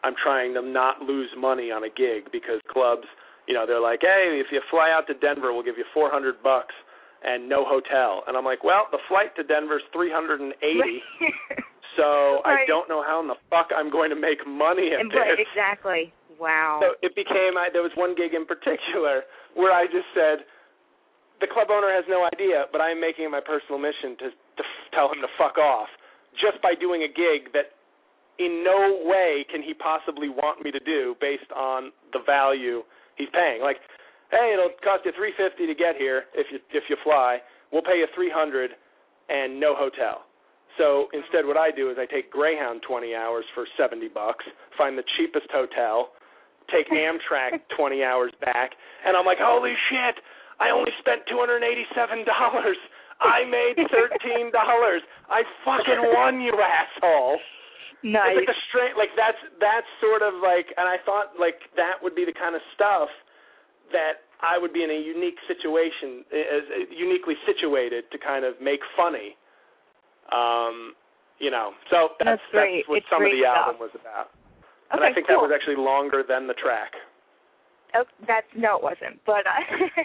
I'm 0.04 0.14
trying 0.22 0.54
to 0.54 0.62
not 0.62 1.02
lose 1.02 1.28
money 1.36 1.70
on 1.70 1.84
a 1.84 1.90
gig 1.92 2.32
because 2.32 2.60
clubs, 2.72 3.04
you 3.46 3.54
know, 3.54 3.66
they're 3.66 3.80
like, 3.82 4.00
hey, 4.02 4.40
if 4.40 4.46
you 4.52 4.60
fly 4.70 4.90
out 4.94 5.06
to 5.08 5.14
Denver, 5.14 5.52
we'll 5.52 5.62
give 5.66 5.76
you 5.78 5.84
400 5.92 6.42
bucks 6.42 6.74
and 7.22 7.48
no 7.48 7.64
hotel. 7.68 8.24
And 8.26 8.36
I'm 8.36 8.44
like, 8.44 8.64
well, 8.64 8.88
the 8.92 8.98
flight 9.08 9.36
to 9.36 9.42
Denver's 9.44 9.82
380, 9.92 10.56
so 11.96 12.40
I 12.48 12.64
don't 12.66 12.88
know 12.88 13.02
how 13.04 13.20
in 13.20 13.28
the 13.28 13.36
fuck 13.50 13.68
I'm 13.76 13.90
going 13.90 14.08
to 14.10 14.16
make 14.16 14.40
money 14.46 14.90
at 14.94 15.00
And- 15.00 15.10
this. 15.10 15.36
exactly. 15.44 16.12
Wow. 16.40 16.80
So 16.80 16.96
it 17.04 17.12
became 17.14 17.60
I, 17.60 17.68
there 17.68 17.82
was 17.84 17.92
one 18.00 18.14
gig 18.16 18.32
in 18.32 18.46
particular 18.48 19.28
where 19.52 19.72
I 19.76 19.84
just 19.84 20.08
said 20.16 20.48
the 21.44 21.48
club 21.52 21.68
owner 21.68 21.92
has 21.92 22.04
no 22.08 22.24
idea, 22.32 22.64
but 22.72 22.80
I'm 22.80 22.96
making 23.00 23.28
it 23.28 23.30
my 23.30 23.44
personal 23.44 23.76
mission 23.76 24.16
to 24.24 24.28
to 24.32 24.62
f- 24.64 24.88
tell 24.96 25.12
him 25.12 25.20
to 25.20 25.28
fuck 25.36 25.58
off 25.60 25.88
just 26.40 26.56
by 26.64 26.72
doing 26.72 27.04
a 27.04 27.08
gig 27.12 27.52
that 27.52 27.76
in 28.40 28.64
no 28.64 29.04
way 29.04 29.44
can 29.52 29.60
he 29.62 29.74
possibly 29.76 30.28
want 30.32 30.64
me 30.64 30.72
to 30.72 30.80
do 30.80 31.14
based 31.20 31.52
on 31.54 31.92
the 32.16 32.20
value 32.24 32.80
he's 33.16 33.28
paying. 33.36 33.60
Like, 33.60 33.76
hey, 34.32 34.56
it'll 34.56 34.72
cost 34.80 35.04
you 35.04 35.12
350 35.12 35.68
to 35.68 35.76
get 35.76 36.00
here 36.00 36.24
if 36.32 36.48
you 36.50 36.58
if 36.72 36.88
you 36.88 36.96
fly. 37.04 37.38
We'll 37.70 37.84
pay 37.84 38.00
you 38.00 38.08
300 38.16 38.72
and 39.28 39.60
no 39.60 39.76
hotel. 39.76 40.24
So 40.78 41.06
instead, 41.12 41.44
what 41.44 41.60
I 41.60 41.70
do 41.70 41.90
is 41.92 41.98
I 42.00 42.06
take 42.06 42.32
Greyhound 42.32 42.80
20 42.86 43.14
hours 43.14 43.44
for 43.54 43.66
70 43.76 44.08
bucks, 44.08 44.44
find 44.78 44.96
the 44.96 45.04
cheapest 45.18 45.46
hotel, 45.52 46.10
take 46.72 46.88
Amtrak 46.88 47.60
20 47.76 48.02
hours 48.02 48.32
back, 48.40 48.72
and 49.04 49.16
I'm 49.16 49.26
like, 49.26 49.38
holy 49.38 49.74
shit! 49.90 50.16
I 50.58 50.70
only 50.70 50.92
spent 50.98 51.28
287 51.28 52.24
dollars. 52.24 52.80
I 53.20 53.44
made 53.44 53.76
13 53.76 54.50
dollars. 54.50 55.02
I 55.28 55.44
fucking 55.64 56.00
won, 56.16 56.40
you 56.40 56.56
asshole. 56.56 57.38
Nice. 58.02 58.36
It's 58.36 58.46
like 58.46 58.52
a 58.54 58.58
straight, 58.68 58.94
like 58.96 59.12
that's 59.16 59.38
that's 59.60 59.88
sort 60.00 60.22
of 60.22 60.34
like, 60.42 60.72
and 60.76 60.88
I 60.88 60.96
thought 61.04 61.34
like 61.38 61.60
that 61.76 62.00
would 62.02 62.14
be 62.14 62.24
the 62.24 62.34
kind 62.36 62.54
of 62.54 62.62
stuff 62.74 63.08
that 63.92 64.24
I 64.40 64.56
would 64.56 64.72
be 64.72 64.82
in 64.84 64.90
a 64.90 64.96
unique 65.00 65.36
situation, 65.46 66.24
as 66.32 66.64
uniquely 66.90 67.34
situated 67.44 68.04
to 68.12 68.18
kind 68.18 68.44
of 68.44 68.56
make 68.60 68.80
funny. 68.96 69.36
Um, 70.32 70.94
you 71.40 71.50
know, 71.50 71.72
so 71.90 72.14
that's 72.20 72.38
That's 72.38 72.42
great. 72.52 72.84
what 72.88 72.98
It's 72.98 73.06
some 73.10 73.24
of 73.24 73.30
the 73.32 73.40
stuff. 73.42 73.56
album 73.56 73.80
was 73.80 73.90
about. 73.96 74.30
okay, 74.92 75.00
and 75.00 75.04
I 75.04 75.12
think 75.12 75.26
cool. 75.26 75.40
that 75.40 75.42
was 75.48 75.52
actually 75.54 75.76
longer 75.80 76.22
than 76.22 76.46
the 76.46 76.54
track. 76.54 76.92
Oh, 77.96 78.04
that's 78.28 78.46
no, 78.54 78.76
it 78.76 78.82
wasn't. 78.84 79.18
But 79.26 79.48
uh, 79.48 80.04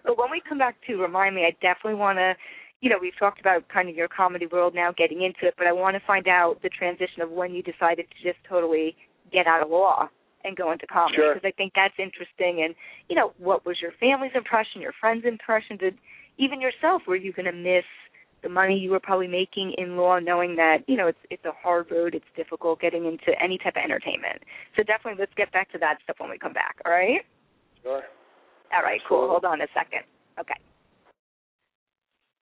but 0.06 0.16
when 0.16 0.30
we 0.30 0.40
come 0.40 0.58
back 0.58 0.76
to 0.86 0.96
remind 0.96 1.34
me, 1.34 1.44
I 1.44 1.50
definitely 1.60 1.98
want 2.00 2.18
to. 2.18 2.34
You 2.80 2.88
know, 2.88 2.96
we've 3.00 3.16
talked 3.18 3.40
about 3.40 3.68
kind 3.68 3.88
of 3.88 3.94
your 3.94 4.08
comedy 4.08 4.46
world 4.46 4.74
now, 4.74 4.92
getting 4.96 5.22
into 5.22 5.46
it, 5.46 5.54
but 5.58 5.66
I 5.66 5.72
want 5.72 5.96
to 5.96 6.02
find 6.06 6.26
out 6.26 6.62
the 6.62 6.70
transition 6.70 7.20
of 7.22 7.30
when 7.30 7.54
you 7.54 7.62
decided 7.62 8.06
to 8.08 8.22
just 8.22 8.42
totally 8.48 8.96
get 9.32 9.46
out 9.46 9.62
of 9.62 9.70
law 9.70 10.08
and 10.44 10.56
go 10.56 10.72
into 10.72 10.86
comedy 10.86 11.16
Sure. 11.16 11.34
because 11.34 11.46
I 11.46 11.52
think 11.52 11.72
that's 11.74 11.94
interesting. 11.98 12.62
And 12.64 12.74
you 13.08 13.16
know, 13.16 13.32
what 13.38 13.66
was 13.66 13.76
your 13.82 13.92
family's 14.00 14.32
impression, 14.34 14.80
your 14.80 14.94
friends' 14.98 15.24
impression? 15.26 15.76
Did 15.76 15.98
even 16.38 16.60
yourself 16.60 17.02
were 17.06 17.16
you 17.16 17.32
going 17.32 17.46
to 17.46 17.52
miss 17.52 17.84
the 18.42 18.48
money 18.48 18.78
you 18.78 18.90
were 18.90 19.00
probably 19.00 19.28
making 19.28 19.74
in 19.76 19.98
law, 19.98 20.18
knowing 20.18 20.56
that 20.56 20.78
you 20.86 20.96
know 20.96 21.06
it's 21.08 21.18
it's 21.28 21.44
a 21.44 21.52
hard 21.52 21.90
road, 21.90 22.14
it's 22.14 22.24
difficult 22.36 22.80
getting 22.80 23.04
into 23.04 23.38
any 23.42 23.58
type 23.58 23.76
of 23.76 23.84
entertainment. 23.84 24.42
So 24.76 24.82
definitely, 24.82 25.20
let's 25.20 25.34
get 25.36 25.52
back 25.52 25.70
to 25.72 25.78
that 25.78 25.98
stuff 26.04 26.16
when 26.18 26.30
we 26.30 26.38
come 26.38 26.54
back. 26.54 26.76
All 26.86 26.92
right. 26.92 27.20
Sure. 27.82 28.02
All 28.72 28.82
right, 28.82 29.00
cool. 29.08 29.28
Hold 29.28 29.44
on 29.44 29.60
a 29.60 29.66
second. 29.74 30.04
Okay. 30.38 30.54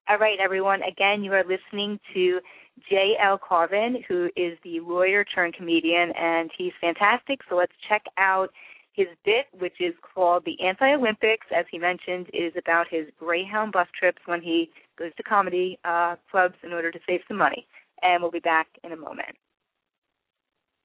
All 0.09 0.17
right, 0.17 0.39
everyone. 0.43 0.81
Again, 0.83 1.23
you 1.23 1.35
are 1.35 1.45
listening 1.45 2.01
to 2.15 2.41
J.L. 2.89 3.39
Cauvin, 3.39 4.03
who 4.09 4.31
is 4.37 4.57
the 4.65 4.81
lawyer 4.81 5.23
turned 5.23 5.53
comedian, 5.53 6.13
and 6.19 6.51
he's 6.57 6.73
fantastic. 6.81 7.41
So 7.47 7.57
let's 7.57 7.75
check 7.91 8.05
out 8.17 8.49
his 8.95 9.09
bit, 9.27 9.45
which 9.59 9.75
is 9.81 9.93
called 10.15 10.45
The 10.47 10.57
Anti 10.65 10.95
Olympics. 10.95 11.47
As 11.55 11.67
he 11.71 11.79
mentioned, 11.79 12.29
it 12.33 12.39
is 12.39 12.55
about 12.57 12.87
his 12.91 13.05
Greyhound 13.19 13.73
bus 13.73 13.87
trips 13.99 14.23
when 14.25 14.41
he 14.41 14.71
goes 14.99 15.13
to 15.19 15.23
comedy 15.25 15.79
uh, 15.85 16.17
clubs 16.31 16.55
in 16.63 16.73
order 16.73 16.91
to 16.91 16.99
save 17.07 17.21
some 17.29 17.37
money. 17.37 17.67
And 18.01 18.23
we'll 18.23 18.33
be 18.33 18.41
back 18.41 18.69
in 18.85 18.93
a 18.93 18.97
moment. 18.97 19.37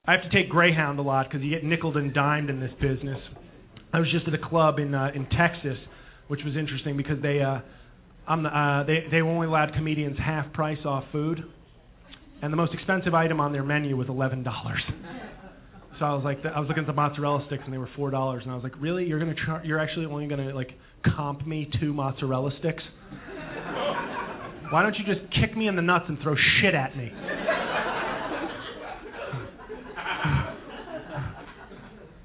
I 0.04 0.12
have 0.12 0.22
to 0.22 0.28
take 0.28 0.50
Greyhound 0.50 0.98
a 0.98 1.02
lot 1.02 1.30
because 1.30 1.42
you 1.42 1.48
get 1.48 1.64
nickled 1.64 1.96
and 1.96 2.12
dimed 2.12 2.50
in 2.50 2.60
this 2.60 2.72
business. 2.78 3.18
I 3.90 4.00
was 4.00 4.12
just 4.12 4.28
at 4.28 4.34
a 4.34 4.48
club 4.50 4.78
in 4.78 4.94
uh, 4.94 5.12
in 5.14 5.24
Texas, 5.30 5.78
which 6.28 6.40
was 6.44 6.56
interesting 6.58 6.98
because 6.98 7.22
they 7.22 7.40
uh, 7.40 7.60
uh, 8.28 8.84
they 8.84 9.04
they 9.10 9.20
only 9.20 9.46
allowed 9.46 9.74
comedians 9.74 10.16
half 10.18 10.52
price 10.52 10.78
off 10.84 11.04
food, 11.12 11.44
and 12.42 12.52
the 12.52 12.56
most 12.56 12.72
expensive 12.74 13.14
item 13.14 13.40
on 13.40 13.52
their 13.52 13.64
menu 13.64 13.96
was 13.96 14.08
eleven 14.08 14.42
dollars. 14.42 14.82
So 15.98 16.04
I 16.06 16.14
was 16.14 16.24
like, 16.24 16.38
I 16.44 16.58
was 16.58 16.66
looking 16.68 16.82
at 16.82 16.86
the 16.88 16.92
mozzarella 16.92 17.44
sticks 17.46 17.62
and 17.64 17.72
they 17.72 17.78
were 17.78 17.88
four 17.94 18.10
dollars, 18.10 18.42
and 18.42 18.50
I 18.50 18.54
was 18.54 18.64
like, 18.64 18.72
really? 18.80 19.04
You're 19.04 19.20
gonna 19.20 19.34
char- 19.46 19.62
you're 19.64 19.78
actually 19.78 20.06
only 20.06 20.26
gonna 20.26 20.54
like 20.54 20.70
comp 21.16 21.46
me 21.46 21.70
two 21.80 21.92
mozzarella 21.92 22.50
sticks? 22.58 22.82
Why 24.70 24.82
don't 24.82 24.96
you 24.96 25.04
just 25.04 25.20
kick 25.40 25.56
me 25.56 25.68
in 25.68 25.76
the 25.76 25.82
nuts 25.82 26.06
and 26.08 26.18
throw 26.22 26.34
shit 26.60 26.74
at 26.74 26.96
me? 26.96 27.12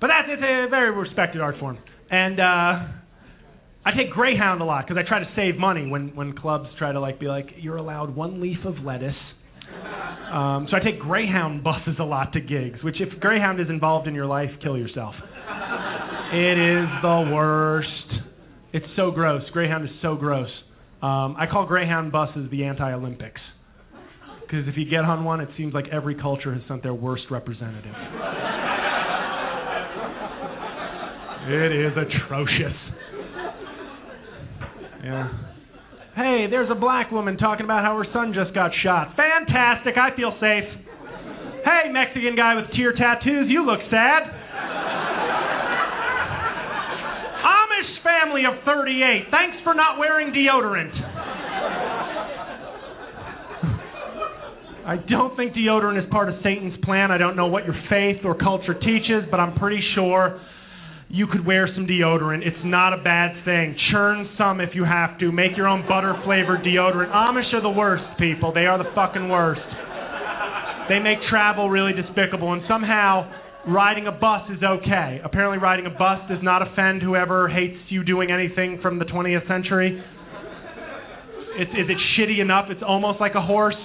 But 0.01 0.07
that's 0.07 0.29
it's 0.29 0.41
a 0.41 0.67
very 0.69 0.91
respected 0.91 1.41
art 1.41 1.55
form. 1.59 1.77
And 2.09 2.39
uh 2.39 2.98
I 3.89 3.97
take 3.97 4.11
Greyhound 4.11 4.61
a 4.61 4.65
lot 4.65 4.85
because 4.87 5.03
I 5.03 5.07
try 5.07 5.17
to 5.19 5.29
save 5.35 5.57
money 5.59 5.87
when 5.89 6.15
when 6.15 6.37
clubs 6.37 6.67
try 6.77 6.91
to 6.91 6.99
like 6.99 7.19
be 7.19 7.25
like 7.25 7.47
you're 7.57 7.77
allowed 7.77 8.15
one 8.15 8.39
leaf 8.39 8.59
of 8.63 8.75
lettuce. 8.85 9.15
Um, 10.31 10.67
so 10.69 10.77
I 10.77 10.79
take 10.83 10.99
Greyhound 10.99 11.63
buses 11.63 11.95
a 11.99 12.03
lot 12.03 12.33
to 12.33 12.39
gigs. 12.39 12.83
Which 12.83 12.97
if 12.99 13.19
Greyhound 13.19 13.59
is 13.59 13.65
involved 13.67 14.07
in 14.07 14.13
your 14.13 14.27
life, 14.27 14.49
kill 14.61 14.77
yourself. 14.77 15.15
It 16.33 16.57
is 16.59 16.87
the 17.01 17.31
worst. 17.33 17.87
It's 18.73 18.85
so 18.95 19.09
gross. 19.09 19.41
Greyhound 19.53 19.85
is 19.85 19.91
so 20.03 20.15
gross. 20.15 20.49
Um, 21.01 21.35
I 21.39 21.45
call 21.51 21.65
Greyhound 21.65 22.11
buses 22.11 22.47
the 22.51 22.65
anti-Olympics 22.65 23.41
because 24.41 24.67
if 24.67 24.75
you 24.77 24.85
get 24.85 25.03
on 25.03 25.23
one, 25.23 25.39
it 25.39 25.49
seems 25.57 25.73
like 25.73 25.85
every 25.91 26.13
culture 26.13 26.53
has 26.53 26.61
sent 26.67 26.83
their 26.83 26.93
worst 26.93 27.23
representative. 27.31 27.95
it 31.49 31.71
is 31.71 31.93
atrocious. 31.97 32.98
Yeah. 35.03 35.31
Hey, 36.15 36.47
there's 36.49 36.69
a 36.69 36.75
black 36.75 37.11
woman 37.11 37.37
talking 37.37 37.63
about 37.63 37.83
how 37.85 37.95
her 37.97 38.05
son 38.11 38.33
just 38.33 38.53
got 38.53 38.71
shot. 38.83 39.15
Fantastic, 39.15 39.95
I 39.95 40.15
feel 40.15 40.33
safe. 40.39 40.67
Hey, 41.63 41.91
Mexican 41.91 42.35
guy 42.35 42.55
with 42.55 42.65
tear 42.75 42.93
tattoos, 42.93 43.47
you 43.47 43.65
look 43.65 43.79
sad. 43.89 44.23
Amish 47.39 48.03
family 48.03 48.43
of 48.43 48.63
38, 48.65 49.31
thanks 49.31 49.57
for 49.63 49.73
not 49.73 49.97
wearing 49.97 50.33
deodorant. 50.33 50.91
I 54.85 54.97
don't 55.07 55.37
think 55.37 55.53
deodorant 55.53 56.03
is 56.03 56.09
part 56.09 56.29
of 56.29 56.35
Satan's 56.43 56.83
plan. 56.83 57.11
I 57.11 57.17
don't 57.17 57.35
know 57.35 57.47
what 57.47 57.63
your 57.65 57.75
faith 57.89 58.25
or 58.25 58.35
culture 58.35 58.73
teaches, 58.73 59.23
but 59.29 59.39
I'm 59.39 59.53
pretty 59.59 59.81
sure 59.95 60.41
you 61.09 61.25
could 61.25 61.45
wear 61.45 61.67
some 61.73 61.87
deodorant. 61.87 62.45
It's 62.45 62.63
not 62.63 62.93
a 62.93 63.01
bad 63.01 63.33
thing. 63.43 63.75
Churn 63.91 64.29
some 64.37 64.61
if 64.61 64.69
you 64.73 64.85
have 64.85 65.17
to. 65.19 65.31
Make 65.31 65.57
your 65.57 65.67
own 65.67 65.85
butter 65.89 66.13
flavored 66.23 66.61
deodorant. 66.61 67.11
Amish 67.11 67.51
are 67.53 67.61
the 67.61 67.69
worst 67.69 68.05
people. 68.19 68.53
They 68.53 68.69
are 68.69 68.77
the 68.77 68.89
fucking 68.93 69.27
worst. 69.27 69.61
They 70.87 70.99
make 70.99 71.17
travel 71.29 71.69
really 71.69 71.93
despicable, 71.93 72.53
and 72.53 72.61
somehow 72.67 73.29
riding 73.67 74.07
a 74.07 74.11
bus 74.11 74.49
is 74.49 74.61
okay. 74.61 75.19
Apparently, 75.23 75.57
riding 75.57 75.85
a 75.85 75.93
bus 75.93 76.21
does 76.29 76.41
not 76.41 76.61
offend 76.61 77.01
whoever 77.01 77.49
hates 77.49 77.77
you 77.89 78.03
doing 78.03 78.31
anything 78.31 78.79
from 78.81 78.97
the 78.97 79.05
20th 79.05 79.47
century. 79.47 79.97
Is, 81.57 81.67
is 81.73 81.89
it 81.89 81.97
shitty 82.17 82.39
enough? 82.41 82.67
It's 82.69 82.81
almost 82.85 83.19
like 83.19 83.33
a 83.35 83.41
horse. 83.41 83.77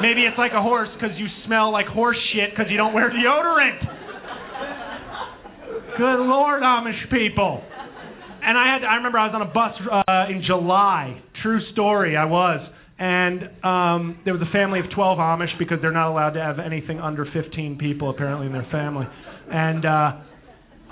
Maybe 0.00 0.28
it's 0.28 0.38
like 0.38 0.52
a 0.52 0.62
horse 0.62 0.88
because 0.94 1.16
you 1.16 1.26
smell 1.46 1.72
like 1.72 1.86
horse 1.86 2.20
shit 2.32 2.50
because 2.52 2.70
you 2.70 2.76
don't 2.76 2.92
wear 2.92 3.10
deodorant. 3.10 3.99
Good 5.96 6.20
Lord, 6.20 6.62
Amish 6.62 7.10
people. 7.10 7.62
And 8.42 8.56
I 8.56 8.72
had 8.72 8.84
I 8.84 8.94
remember 8.96 9.18
I 9.18 9.26
was 9.26 9.34
on 9.34 9.42
a 9.42 9.52
bus 9.52 9.72
uh, 9.90 10.30
in 10.30 10.42
July. 10.46 11.20
True 11.42 11.60
story, 11.72 12.16
I 12.16 12.24
was. 12.24 12.60
And 12.98 13.42
um, 13.64 14.20
there 14.24 14.34
was 14.34 14.42
a 14.42 14.52
family 14.52 14.78
of 14.78 14.86
12 14.94 15.18
Amish 15.18 15.58
because 15.58 15.78
they're 15.80 15.90
not 15.90 16.10
allowed 16.10 16.30
to 16.30 16.40
have 16.40 16.58
anything 16.58 17.00
under 17.00 17.26
15 17.32 17.78
people 17.78 18.10
apparently 18.10 18.46
in 18.46 18.52
their 18.52 18.68
family. 18.70 19.06
And 19.50 19.84
uh, 19.84 20.12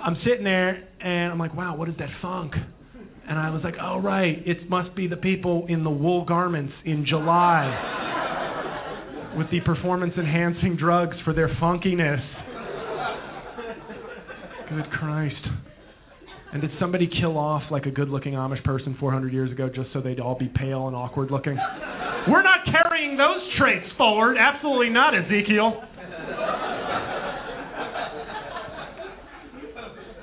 I'm 0.01 0.17
sitting 0.25 0.45
there 0.45 0.89
and 1.01 1.33
I'm 1.33 1.39
like, 1.39 1.55
wow, 1.55 1.77
what 1.77 1.89
is 1.89 1.95
that 1.99 2.09
funk? 2.21 2.53
And 3.29 3.39
I 3.39 3.51
was 3.51 3.61
like, 3.63 3.75
oh 3.81 3.99
right, 4.01 4.43
it 4.47 4.71
must 4.71 4.97
be 4.97 5.07
the 5.07 5.17
people 5.17 5.67
in 5.69 5.85
the 5.85 5.91
wool 5.91 6.25
garments 6.25 6.73
in 6.85 7.05
July 7.07 8.15
with 9.37 9.51
the 9.51 9.61
performance 9.61 10.15
enhancing 10.19 10.77
drugs 10.77 11.17
for 11.25 11.35
their 11.35 11.49
funkiness. 11.61 12.23
Good 14.69 14.91
Christ. 14.91 15.35
And 16.53 16.63
did 16.63 16.71
somebody 16.81 17.09
kill 17.21 17.39
off 17.39 17.63
like 17.71 17.87
a 17.87 17.91
good 17.91 18.09
looking 18.09 18.33
Amish 18.35 18.63
person 18.65 18.97
400 18.99 19.33
years 19.33 19.51
ago 19.51 19.69
just 19.75 19.89
so 19.93 20.01
they'd 20.01 20.21
all 20.21 20.39
be 20.39 20.51
pale 20.55 20.87
and 20.89 20.97
awkward 20.97 21.31
looking? 21.31 21.57
We're 22.29 22.43
not 22.43 22.61
carrying 22.65 23.17
those 23.17 23.41
traits 23.59 23.87
forward. 23.97 24.37
Absolutely 24.39 24.91
not, 24.91 25.15
Ezekiel. 25.15 25.83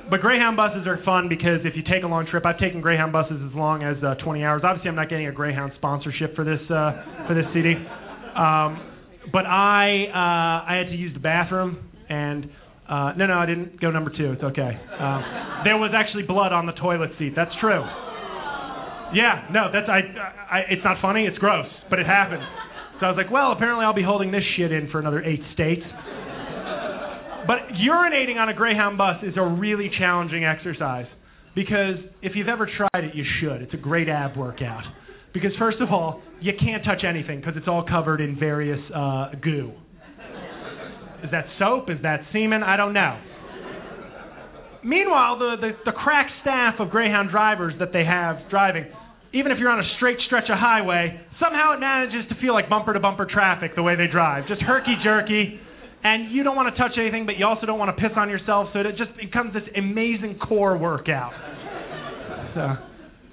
But 0.10 0.22
Greyhound 0.22 0.56
buses 0.56 0.86
are 0.86 1.00
fun 1.04 1.28
because 1.30 1.62
if 1.64 1.76
you 1.76 1.82
take 1.82 2.04
a 2.04 2.08
long 2.08 2.28
trip, 2.30 2.46
I've 2.46 2.60
taken 2.60 2.80
Greyhound 2.80 3.12
buses 3.12 3.42
as 3.50 3.56
long 3.56 3.82
as 3.82 3.98
uh, 4.04 4.14
20 4.24 4.44
hours. 4.44 4.62
Obviously, 4.64 4.90
I'm 4.90 4.96
not 4.96 5.10
getting 5.10 5.28
a 5.28 5.32
Greyhound 5.32 5.72
sponsorship 5.78 6.36
for 6.36 6.46
this 6.46 6.62
uh, 6.70 7.26
for 7.28 7.34
this 7.34 7.46
CD. 7.54 7.74
Um, 8.38 8.94
but 9.34 9.46
I 9.48 10.06
uh, 10.14 10.72
I 10.72 10.78
had 10.78 10.92
to 10.92 10.96
use 10.96 11.14
the 11.16 11.20
bathroom, 11.20 11.90
and 12.08 12.50
uh, 12.90 13.14
no, 13.18 13.26
no, 13.26 13.40
I 13.40 13.46
didn't 13.46 13.82
go 13.82 13.90
number 13.90 14.12
two. 14.16 14.34
It's 14.34 14.44
okay. 14.44 14.72
Uh, 14.78 15.64
there 15.64 15.78
was 15.78 15.92
actually 15.96 16.24
blood 16.24 16.54
on 16.54 16.66
the 16.66 16.74
toilet 16.74 17.12
seat. 17.18 17.34
That's 17.36 17.54
true. 17.60 17.82
Yeah, 19.14 19.48
no, 19.52 19.70
that's 19.74 19.90
I, 19.90 20.02
I. 20.50 20.60
It's 20.70 20.84
not 20.84 20.98
funny. 21.02 21.26
It's 21.26 21.38
gross, 21.38 21.68
but 21.90 22.00
it 22.00 22.06
happened. 22.06 22.44
So 23.00 23.08
I 23.08 23.10
was 23.10 23.18
like, 23.18 23.32
well, 23.32 23.52
apparently 23.52 23.86
I'll 23.86 23.94
be 23.94 24.04
holding 24.04 24.32
this 24.32 24.44
shit 24.56 24.72
in 24.72 24.90
for 24.92 25.00
another 25.00 25.22
eight 25.24 25.42
states. 25.54 25.84
But 27.46 27.70
urinating 27.78 28.38
on 28.38 28.50
a 28.50 28.54
Greyhound 28.54 28.98
bus 28.98 29.18
is 29.24 29.36
a 29.38 29.44
really 29.44 29.92
challenging 30.00 30.46
exercise 30.46 31.06
because 31.56 31.98
if 32.22 32.34
you've 32.36 32.48
ever 32.48 32.68
tried 32.78 33.04
it, 33.04 33.16
you 33.16 33.24
should. 33.40 33.62
It's 33.62 33.74
a 33.74 33.78
great 33.78 34.10
ab 34.10 34.36
workout. 34.38 34.84
Because 35.34 35.52
first 35.60 35.78
of 35.82 35.90
all, 35.90 36.22
you 36.42 36.54
can't 36.60 36.84
touch 36.84 37.04
anything 37.08 37.40
because 37.40 37.56
it's 37.58 37.68
all 37.68 37.86
covered 37.88 38.22
in 38.22 38.40
various 38.40 38.80
uh, 38.94 39.32
goo. 39.42 39.74
Is 41.24 41.32
that 41.32 41.46
soap? 41.60 41.90
Is 41.90 42.02
that 42.04 42.22
semen? 42.34 42.64
I 42.64 42.78
don't 42.78 42.94
know. 42.94 43.20
Meanwhile, 44.84 45.40
the, 45.40 45.56
the, 45.62 45.92
the 45.92 45.92
crack 45.92 46.28
staff 46.42 46.76
of 46.80 46.90
Greyhound 46.90 47.32
drivers 47.32 47.74
that 47.80 47.92
they 47.92 48.06
have 48.06 48.38
driving, 48.50 48.86
even 49.34 49.52
if 49.52 49.58
you're 49.58 49.70
on 49.70 49.80
a 49.80 49.90
straight 49.98 50.18
stretch 50.28 50.46
of 50.50 50.58
highway, 50.60 51.20
somehow 51.40 51.74
it 51.74 51.80
manages 51.80 52.30
to 52.30 52.36
feel 52.40 52.54
like 52.54 52.70
bumper 52.70 52.94
to 52.94 53.00
bumper 53.00 53.26
traffic 53.26 53.76
the 53.76 53.84
way 53.84 53.96
they 53.96 54.08
drive. 54.12 54.48
Just 54.48 54.62
herky 54.62 54.96
jerky. 55.04 55.60
And 56.04 56.32
you 56.32 56.44
don't 56.44 56.56
want 56.56 56.74
to 56.74 56.78
touch 56.80 56.94
anything, 57.00 57.26
but 57.26 57.34
you 57.38 57.48
also 57.48 57.66
don't 57.66 57.80
want 57.80 57.96
to 57.96 58.00
piss 58.00 58.14
on 58.16 58.30
yourself, 58.30 58.70
so 58.74 58.80
it 58.80 58.96
just 58.96 59.18
becomes 59.18 59.54
this 59.54 59.64
amazing 59.76 60.38
core 60.38 60.78
workout. 60.78 61.34
So. 62.54 62.78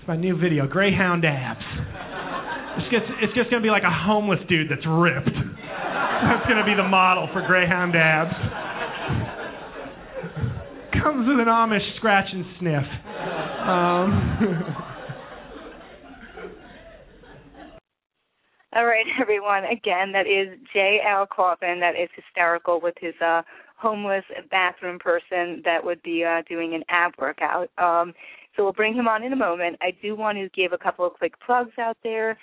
It's 0.03 0.09
my 0.09 0.17
new 0.17 0.37
video, 0.37 0.67
Greyhound 0.67 1.25
abs. 1.25 1.63
It's 2.75 2.91
just, 2.91 3.07
it's 3.23 3.33
just 3.39 3.51
gonna 3.51 3.63
be 3.63 3.71
like 3.71 3.85
a 3.85 3.95
homeless 3.95 4.41
dude 4.49 4.67
that's 4.69 4.83
ripped. 4.83 5.31
That's 6.23 6.47
gonna 6.47 6.65
be 6.65 6.75
the 6.75 6.87
model 6.89 7.29
for 7.33 7.43
Greyhound 7.47 7.97
abs. 7.97 8.35
Comes 11.03 11.27
with 11.27 11.41
an 11.41 11.49
Amish 11.51 11.97
scratch 11.97 12.29
and 12.33 12.45
sniff. 12.61 12.85
Um, 13.67 14.75
All 18.75 18.87
right, 18.87 19.05
everyone. 19.21 19.65
Again, 19.65 20.13
that 20.13 20.27
is 20.27 20.59
J.L. 20.73 21.27
Cauvin. 21.27 21.81
That 21.81 21.95
is 22.01 22.09
hysterical 22.17 22.81
with 22.81 22.95
his 23.01 23.15
uh, 23.21 23.43
homeless 23.77 24.25
bathroom 24.51 24.99
person 24.99 25.61
that 25.65 25.85
would 25.85 26.03
be 26.03 26.25
uh, 26.25 26.41
doing 26.49 26.75
an 26.75 26.83
ab 26.89 27.13
workout. 27.19 27.69
Um, 27.77 28.15
so 28.57 28.63
we'll 28.63 28.73
bring 28.73 28.95
him 28.95 29.09
on 29.09 29.25
in 29.25 29.33
a 29.33 29.37
moment. 29.37 29.77
I 29.83 29.91
do 30.01 30.17
want 30.17 30.39
to 30.39 30.49
give 30.59 30.73
a 30.73 30.79
couple 30.79 31.07
of 31.07 31.15
quick 31.15 31.35
plugs 31.45 31.73
out 31.79 31.99
there 32.03 32.39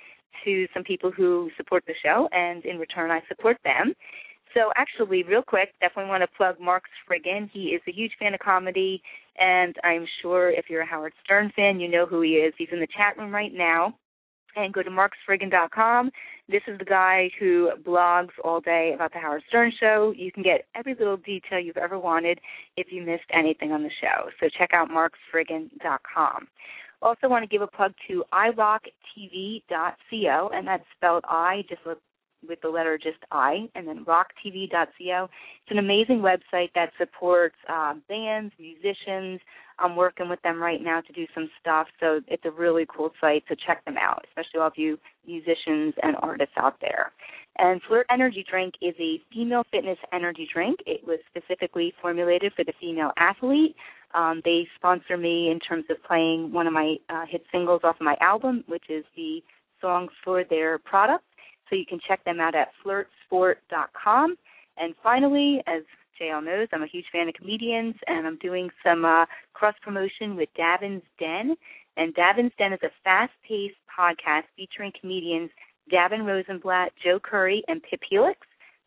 to 0.46 0.68
some 0.74 0.84
people 0.84 1.12
who 1.12 1.50
support 1.58 1.84
the 1.88 1.94
show, 2.04 2.30
and 2.32 2.66
in 2.66 2.78
return, 2.78 3.12
I 3.12 3.22
support 3.28 3.58
them. 3.64 3.94
So 4.54 4.72
actually, 4.76 5.24
real 5.24 5.44
quick, 5.44 5.70
definitely 5.80 6.10
want 6.10 6.24
to 6.24 6.38
plug 6.38 6.60
Mark 6.60 6.84
Spriggan. 7.04 7.50
He 7.54 7.68
is 7.70 7.82
a 7.88 7.92
huge 7.92 8.14
fan 8.20 8.34
of 8.34 8.40
comedy, 8.40 9.02
and 9.38 9.76
I'm 9.84 10.08
sure 10.22 10.50
if 10.50 10.66
you're 10.70 10.82
a 10.82 10.86
Howard 10.86 11.14
Stern 11.24 11.52
fan, 11.56 11.80
you 11.80 11.88
know 11.88 12.06
who 12.06 12.22
he 12.22 12.32
is. 12.32 12.54
He's 12.58 12.70
in 12.72 12.80
the 12.80 12.88
chat 12.88 13.18
room 13.18 13.34
right 13.34 13.54
now 13.54 13.96
and 14.56 14.74
go 14.74 14.82
to 14.82 14.90
marksfriggin.com. 14.90 16.10
This 16.48 16.62
is 16.68 16.80
the 16.80 16.86
guy 16.86 17.30
who 17.40 17.70
blogs 17.86 18.32
all 18.44 18.60
day 18.60 18.94
about 18.96 19.14
the 19.14 19.20
Howard 19.20 19.44
Stern 19.48 19.72
Show. 19.80 20.14
You 20.16 20.32
can 20.32 20.42
get 20.42 20.66
every 20.76 20.96
little 20.96 21.18
detail 21.18 21.60
you've 21.60 21.78
ever 21.78 22.00
wanted 22.00 22.40
if 22.76 22.88
you 22.92 23.04
missed 23.04 23.30
anything 23.32 23.72
on 23.72 23.84
the 23.84 23.92
show. 24.02 24.30
So 24.40 24.50
check 24.58 24.72
out 24.74 24.90
marksfriggin.com. 24.90 26.48
Also, 27.02 27.30
want 27.30 27.44
to 27.44 27.48
give 27.48 27.62
a 27.62 27.68
plug 27.68 27.94
to 28.08 28.24
irocktv.co, 28.34 28.90
and 30.54 30.68
that's 30.68 30.84
spelled 30.96 31.24
I, 31.28 31.64
just 31.70 31.86
with, 31.86 31.98
the 32.62 32.70
letter 32.70 32.98
just 32.98 33.20
I, 33.32 33.70
and 33.76 33.88
then 33.88 34.06
rocktv.co. 34.06 35.30
It's 35.30 35.72
an 35.72 35.78
amazing 35.78 36.20
website 36.20 36.72
that 36.76 36.92
supports 36.98 37.56
uh, 37.70 37.94
bands, 38.08 38.54
musicians, 38.60 39.40
I'm 39.80 39.96
working 39.96 40.30
with 40.30 40.42
them 40.42 40.62
right 40.62 40.82
now 40.82 41.02
to 41.02 41.14
do 41.14 41.26
some 41.34 41.50
stuff. 41.60 41.88
So 42.00 42.22
it's 42.28 42.46
a 42.46 42.52
really 42.52 42.86
cool 42.96 43.12
site. 43.20 43.44
So 43.48 43.56
check 43.56 43.84
them 43.86 43.96
out, 43.98 44.26
especially 44.30 44.60
all 44.60 44.68
of 44.68 44.74
you 44.76 44.98
musicians 45.26 45.94
and 46.02 46.16
artists 46.22 46.56
out 46.58 46.76
there. 46.82 47.12
And 47.58 47.82
Flirt 47.88 48.06
Energy 48.10 48.46
Drink 48.50 48.76
is 48.82 48.96
a 49.00 49.22
female 49.34 49.64
fitness 49.72 49.98
energy 50.14 50.48
drink. 50.54 50.80
It 50.86 51.06
was 51.06 51.20
specifically 51.30 51.94
formulated 52.02 52.54
for 52.56 52.64
the 52.64 52.74
female 52.80 53.12
athlete. 53.18 53.76
Um, 54.14 54.42
they 54.44 54.68
sponsor 54.76 55.18
me 55.18 55.52
in 55.52 55.60
terms 55.60 55.86
of 55.90 56.04
playing 56.04 56.52
one 56.52 56.68
of 56.68 56.74
my 56.74 56.96
uh, 57.10 57.26
hit 57.30 57.44
singles 57.52 57.82
off 57.84 57.98
of 58.00 58.06
my 58.06 58.18
album, 58.22 58.64
which 58.68 58.86
is 58.90 59.06
the 59.16 59.42
song 59.82 60.10
for 60.24 60.44
their 60.44 60.80
product. 60.80 61.24
So 61.70 61.76
you 61.76 61.86
can 61.88 62.00
check 62.08 62.24
them 62.26 62.40
out 62.40 62.56
at 62.56 62.70
flirtsport.com. 62.84 64.36
And 64.78 64.96
finally, 65.04 65.62
as 65.68 65.84
JL 66.20 66.44
knows, 66.44 66.68
I'm 66.74 66.84
a 66.84 66.88
huge 66.88 67.06
fan 67.12 67.28
of 67.28 67.36
comedians, 67.36 67.96
and 68.08 68.26
I'm 68.26 68.38
doing 68.38 68.70
some 68.84 69.06
uh, 69.06 69.26
cross 69.54 69.76
promotion 69.82 70.36
with 70.36 70.50
Davin's 70.58 71.04
Den. 71.20 71.56
And 71.98 72.16
Davin's 72.16 72.52
Den 72.58 72.74
is 72.74 72.80
a 72.84 72.90
fast 73.04 73.34
paced 73.48 73.76
podcast 73.98 74.44
featuring 74.56 74.92
comedians 75.00 75.52
Davin 75.92 76.26
Rosenblatt, 76.26 76.92
Joe 77.04 77.20
Curry, 77.20 77.64
and 77.68 77.82
Pip 77.84 78.02
Helix. 78.10 78.40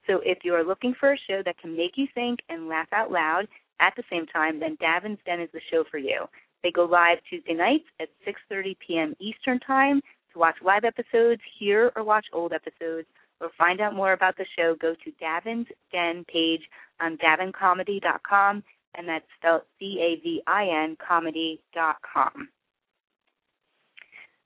So 0.06 0.20
if 0.24 0.38
you 0.44 0.54
are 0.54 0.64
looking 0.64 0.94
for 0.98 1.12
a 1.12 1.18
show 1.28 1.42
that 1.44 1.58
can 1.58 1.76
make 1.76 1.92
you 1.96 2.06
think 2.14 2.40
and 2.48 2.68
laugh 2.68 2.88
out 2.92 3.10
loud 3.10 3.46
at 3.82 3.94
the 3.96 4.04
same 4.08 4.26
time, 4.26 4.60
then 4.60 4.76
Davin's 4.80 5.18
Den 5.26 5.40
is 5.40 5.50
the 5.52 5.60
show 5.70 5.84
for 5.90 5.98
you. 5.98 6.24
They 6.62 6.70
go 6.70 6.84
live 6.84 7.18
Tuesday 7.28 7.54
nights 7.54 7.84
at 8.00 8.08
6:30 8.26 8.76
p.m. 8.86 9.14
Eastern 9.18 9.58
Time, 9.60 10.00
To 10.32 10.38
watch 10.38 10.54
live 10.64 10.84
episodes, 10.84 11.42
hear 11.58 11.92
or 11.96 12.04
watch 12.04 12.26
old 12.32 12.52
episodes, 12.52 13.08
or 13.40 13.50
find 13.58 13.80
out 13.80 13.94
more 13.94 14.12
about 14.12 14.36
the 14.36 14.46
show, 14.56 14.76
go 14.80 14.94
to 14.94 15.10
Davin's 15.20 15.66
Den 15.90 16.24
page 16.32 16.62
on 17.00 17.18
davincomedy.com, 17.18 18.62
and 18.94 19.08
that's 19.08 19.24
spelled 19.38 19.62
C-A-V-I-N 19.78 20.96
comedy.com. 21.06 22.48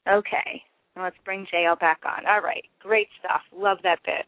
Okay, 0.09 0.63
let's 0.97 1.17
bring 1.25 1.47
JL 1.53 1.79
back 1.79 2.01
on. 2.07 2.27
All 2.27 2.41
right, 2.41 2.65
great 2.81 3.09
stuff. 3.19 3.43
Love 3.55 3.79
that 3.83 3.99
bit. 4.07 4.25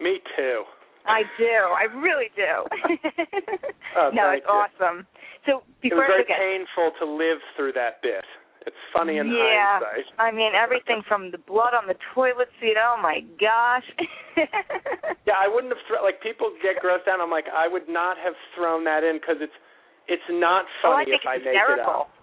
Me 0.00 0.18
too. 0.36 0.62
I 1.06 1.22
do. 1.38 1.56
I 1.74 1.90
really 1.98 2.30
do. 2.36 2.62
oh, 3.98 4.10
no, 4.14 4.30
it's 4.30 4.46
you. 4.46 4.52
awesome. 4.52 5.06
So 5.46 5.62
before 5.82 6.06
it 6.06 6.14
was 6.14 6.22
very 6.22 6.24
forget, 6.24 6.38
painful 6.38 6.94
to 7.02 7.06
live 7.06 7.42
through 7.56 7.74
that 7.74 8.02
bit. 8.02 8.24
It's 8.62 8.78
funny 8.94 9.18
in 9.18 9.26
yeah, 9.26 9.82
hindsight. 9.82 10.06
I 10.22 10.30
mean, 10.30 10.54
everything 10.54 11.02
from 11.10 11.30
the 11.30 11.38
blood 11.38 11.74
on 11.74 11.90
the 11.90 11.98
toilet 12.14 12.48
seat. 12.60 12.78
Oh 12.78 12.94
my 13.02 13.26
gosh. 13.40 13.86
yeah, 15.26 15.38
I 15.38 15.50
wouldn't 15.50 15.74
have 15.74 15.82
thrown. 15.90 16.06
Like 16.06 16.22
people 16.22 16.54
get 16.62 16.78
grossed 16.78 17.10
out. 17.10 17.18
I'm 17.18 17.30
like, 17.30 17.50
I 17.50 17.66
would 17.66 17.88
not 17.88 18.16
have 18.22 18.34
thrown 18.54 18.84
that 18.84 19.02
in 19.02 19.18
because 19.18 19.42
it's 19.42 19.58
it's 20.06 20.28
not 20.30 20.66
funny 20.82 21.10
oh, 21.10 21.14
I 21.14 21.18
if 21.18 21.26
I 21.26 21.36
make 21.38 21.58
hysterical. 21.58 22.06
it 22.06 22.06
up. 22.06 22.21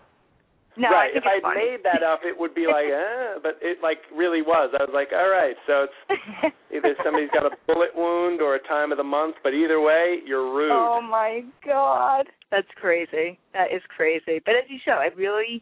No, 0.77 0.89
right. 0.89 1.11
I 1.13 1.17
if 1.17 1.23
I'd 1.25 1.41
funny. 1.41 1.71
made 1.71 1.83
that 1.83 2.03
up, 2.03 2.21
it 2.23 2.37
would 2.37 2.53
be 2.53 2.67
like, 2.67 2.87
eh, 2.93 3.39
but 3.41 3.57
it 3.61 3.79
like 3.81 3.99
really 4.15 4.41
was. 4.41 4.73
I 4.79 4.83
was 4.83 4.93
like, 4.93 5.09
all 5.11 5.29
right, 5.29 5.55
so 5.67 5.87
it's 5.87 6.53
either 6.75 6.95
somebody's 7.03 7.31
got 7.33 7.45
a 7.45 7.55
bullet 7.67 7.89
wound 7.95 8.41
or 8.41 8.55
a 8.55 8.63
time 8.67 8.91
of 8.91 8.97
the 8.97 9.03
month, 9.03 9.35
but 9.43 9.53
either 9.53 9.81
way, 9.81 10.19
you're 10.25 10.53
rude. 10.53 10.71
Oh 10.71 11.01
my 11.01 11.41
god, 11.65 12.27
that's 12.51 12.69
crazy. 12.75 13.39
That 13.53 13.73
is 13.73 13.81
crazy. 13.95 14.41
But 14.45 14.55
as 14.55 14.69
you 14.69 14.77
show, 14.85 14.99
it 15.01 15.15
really 15.17 15.61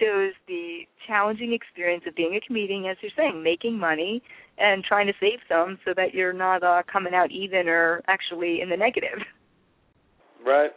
shows 0.00 0.32
the 0.48 0.80
challenging 1.06 1.52
experience 1.52 2.04
of 2.06 2.14
being 2.14 2.34
a 2.34 2.40
comedian, 2.46 2.86
as 2.86 2.96
you're 3.00 3.12
saying, 3.16 3.42
making 3.42 3.78
money 3.78 4.22
and 4.58 4.82
trying 4.84 5.06
to 5.06 5.12
save 5.20 5.38
some 5.48 5.78
so 5.84 5.92
that 5.96 6.14
you're 6.14 6.32
not 6.32 6.62
uh, 6.62 6.82
coming 6.90 7.14
out 7.14 7.30
even 7.30 7.68
or 7.68 8.02
actually 8.08 8.60
in 8.60 8.68
the 8.68 8.76
negative. 8.76 9.18
Right. 10.44 10.70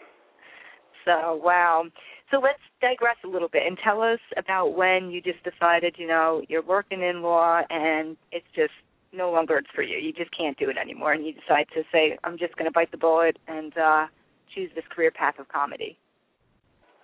So 1.06 1.40
wow. 1.44 1.86
So 2.32 2.40
let's 2.40 2.60
digress 2.82 3.18
a 3.24 3.28
little 3.28 3.48
bit 3.48 3.64
and 3.66 3.78
tell 3.84 4.02
us 4.02 4.20
about 4.38 4.76
when 4.76 5.10
you 5.10 5.22
just 5.22 5.44
decided, 5.44 5.96
you 5.98 6.08
know, 6.08 6.44
you're 6.48 6.64
working 6.64 7.02
in 7.02 7.22
law 7.22 7.62
and 7.70 8.16
it's 8.32 8.46
just 8.56 8.74
no 9.12 9.32
longer 9.32 9.58
it's 9.58 9.70
for 9.74 9.82
you. 9.82 9.98
You 9.98 10.14
just 10.14 10.30
can't 10.38 10.58
do 10.58 10.70
it 10.70 10.78
anymore, 10.78 11.14
and 11.14 11.26
you 11.26 11.34
decide 11.34 11.66
to 11.74 11.82
say, 11.92 12.18
I'm 12.24 12.38
just 12.38 12.56
going 12.56 12.66
to 12.66 12.72
bite 12.72 12.92
the 12.92 12.98
bullet 12.98 13.38
and 13.48 13.76
uh, 13.78 14.06
choose 14.54 14.70
this 14.76 14.84
career 14.94 15.12
path 15.12 15.40
of 15.40 15.48
comedy. 15.48 15.98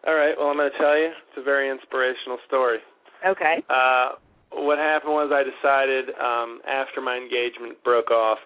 All 0.05 0.13
right. 0.13 0.35
Well, 0.37 0.49
I'm 0.49 0.57
going 0.57 0.71
to 0.71 0.77
tell 0.77 0.97
you. 0.97 1.09
It's 1.09 1.37
a 1.37 1.43
very 1.43 1.69
inspirational 1.69 2.37
story. 2.45 2.77
Okay. 3.25 3.63
Uh, 3.69 4.21
what 4.51 4.77
happened 4.77 5.13
was 5.13 5.33
I 5.33 5.41
decided 5.41 6.13
um, 6.21 6.61
after 6.69 7.01
my 7.01 7.17
engagement 7.17 7.83
broke 7.83 8.11
off 8.11 8.37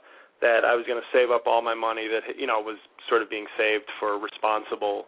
that 0.41 0.63
I 0.63 0.73
was 0.73 0.87
going 0.87 0.99
to 0.99 1.09
save 1.11 1.31
up 1.31 1.43
all 1.45 1.61
my 1.61 1.75
money 1.75 2.07
that 2.07 2.39
you 2.39 2.47
know 2.47 2.63
was 2.63 2.77
sort 3.09 3.21
of 3.21 3.29
being 3.29 3.45
saved 3.57 3.91
for 3.99 4.17
responsible 4.17 5.03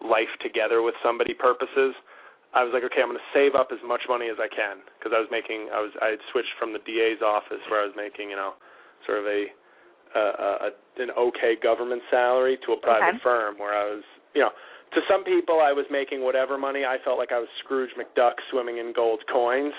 life 0.00 0.32
together 0.42 0.82
with 0.82 0.94
somebody 1.04 1.34
purposes. 1.34 1.94
I 2.50 2.66
was 2.66 2.74
like, 2.74 2.82
okay, 2.82 2.98
I'm 2.98 3.14
going 3.14 3.20
to 3.20 3.30
save 3.36 3.54
up 3.54 3.70
as 3.70 3.78
much 3.86 4.02
money 4.10 4.26
as 4.26 4.36
I 4.42 4.50
can 4.50 4.82
because 4.98 5.14
I 5.14 5.22
was 5.22 5.30
making, 5.30 5.70
I 5.70 5.78
was, 5.78 5.94
I 6.02 6.18
had 6.18 6.22
switched 6.34 6.50
from 6.58 6.74
the 6.74 6.82
DA's 6.82 7.22
office 7.22 7.62
where 7.70 7.78
I 7.78 7.86
was 7.86 7.94
making, 7.94 8.30
you 8.30 8.34
know, 8.34 8.58
sort 9.06 9.22
of 9.22 9.26
a, 9.30 9.40
uh, 10.10 10.66
a 10.66 10.70
an 10.98 11.10
okay 11.14 11.54
government 11.62 12.02
salary 12.10 12.58
to 12.66 12.74
a 12.74 12.78
private 12.82 13.22
Okay. 13.22 13.22
firm 13.22 13.54
where 13.58 13.70
I 13.70 13.86
was, 13.94 14.02
you 14.34 14.42
know, 14.42 14.50
to 14.94 15.00
some 15.08 15.22
people 15.22 15.60
I 15.62 15.72
was 15.72 15.86
making 15.90 16.24
whatever 16.24 16.58
money. 16.58 16.82
I 16.84 16.98
felt 17.04 17.18
like 17.18 17.30
I 17.30 17.38
was 17.38 17.48
Scrooge 17.62 17.90
McDuck 17.94 18.34
swimming 18.50 18.78
in 18.78 18.92
gold 18.92 19.22
coins. 19.32 19.72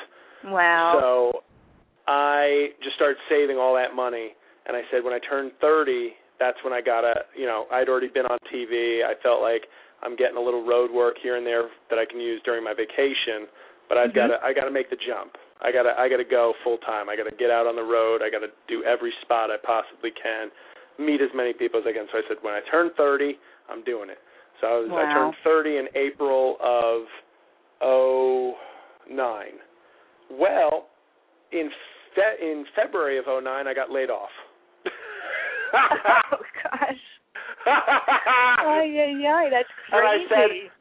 Wow. 0.46 0.96
So 0.96 1.44
I 2.08 2.70
just 2.82 2.96
started 2.96 3.18
saving 3.30 3.58
all 3.58 3.76
that 3.76 3.94
money, 3.96 4.32
and 4.66 4.76
I 4.76 4.82
said 4.90 5.04
when 5.04 5.14
I 5.14 5.20
turned 5.20 5.52
30, 5.60 6.16
that's 6.40 6.58
when 6.64 6.74
I 6.74 6.82
got 6.82 7.04
a, 7.04 7.28
you 7.38 7.46
know, 7.46 7.68
I'd 7.72 7.90
already 7.90 8.08
been 8.08 8.26
on 8.26 8.40
TV. 8.54 9.04
I 9.04 9.14
felt 9.22 9.42
like 9.42 9.68
I'm 10.04 10.16
getting 10.16 10.38
a 10.38 10.42
little 10.42 10.66
road 10.66 10.92
work 10.92 11.16
here 11.22 11.38
and 11.38 11.46
there 11.46 11.70
that 11.90 12.00
I 12.00 12.06
can 12.06 12.20
use 12.20 12.42
during 12.44 12.64
my 12.64 12.74
vacation, 12.74 13.48
but 13.88 13.98
I've 13.98 14.14
got 14.14 14.28
to, 14.28 14.42
mm-hmm. 14.42 14.46
I 14.46 14.54
got 14.54 14.66
to 14.66 14.72
make 14.72 14.90
the 14.90 14.98
jump. 14.98 15.38
I 15.62 15.72
got 15.72 15.84
to, 15.84 15.94
I 15.94 16.10
got 16.10 16.18
to 16.18 16.26
go 16.26 16.54
full 16.64 16.78
time. 16.80 17.10
I 17.10 17.16
got 17.16 17.30
to 17.30 17.36
get 17.36 17.52
out 17.52 17.68
on 17.68 17.76
the 17.76 17.86
road. 17.86 18.22
I 18.26 18.30
got 18.30 18.40
to 18.40 18.50
do 18.68 18.84
every 18.84 19.14
spot 19.22 19.52
I 19.52 19.58
possibly 19.62 20.10
can, 20.12 20.50
meet 20.98 21.22
as 21.22 21.30
many 21.36 21.54
people 21.54 21.80
as 21.80 21.86
I 21.88 21.94
can. 21.94 22.08
So 22.12 22.18
I 22.18 22.22
said 22.28 22.38
when 22.42 22.54
I 22.54 22.62
turn 22.70 22.90
30, 22.98 23.38
I'm 23.70 23.84
doing 23.84 24.10
it. 24.10 24.18
So 24.60 24.68
I 24.68 24.74
was, 24.80 24.90
I 24.94 25.14
turned 25.14 25.34
30 25.44 25.78
in 25.78 25.88
April 25.96 26.58
of 26.62 27.06
oh 27.82 28.54
nine. 29.10 29.58
Well, 30.30 30.88
in 31.52 31.70
fe- 32.16 32.42
in 32.42 32.66
February 32.76 33.18
of 33.18 33.26
'09, 33.26 33.68
I 33.68 33.74
got 33.74 33.92
laid 33.92 34.10
off. 34.10 34.30
oh 35.74 36.38
gosh. 36.64 37.11
Ay, 37.68 38.90
ay, 38.98 39.26
ay, 39.28 39.50
that's 39.52 39.70
And 39.92 40.08
I 40.08 40.18
crazy. 40.18 40.30
said- 40.30 40.72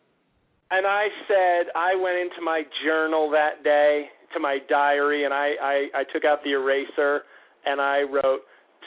and 0.72 0.86
I 0.86 1.08
said 1.26 1.66
I 1.74 1.94
went 1.96 2.16
into 2.18 2.40
my 2.42 2.62
journal 2.84 3.28
that 3.30 3.64
day, 3.64 4.06
to 4.34 4.38
my 4.40 4.58
diary, 4.68 5.24
and 5.24 5.34
I, 5.34 5.54
I 5.60 5.76
I 6.00 6.04
took 6.12 6.24
out 6.24 6.44
the 6.44 6.52
eraser 6.52 7.22
and 7.66 7.80
I 7.80 8.02
wrote 8.02 8.42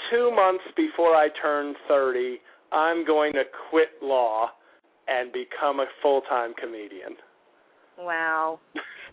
two 0.09 0.31
months 0.33 0.63
before 0.77 1.13
I 1.15 1.27
turn 1.41 1.75
30, 1.87 2.39
I'm 2.71 3.05
going 3.05 3.33
to 3.33 3.43
quit 3.69 3.89
law 4.01 4.47
and 5.07 5.31
become 5.33 5.79
a 5.81 5.85
full-time 6.01 6.53
comedian. 6.59 7.15
Wow. 7.99 8.59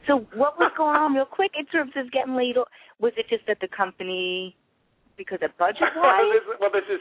So 0.06 0.24
what 0.34 0.56
was 0.58 0.72
going 0.78 0.96
on 0.96 1.12
real 1.14 1.26
quick 1.26 1.50
in 1.58 1.66
terms 1.66 1.92
of 1.96 2.10
getting 2.12 2.34
laid 2.36 2.56
off? 2.56 2.68
Was 3.00 3.12
it 3.18 3.26
just 3.28 3.46
that 3.48 3.58
the 3.60 3.68
company 3.68 4.56
because 5.18 5.40
of 5.42 5.50
budget 5.58 5.82
wise? 5.96 6.40
well, 6.60 6.70
this 6.72 6.86
is 6.88 7.00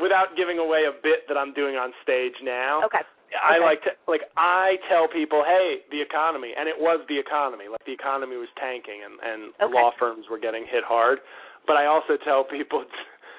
without 0.00 0.36
giving 0.36 0.58
away 0.58 0.84
a 0.88 0.94
bit 1.02 1.26
that 1.28 1.36
I'm 1.36 1.52
doing 1.52 1.76
on 1.76 1.92
stage 2.02 2.34
now. 2.42 2.84
Okay. 2.86 3.02
I 3.32 3.56
Okay. 3.56 3.64
like 3.64 3.82
to 3.84 3.90
like 4.06 4.22
I 4.36 4.76
tell 4.88 5.08
people, 5.08 5.42
hey, 5.44 5.82
the 5.90 6.00
economy, 6.00 6.52
and 6.56 6.68
it 6.68 6.76
was 6.78 7.00
the 7.08 7.18
economy. 7.18 7.68
Like 7.68 7.84
the 7.86 7.92
economy 7.96 8.36
was 8.36 8.48
tanking, 8.60 9.00
and 9.04 9.16
and 9.24 9.40
Okay. 9.60 9.72
law 9.72 9.90
firms 9.98 10.28
were 10.28 10.38
getting 10.38 10.66
hit 10.66 10.84
hard. 10.84 11.20
But 11.66 11.76
I 11.76 11.86
also 11.86 12.16
tell 12.20 12.44
people, 12.44 12.84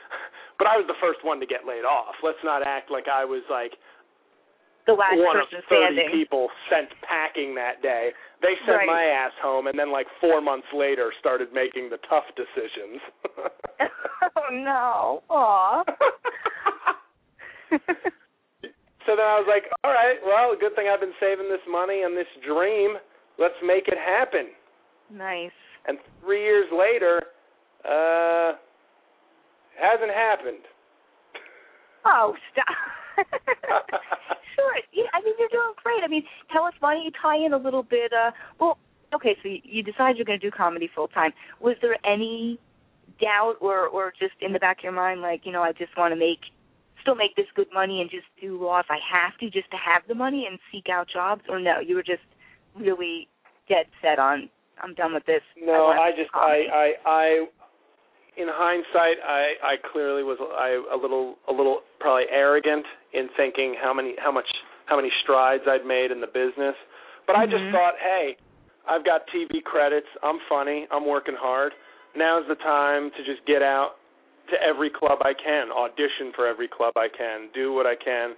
but 0.57 0.65
I 0.67 0.77
was 0.77 0.87
the 0.87 0.97
first 0.99 1.23
one 1.23 1.39
to 1.41 1.45
get 1.45 1.65
laid 1.65 1.85
off. 1.85 2.15
Let's 2.23 2.41
not 2.43 2.65
act 2.65 2.89
like 2.89 3.07
I 3.07 3.23
was 3.23 3.43
like 3.53 3.77
The 4.87 4.93
last 4.97 5.13
one 5.15 5.37
of 5.37 5.45
person 5.49 5.61
thirty 5.69 5.93
standing. 6.01 6.09
people 6.11 6.49
sent 6.73 6.89
packing 7.05 7.53
that 7.55 7.81
day. 7.83 8.13
They 8.41 8.55
sent 8.65 8.77
Right. 8.83 8.87
my 8.87 9.03
ass 9.05 9.33
home, 9.41 9.67
and 9.67 9.77
then 9.77 9.91
like 9.91 10.07
four 10.19 10.41
months 10.41 10.67
later, 10.73 11.13
started 11.19 11.53
making 11.53 11.89
the 11.91 11.97
tough 12.09 12.25
decisions. 12.35 12.97
oh 14.37 14.49
no. 14.51 15.21
Aw. 15.29 15.83
So 19.05 19.17
then 19.19 19.27
I 19.27 19.35
was 19.35 19.47
like, 19.51 19.67
all 19.83 19.91
right, 19.91 20.15
well, 20.25 20.55
good 20.57 20.75
thing 20.75 20.87
I've 20.87 21.01
been 21.01 21.11
saving 21.19 21.49
this 21.49 21.59
money 21.69 22.03
and 22.03 22.15
this 22.15 22.31
dream. 22.39 22.95
Let's 23.37 23.59
make 23.65 23.87
it 23.87 23.97
happen. 23.99 24.47
nice. 25.11 25.51
And 25.85 25.97
three 26.23 26.41
years 26.41 26.67
later, 26.71 27.21
uh, 27.83 28.55
hasn't 29.75 30.11
happened. 30.15 30.63
Oh, 32.05 32.33
stop. 32.53 32.65
sure. 34.55 34.75
Yeah, 34.93 35.11
I 35.13 35.19
mean, 35.21 35.33
you're 35.37 35.49
doing 35.51 35.73
great. 35.83 36.01
I 36.03 36.07
mean, 36.07 36.23
tell 36.53 36.63
us 36.63 36.73
why 36.79 36.93
don't 36.93 37.03
you 37.03 37.11
tie 37.21 37.35
in 37.35 37.51
a 37.51 37.57
little 37.57 37.83
bit. 37.83 38.13
Uh, 38.13 38.31
well, 38.59 38.77
okay, 39.13 39.35
so 39.43 39.49
you, 39.49 39.59
you 39.63 39.83
decide 39.83 40.15
you're 40.15 40.25
going 40.25 40.39
to 40.39 40.49
do 40.49 40.55
comedy 40.55 40.89
full 40.95 41.09
time. 41.09 41.31
Was 41.59 41.75
there 41.81 41.97
any 42.05 42.57
doubt 43.19 43.55
or 43.59 43.87
or 43.87 44.13
just 44.17 44.33
in 44.41 44.53
the 44.53 44.59
back 44.59 44.77
of 44.79 44.83
your 44.85 44.93
mind, 44.93 45.21
like, 45.21 45.41
you 45.43 45.51
know, 45.51 45.61
I 45.61 45.73
just 45.73 45.95
want 45.97 46.13
to 46.13 46.15
make, 46.15 46.39
still 47.03 47.15
make 47.15 47.35
this 47.35 47.45
good 47.55 47.67
money 47.71 48.01
and 48.01 48.09
just 48.09 48.25
do 48.41 48.57
law 48.57 48.79
if 48.79 48.87
I 48.89 48.97
have 49.05 49.37
to, 49.39 49.51
just 49.51 49.69
to 49.71 49.77
have 49.77 50.01
the 50.07 50.15
money 50.15 50.47
and 50.49 50.57
seek 50.71 50.89
out 50.89 51.07
jobs, 51.07 51.43
or 51.47 51.59
no, 51.59 51.79
you 51.79 51.95
were 51.95 52.03
just 52.03 52.23
really 52.75 53.27
dead 53.69 53.85
set 54.01 54.17
on, 54.17 54.49
I'm 54.81 54.95
done 54.95 55.13
with 55.13 55.25
this. 55.25 55.43
No, 55.55 55.93
wanna 55.93 56.01
I 56.01 56.09
just. 56.11 56.31
I, 56.33 56.63
I, 56.73 56.87
I, 57.05 57.45
in 58.35 58.47
hindsight, 58.49 59.17
I, 59.21 59.53
I 59.61 59.75
clearly 59.91 60.23
was, 60.23 60.39
I, 60.41 60.81
a 60.91 60.97
little, 60.97 61.35
a 61.47 61.53
little 61.53 61.81
probably 61.99 62.25
arrogant 62.31 62.85
in 63.13 63.29
thinking 63.37 63.75
how 63.79 63.93
many, 63.93 64.15
how 64.17 64.31
much, 64.31 64.47
how 64.87 64.95
many 64.95 65.11
strides 65.21 65.63
I'd 65.67 65.85
made 65.85 66.09
in 66.09 66.19
the 66.19 66.27
business. 66.27 66.73
But 67.27 67.35
I 67.35 67.45
just 67.45 67.63
Mhm. 67.63 67.71
thought, 67.71 67.93
hey, 67.99 68.35
I've 68.89 69.05
got 69.05 69.27
TV 69.27 69.63
credits. 69.63 70.07
I'm 70.23 70.39
funny. 70.49 70.87
I'm 70.91 71.05
working 71.05 71.35
hard. 71.35 71.73
Now's 72.15 72.47
the 72.47 72.55
time 72.55 73.11
to 73.11 73.23
just 73.23 73.45
get 73.45 73.61
out 73.61 73.95
to 74.51 74.55
every 74.61 74.89
club 74.89 75.19
I 75.21 75.33
can, 75.33 75.71
audition 75.71 76.31
for 76.35 76.47
every 76.47 76.67
club 76.67 76.93
I 76.97 77.07
can, 77.07 77.49
do 77.53 77.71
what 77.73 77.85
I 77.85 77.95
can. 77.95 78.35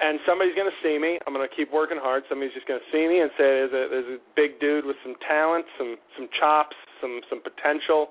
And 0.00 0.18
somebody's 0.24 0.54
going 0.54 0.70
to 0.70 0.80
see 0.80 0.98
me. 0.98 1.18
I'm 1.26 1.34
going 1.34 1.46
to 1.46 1.54
keep 1.54 1.70
working 1.72 1.98
hard. 2.00 2.22
Somebody's 2.28 2.54
just 2.54 2.66
going 2.66 2.80
to 2.80 2.88
see 2.88 3.04
me 3.06 3.20
and 3.20 3.30
say 3.36 3.44
there's 3.68 3.72
a 3.76 3.82
there's 3.90 4.10
a 4.16 4.20
big 4.34 4.58
dude 4.58 4.86
with 4.86 4.96
some 5.04 5.14
talent, 5.28 5.66
some 5.76 5.96
some 6.16 6.28
chops, 6.38 6.76
some 7.00 7.20
some 7.28 7.40
potential, 7.42 8.10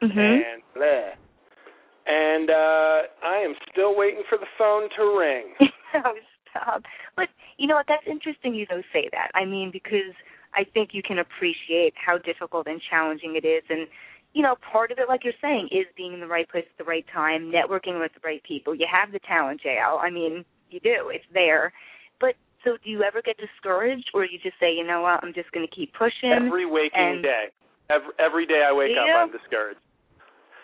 Mhm. 0.00 0.16
and 0.16 0.62
bleh. 0.74 1.12
And 2.06 2.48
uh 2.48 2.98
I 3.22 3.36
am 3.44 3.54
still 3.70 3.96
waiting 3.96 4.22
for 4.30 4.38
the 4.38 4.46
phone 4.56 4.88
to 4.96 5.02
ring. 5.18 5.52
oh, 5.94 6.14
stop. 6.50 6.82
But 7.16 7.28
you 7.58 7.66
know 7.66 7.74
what? 7.76 7.86
That's 7.88 8.06
interesting. 8.06 8.54
You 8.54 8.64
don't 8.64 8.86
say 8.92 9.08
that. 9.12 9.28
I 9.34 9.44
mean, 9.44 9.70
because 9.70 10.14
I 10.54 10.64
think 10.72 10.90
you 10.92 11.02
can 11.02 11.18
appreciate 11.18 11.92
how 12.00 12.16
difficult 12.16 12.66
and 12.66 12.80
challenging 12.88 13.36
it 13.36 13.44
is. 13.44 13.62
And, 13.68 13.86
you 14.36 14.42
know, 14.42 14.54
part 14.60 14.92
of 14.92 14.98
it, 15.00 15.08
like 15.08 15.24
you're 15.24 15.40
saying, 15.40 15.72
is 15.72 15.88
being 15.96 16.12
in 16.12 16.20
the 16.20 16.28
right 16.28 16.44
place 16.44 16.68
at 16.68 16.76
the 16.76 16.84
right 16.84 17.06
time, 17.08 17.48
networking 17.48 17.96
with 17.96 18.12
the 18.12 18.20
right 18.20 18.44
people. 18.44 18.76
You 18.76 18.84
have 18.84 19.08
the 19.08 19.18
talent, 19.24 19.64
JL. 19.64 19.96
I 19.96 20.12
mean, 20.12 20.44
you 20.68 20.78
do. 20.78 21.08
It's 21.08 21.24
there. 21.32 21.72
But 22.20 22.36
so 22.60 22.76
do 22.84 22.90
you 22.92 23.00
ever 23.00 23.24
get 23.24 23.40
discouraged 23.40 24.12
or 24.12 24.28
you 24.28 24.36
just 24.36 24.60
say, 24.60 24.76
you 24.76 24.84
know 24.84 25.00
what, 25.00 25.24
I'm 25.24 25.32
just 25.32 25.48
going 25.56 25.64
to 25.64 25.72
keep 25.72 25.96
pushing? 25.96 26.36
Every 26.36 26.68
waking 26.68 27.00
and, 27.00 27.24
day. 27.24 27.44
Every, 27.88 28.12
every 28.20 28.44
day 28.44 28.60
I 28.60 28.76
wake 28.76 28.92
up, 28.92 29.08
I'm 29.08 29.32
discouraged. 29.32 29.80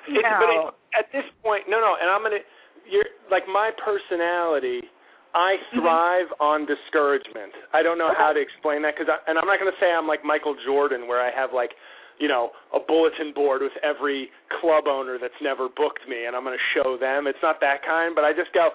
No. 0.05 0.21
It's, 0.21 0.29
but 0.29 0.51
it, 0.53 0.61
at 0.93 1.07
this 1.09 1.25
point, 1.41 1.65
no, 1.65 1.81
no, 1.81 1.97
and 1.97 2.13
I'm 2.13 2.21
gonna. 2.21 2.45
You're 2.85 3.09
like 3.31 3.49
my 3.49 3.71
personality. 3.81 4.85
I 5.33 5.57
Mm-hmm. 5.73 5.81
thrive 5.81 6.29
mm-hmm. 6.29 6.45
on 6.45 6.59
discouragement. 6.69 7.57
I 7.73 7.81
don't 7.81 7.97
know 7.97 8.13
okay. 8.13 8.21
how 8.21 8.37
to 8.37 8.41
explain 8.43 8.85
that 8.85 8.93
because, 8.93 9.09
and 9.09 9.41
I'm 9.41 9.49
not 9.49 9.57
going 9.57 9.73
to 9.73 9.81
say 9.81 9.89
I'm 9.89 10.05
like 10.05 10.21
Michael 10.21 10.53
Jordan, 10.61 11.09
where 11.09 11.25
I 11.25 11.33
have 11.33 11.57
like, 11.57 11.73
you 12.19 12.29
know, 12.29 12.51
a 12.75 12.79
bulletin 12.79 13.33
board 13.35 13.63
with 13.63 13.77
every 13.83 14.31
club 14.61 14.85
owner 14.87 15.19
that's 15.21 15.39
never 15.43 15.69
booked 15.69 16.07
me, 16.09 16.27
and 16.27 16.37
I'm 16.37 16.45
going 16.45 16.57
to 16.57 16.69
show 16.75 16.97
them. 16.97 17.27
It's 17.27 17.43
not 17.43 17.61
that 17.61 17.85
kind, 17.85 18.15
but 18.15 18.25
I 18.25 18.33
just 18.33 18.53
go, 18.53 18.71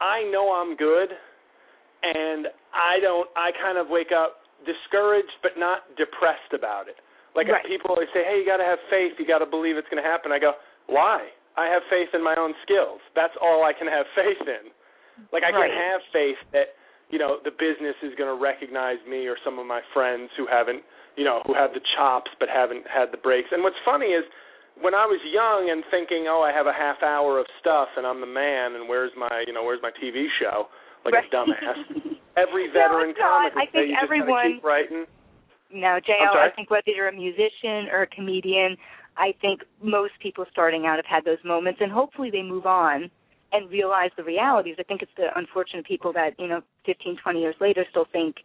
I 0.00 0.28
know 0.30 0.52
I'm 0.52 0.76
good, 0.76 1.10
and 2.02 2.48
I 2.74 3.00
don't. 3.00 3.28
I 3.36 3.50
kind 3.56 3.78
of 3.78 3.88
wake 3.88 4.12
up 4.12 4.44
discouraged, 4.64 5.32
but 5.42 5.56
not 5.56 5.88
depressed 5.96 6.52
about 6.52 6.88
it. 6.88 6.96
Like 7.36 7.48
right. 7.48 7.64
people 7.68 7.92
always 7.92 8.08
say, 8.12 8.24
"Hey, 8.24 8.40
you 8.40 8.46
got 8.48 8.56
to 8.60 8.68
have 8.68 8.80
faith. 8.88 9.16
You 9.20 9.26
got 9.28 9.44
to 9.44 9.48
believe 9.48 9.76
it's 9.76 9.88
going 9.88 10.02
to 10.02 10.08
happen." 10.08 10.32
I 10.32 10.40
go, 10.40 10.56
"Why? 10.88 11.28
I 11.56 11.68
have 11.72 11.82
faith 11.88 12.12
in 12.12 12.24
my 12.24 12.36
own 12.36 12.52
skills. 12.64 13.00
That's 13.14 13.36
all 13.40 13.64
I 13.64 13.72
can 13.72 13.88
have 13.88 14.04
faith 14.16 14.40
in." 14.44 14.72
Like 15.32 15.44
I 15.44 15.52
right. 15.52 15.68
can 15.68 15.76
have 15.76 16.00
faith 16.12 16.40
that 16.52 16.76
you 17.08 17.18
know 17.18 17.40
the 17.44 17.52
business 17.52 17.96
is 18.04 18.12
going 18.16 18.28
to 18.28 18.36
recognize 18.40 19.00
me 19.08 19.28
or 19.28 19.36
some 19.44 19.58
of 19.58 19.64
my 19.64 19.80
friends 19.92 20.32
who 20.36 20.46
haven't, 20.48 20.84
you 21.16 21.24
know, 21.24 21.42
who 21.46 21.54
have 21.54 21.72
the 21.72 21.80
chops 21.96 22.30
but 22.38 22.48
haven't 22.48 22.84
had 22.86 23.12
the 23.12 23.18
breaks. 23.18 23.48
And 23.52 23.62
what's 23.62 23.80
funny 23.84 24.12
is 24.12 24.24
when 24.80 24.94
I 24.94 25.08
was 25.08 25.20
young 25.24 25.72
and 25.72 25.82
thinking, 25.90 26.28
"Oh, 26.28 26.44
I 26.44 26.52
have 26.52 26.66
a 26.66 26.76
half 26.76 27.02
hour 27.02 27.40
of 27.40 27.46
stuff 27.60 27.88
and 27.96 28.06
I'm 28.06 28.20
the 28.20 28.30
man 28.30 28.76
and 28.76 28.88
where's 28.88 29.12
my, 29.16 29.44
you 29.46 29.52
know, 29.52 29.64
where's 29.64 29.82
my 29.82 29.90
TV 29.96 30.28
show?" 30.40 30.68
Like 31.04 31.14
right. 31.14 31.24
a 31.24 31.34
dumbass. 31.36 31.80
Every 32.36 32.68
veteran 32.68 33.16
no, 33.16 33.24
comic 33.24 33.52
I 33.56 33.64
would 33.64 33.72
think 33.72 33.72
say 33.72 33.88
you 33.88 33.96
everyone, 33.96 34.44
just 34.44 34.54
keep 34.60 34.64
writing. 34.64 35.04
No, 35.72 35.98
JL, 35.98 36.36
I 36.36 36.50
think 36.54 36.70
whether 36.70 36.92
you're 36.94 37.08
a 37.08 37.16
musician 37.16 37.90
or 37.90 38.02
a 38.02 38.06
comedian, 38.06 38.76
I 39.16 39.34
think 39.40 39.62
most 39.82 40.12
people 40.22 40.44
starting 40.50 40.86
out 40.86 40.96
have 40.96 41.06
had 41.06 41.24
those 41.24 41.42
moments, 41.44 41.80
and 41.82 41.90
hopefully 41.90 42.30
they 42.30 42.42
move 42.42 42.66
on 42.66 43.10
and 43.52 43.70
realize 43.70 44.10
the 44.16 44.24
realities. 44.24 44.76
I 44.78 44.82
think 44.82 45.02
it's 45.02 45.12
the 45.16 45.28
unfortunate 45.34 45.86
people 45.86 46.12
that, 46.12 46.38
you 46.38 46.46
know, 46.46 46.60
15, 46.84 47.16
20 47.22 47.40
years 47.40 47.54
later 47.60 47.84
still 47.90 48.06
think, 48.12 48.36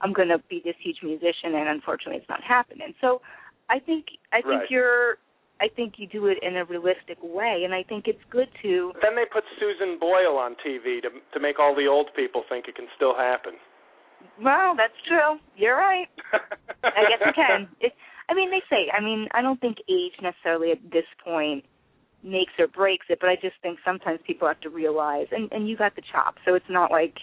I'm 0.00 0.12
going 0.12 0.28
to 0.28 0.38
be 0.48 0.62
this 0.64 0.76
huge 0.82 0.98
musician, 1.02 1.54
and 1.54 1.68
unfortunately 1.68 2.16
it's 2.16 2.28
not 2.28 2.42
happening. 2.42 2.94
So 3.00 3.20
I 3.68 3.78
think 3.78 4.06
I 4.32 4.42
think 4.42 4.62
right. 4.62 4.70
you're 4.70 5.18
I 5.60 5.68
think 5.68 5.94
you 5.98 6.06
do 6.06 6.26
it 6.26 6.38
in 6.42 6.56
a 6.56 6.64
realistic 6.64 7.18
way, 7.22 7.62
and 7.64 7.74
I 7.74 7.82
think 7.82 8.08
it's 8.08 8.22
good 8.30 8.48
to. 8.62 8.92
Then 9.02 9.14
they 9.14 9.28
put 9.30 9.44
Susan 9.60 9.98
Boyle 10.00 10.38
on 10.38 10.56
TV 10.66 11.02
to 11.02 11.10
to 11.10 11.40
make 11.40 11.58
all 11.58 11.74
the 11.74 11.86
old 11.86 12.10
people 12.16 12.44
think 12.48 12.66
it 12.66 12.74
can 12.74 12.88
still 12.96 13.14
happen. 13.14 13.54
Well, 14.42 14.74
that's 14.76 14.96
true. 15.06 15.38
You're 15.56 15.76
right. 15.76 16.08
I 16.84 17.04
guess 17.08 17.20
it 17.20 17.34
can. 17.34 17.68
It, 17.80 17.92
I 18.28 18.34
mean, 18.34 18.50
they 18.50 18.62
say. 18.70 18.90
I 18.96 19.00
mean, 19.00 19.28
I 19.32 19.42
don't 19.42 19.60
think 19.60 19.78
age 19.88 20.12
necessarily 20.22 20.72
at 20.72 20.78
this 20.90 21.04
point 21.22 21.64
makes 22.22 22.52
or 22.58 22.66
breaks 22.66 23.06
it, 23.08 23.18
but 23.20 23.28
I 23.28 23.36
just 23.36 23.56
think 23.62 23.78
sometimes 23.84 24.20
people 24.26 24.48
have 24.48 24.60
to 24.60 24.70
realize, 24.70 25.26
and 25.30 25.50
and 25.52 25.68
you 25.68 25.76
got 25.76 25.96
the 25.96 26.02
chop, 26.10 26.36
so 26.44 26.54
it's 26.54 26.70
not 26.70 26.90
like, 26.90 27.16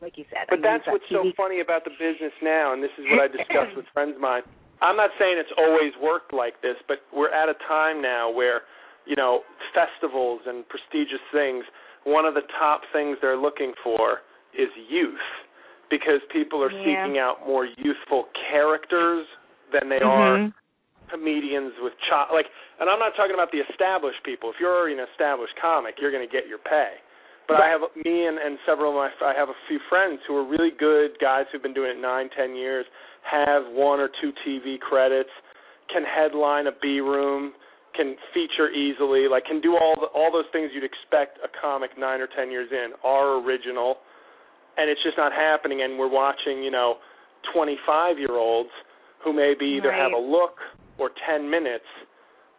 like 0.00 0.16
you 0.18 0.24
said. 0.30 0.48
But 0.48 0.58
I 0.58 0.62
mean, 0.62 0.68
that's 0.68 0.86
what's 0.88 1.04
TV. 1.06 1.30
so 1.30 1.32
funny 1.36 1.60
about 1.60 1.84
the 1.84 1.94
business 1.98 2.32
now, 2.42 2.72
and 2.72 2.82
this 2.82 2.92
is 2.98 3.04
what 3.08 3.20
I 3.20 3.28
discuss 3.36 3.68
with 3.76 3.86
friends 3.92 4.16
of 4.16 4.20
mine. 4.20 4.42
I'm 4.80 4.96
not 4.96 5.10
saying 5.18 5.36
it's 5.36 5.52
always 5.58 5.92
worked 6.00 6.32
like 6.32 6.60
this, 6.62 6.76
but 6.88 7.04
we're 7.12 7.32
at 7.32 7.48
a 7.48 7.56
time 7.68 8.00
now 8.00 8.30
where, 8.32 8.62
you 9.04 9.14
know, 9.14 9.44
festivals 9.76 10.40
and 10.46 10.64
prestigious 10.68 11.20
things. 11.32 11.64
One 12.04 12.24
of 12.24 12.32
the 12.32 12.48
top 12.58 12.80
things 12.92 13.18
they're 13.20 13.36
looking 13.36 13.74
for 13.84 14.24
is 14.56 14.72
youth, 14.88 15.20
because 15.92 16.24
people 16.32 16.64
are 16.64 16.72
Yeah. 16.72 17.04
seeking 17.04 17.18
out 17.18 17.46
more 17.46 17.66
youthful 17.66 18.28
characters 18.48 19.26
than 19.70 19.90
they 19.90 20.00
Mhm. 20.00 20.08
are 20.08 20.52
comedians 21.10 21.74
with 21.82 21.92
chop 22.08 22.30
like 22.30 22.46
and 22.78 22.88
I'm 22.88 22.98
not 22.98 23.14
talking 23.16 23.34
about 23.34 23.50
the 23.50 23.60
established 23.68 24.22
people. 24.22 24.48
If 24.48 24.56
you're 24.60 24.74
already 24.74 24.94
an 24.94 25.00
established 25.10 25.54
comic, 25.56 26.00
you're 26.00 26.10
going 26.10 26.26
to 26.26 26.32
get 26.32 26.46
your 26.46 26.58
pay. 26.58 26.96
But 27.56 27.62
I 27.62 27.68
have 27.68 27.80
me 28.04 28.26
and, 28.26 28.38
and 28.38 28.58
several 28.66 28.90
of 28.92 28.96
my 28.96 29.10
I 29.26 29.34
have 29.34 29.48
a 29.48 29.58
few 29.68 29.80
friends 29.88 30.20
who 30.26 30.36
are 30.36 30.46
really 30.46 30.70
good 30.78 31.18
guys 31.20 31.44
who've 31.50 31.62
been 31.62 31.74
doing 31.74 31.98
it 31.98 32.00
nine, 32.00 32.30
ten 32.36 32.54
years, 32.54 32.86
have 33.30 33.64
one 33.70 34.00
or 34.00 34.08
two 34.20 34.32
TV 34.46 34.78
credits, 34.78 35.30
can 35.92 36.02
headline 36.04 36.66
a 36.66 36.72
B 36.80 37.00
room, 37.00 37.52
can 37.94 38.16
feature 38.32 38.70
easily, 38.70 39.26
like 39.28 39.44
can 39.44 39.60
do 39.60 39.76
all 39.76 39.94
the, 39.98 40.06
all 40.14 40.30
those 40.32 40.48
things 40.52 40.70
you'd 40.74 40.84
expect 40.84 41.38
a 41.42 41.48
comic 41.60 41.90
nine 41.98 42.20
or 42.20 42.28
ten 42.36 42.50
years 42.50 42.68
in 42.70 42.92
are 43.04 43.42
original, 43.42 43.96
and 44.76 44.88
it's 44.88 45.02
just 45.02 45.18
not 45.18 45.32
happening. 45.32 45.82
And 45.82 45.98
we're 45.98 46.10
watching, 46.10 46.62
you 46.62 46.70
know, 46.70 46.96
25 47.54 48.18
year 48.18 48.36
olds 48.36 48.70
who 49.24 49.32
maybe 49.32 49.66
either 49.66 49.92
have 49.92 50.12
a 50.12 50.18
look 50.18 50.56
or 50.98 51.10
10 51.28 51.50
minutes 51.50 51.84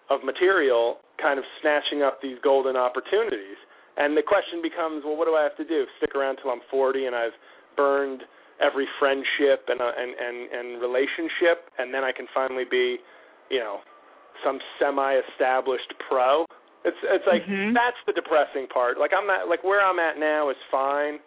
of 0.10 0.24
material 0.24 0.98
kind 1.22 1.40
of 1.40 1.46
snatching 1.62 2.02
up 2.02 2.22
these 2.22 2.38
golden 2.44 2.76
opportunities. 2.76 3.58
And 3.98 4.16
the 4.16 4.24
question 4.24 4.62
becomes, 4.62 5.04
well, 5.04 5.18
what 5.18 5.28
do 5.28 5.36
I 5.36 5.44
have 5.44 5.58
to 5.58 5.66
do? 5.66 5.86
Stick 5.98 6.16
around 6.16 6.38
till 6.42 6.52
I'm 6.52 6.64
40 6.72 7.06
and 7.06 7.16
I've 7.16 7.36
burned 7.76 8.24
every 8.62 8.88
friendship 9.00 9.66
and 9.68 9.82
uh, 9.82 9.92
and 9.98 10.14
and 10.16 10.38
and 10.54 10.68
relationship, 10.82 11.68
and 11.82 11.94
then 11.94 12.04
I 12.04 12.12
can 12.14 12.28
finally 12.34 12.64
be, 12.70 13.02
you 13.50 13.60
know, 13.60 13.82
some 14.46 14.60
semi-established 14.80 15.92
pro. 16.08 16.46
It's 16.86 16.98
it's 17.04 17.26
like 17.26 17.44
Mhm. 17.46 17.74
that's 17.74 17.98
the 18.06 18.14
depressing 18.14 18.68
part. 18.68 18.98
Like 18.98 19.14
I'm 19.14 19.26
not 19.26 19.50
like 19.50 19.64
where 19.64 19.82
I'm 19.82 20.00
at 20.00 20.18
now 20.18 20.50
is 20.50 20.58
fine, 20.70 21.20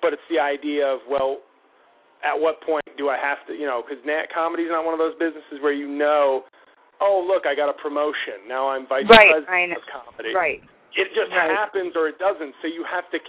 but 0.00 0.12
it's 0.12 0.22
the 0.28 0.38
idea 0.38 0.86
of 0.86 1.00
well, 1.08 1.40
at 2.22 2.38
what 2.38 2.60
point 2.60 2.84
do 2.96 3.08
I 3.08 3.16
have 3.16 3.44
to, 3.48 3.54
you 3.54 3.66
know, 3.66 3.82
because 3.82 4.04
comedy's 4.32 4.70
not 4.70 4.84
one 4.84 4.94
of 4.94 5.00
those 5.00 5.16
businesses 5.16 5.60
where 5.60 5.72
you 5.72 5.88
know, 5.88 6.44
oh 7.00 7.24
look, 7.26 7.46
I 7.46 7.54
got 7.54 7.68
a 7.68 7.76
promotion 7.80 8.46
now 8.48 8.68
I'm 8.68 8.86
vice 8.86 9.08
Right, 9.08 9.32
president 9.32 9.76
of 9.76 9.82
comedy. 9.88 10.34
Right. 10.34 10.62
It 10.94 11.12
just 11.14 11.32
Right. 11.32 11.50
happens 11.50 11.96
or 11.96 12.08
it 12.08 12.18
doesn't. 12.18 12.54
So 12.60 12.68
you 12.68 12.84
have 12.84 13.08
to 13.10 13.20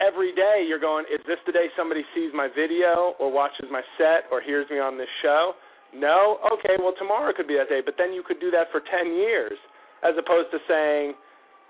every 0.00 0.32
day 0.32 0.62
you're 0.66 0.82
going, 0.82 1.06
is 1.06 1.22
this 1.26 1.38
the 1.46 1.52
day 1.52 1.70
somebody 1.76 2.04
sees 2.14 2.32
my 2.32 2.48
video 2.48 3.14
or 3.18 3.30
watches 3.30 3.70
my 3.70 3.82
set 3.98 4.26
or 4.30 4.40
hears 4.40 4.68
me 4.70 4.78
on 4.78 4.96
this 4.98 5.10
show? 5.22 5.54
No? 5.92 6.40
Okay, 6.52 6.76
well 6.78 6.92
tomorrow 6.98 7.32
could 7.32 7.46
be 7.46 7.54
that 7.56 7.68
day, 7.68 7.80
but 7.80 7.96
then 7.96 8.12
you 8.12 8.22
could 8.22 8.40
do 8.40 8.50
that 8.50 8.70
for 8.72 8.80
10 8.80 9.14
years 9.14 9.58
as 10.02 10.16
opposed 10.16 10.50
to 10.50 10.58
saying, 10.66 11.14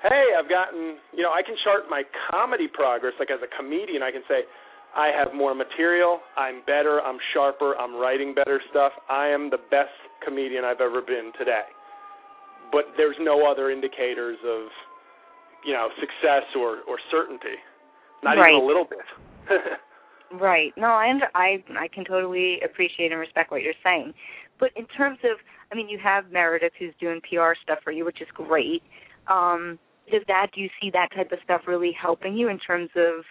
"Hey, 0.01 0.35
I've 0.35 0.49
gotten, 0.49 0.99
you 1.13 1.23
know, 1.23 1.33
I 1.33 1.43
can 1.43 1.57
chart 1.57 1.91
my 1.91 2.05
comedy 2.31 2.69
progress 2.69 3.13
like 3.19 3.31
as 3.31 3.43
a 3.43 3.49
comedian, 3.49 4.03
I 4.03 4.11
can 4.11 4.25
say 4.29 4.47
I 4.95 5.09
have 5.09 5.35
more 5.35 5.55
material, 5.55 6.23
I'm 6.37 6.61
better, 6.63 7.01
I'm 7.03 7.19
sharper, 7.33 7.77
I'm 7.77 7.97
writing 7.97 8.33
better 8.33 8.61
stuff. 8.71 8.93
I 9.09 9.29
am 9.29 9.51
the 9.51 9.59
best 9.59 9.93
comedian 10.21 10.65
I've 10.65 10.81
ever 10.81 11.01
been 11.03 11.33
today." 11.33 11.67
But 12.71 12.97
there's 12.97 13.19
no 13.19 13.45
other 13.47 13.71
indicators 13.71 14.39
of 14.45 14.73
you 15.65 15.73
know, 15.73 15.89
success 16.01 16.45
or 16.57 16.81
or 16.89 16.99
certainty. 17.11 17.57
Not 18.23 18.37
Right. 18.39 18.51
even 18.53 18.63
a 18.63 18.67
little 18.67 18.85
bit. 18.85 19.01
Right. 20.35 20.73
No, 20.79 20.87
I 20.87 21.11
under, 21.11 21.29
I 21.35 21.63
I 21.79 21.89
can 21.89 22.07
totally 22.07 22.59
appreciate 22.65 23.13
and 23.13 23.21
respect 23.21 23.51
what 23.51 23.61
you're 23.61 23.75
saying. 23.85 24.15
But 24.59 24.71
in 24.77 24.87
terms 24.87 25.19
of, 25.25 25.37
I 25.71 25.75
mean, 25.75 25.91
you 25.91 25.99
have 25.99 26.31
Meredith 26.33 26.73
who's 26.79 26.95
doing 26.99 27.21
PR 27.21 27.53
stuff 27.63 27.81
for 27.85 27.93
you, 27.93 28.07
which 28.07 28.23
is 28.23 28.29
great. 28.33 28.83
Um, 29.27 29.79
does 30.11 30.23
that 30.29 30.47
do 30.55 30.63
you 30.63 30.71
see 30.81 30.89
that 30.93 31.09
type 31.15 31.33
of 31.33 31.39
stuff 31.45 31.63
really 31.67 31.93
helping 31.93 32.35
you 32.35 32.49
in 32.49 32.59
terms 32.59 32.89
of, 32.97 33.25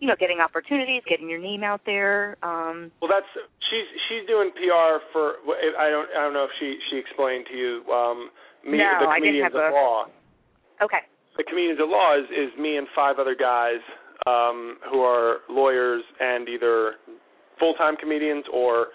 you 0.00 0.08
know, 0.08 0.14
getting 0.18 0.40
opportunities, 0.40 1.02
getting 1.06 1.28
your 1.28 1.40
name 1.40 1.62
out 1.62 1.82
there? 1.84 2.38
Um, 2.42 2.90
well, 3.02 3.10
that's 3.12 3.26
she's 3.68 3.86
she's 4.08 4.26
doing 4.26 4.50
PR 4.52 5.04
for. 5.12 5.34
I 5.78 5.90
don't 5.90 6.08
I 6.16 6.22
don't 6.22 6.32
know 6.32 6.44
if 6.44 6.50
she 6.58 6.78
she 6.90 6.96
explained 6.96 7.44
to 7.52 7.54
you. 7.54 7.84
Um, 7.92 8.30
me, 8.64 8.78
No, 8.78 8.96
the 9.00 9.08
I 9.10 9.20
didn't 9.20 9.42
have 9.42 9.54
of 9.54 9.60
a- 9.60 9.74
law. 9.74 10.06
okay. 10.80 11.00
The 11.36 11.44
comedians 11.44 11.80
of 11.80 11.88
law 11.88 12.16
is 12.18 12.24
is 12.30 12.50
me 12.58 12.76
and 12.76 12.86
five 12.94 13.18
other 13.18 13.34
guys 13.36 13.80
um, 14.26 14.78
who 14.90 15.00
are 15.00 15.38
lawyers 15.48 16.02
and 16.20 16.48
either 16.48 16.94
full 17.58 17.74
time 17.74 17.96
comedians 17.96 18.44
or 18.52 18.88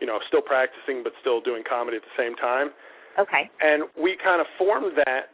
you 0.00 0.06
know 0.06 0.18
still 0.28 0.42
practicing 0.42 1.02
but 1.02 1.12
still 1.20 1.40
doing 1.40 1.62
comedy 1.68 1.96
at 1.96 2.02
the 2.04 2.16
same 2.16 2.34
time. 2.36 2.70
Okay. 3.18 3.48
and 3.64 3.88
we 3.96 4.12
kind 4.22 4.40
of 4.44 4.46
formed 4.58 4.92
that. 5.08 5.32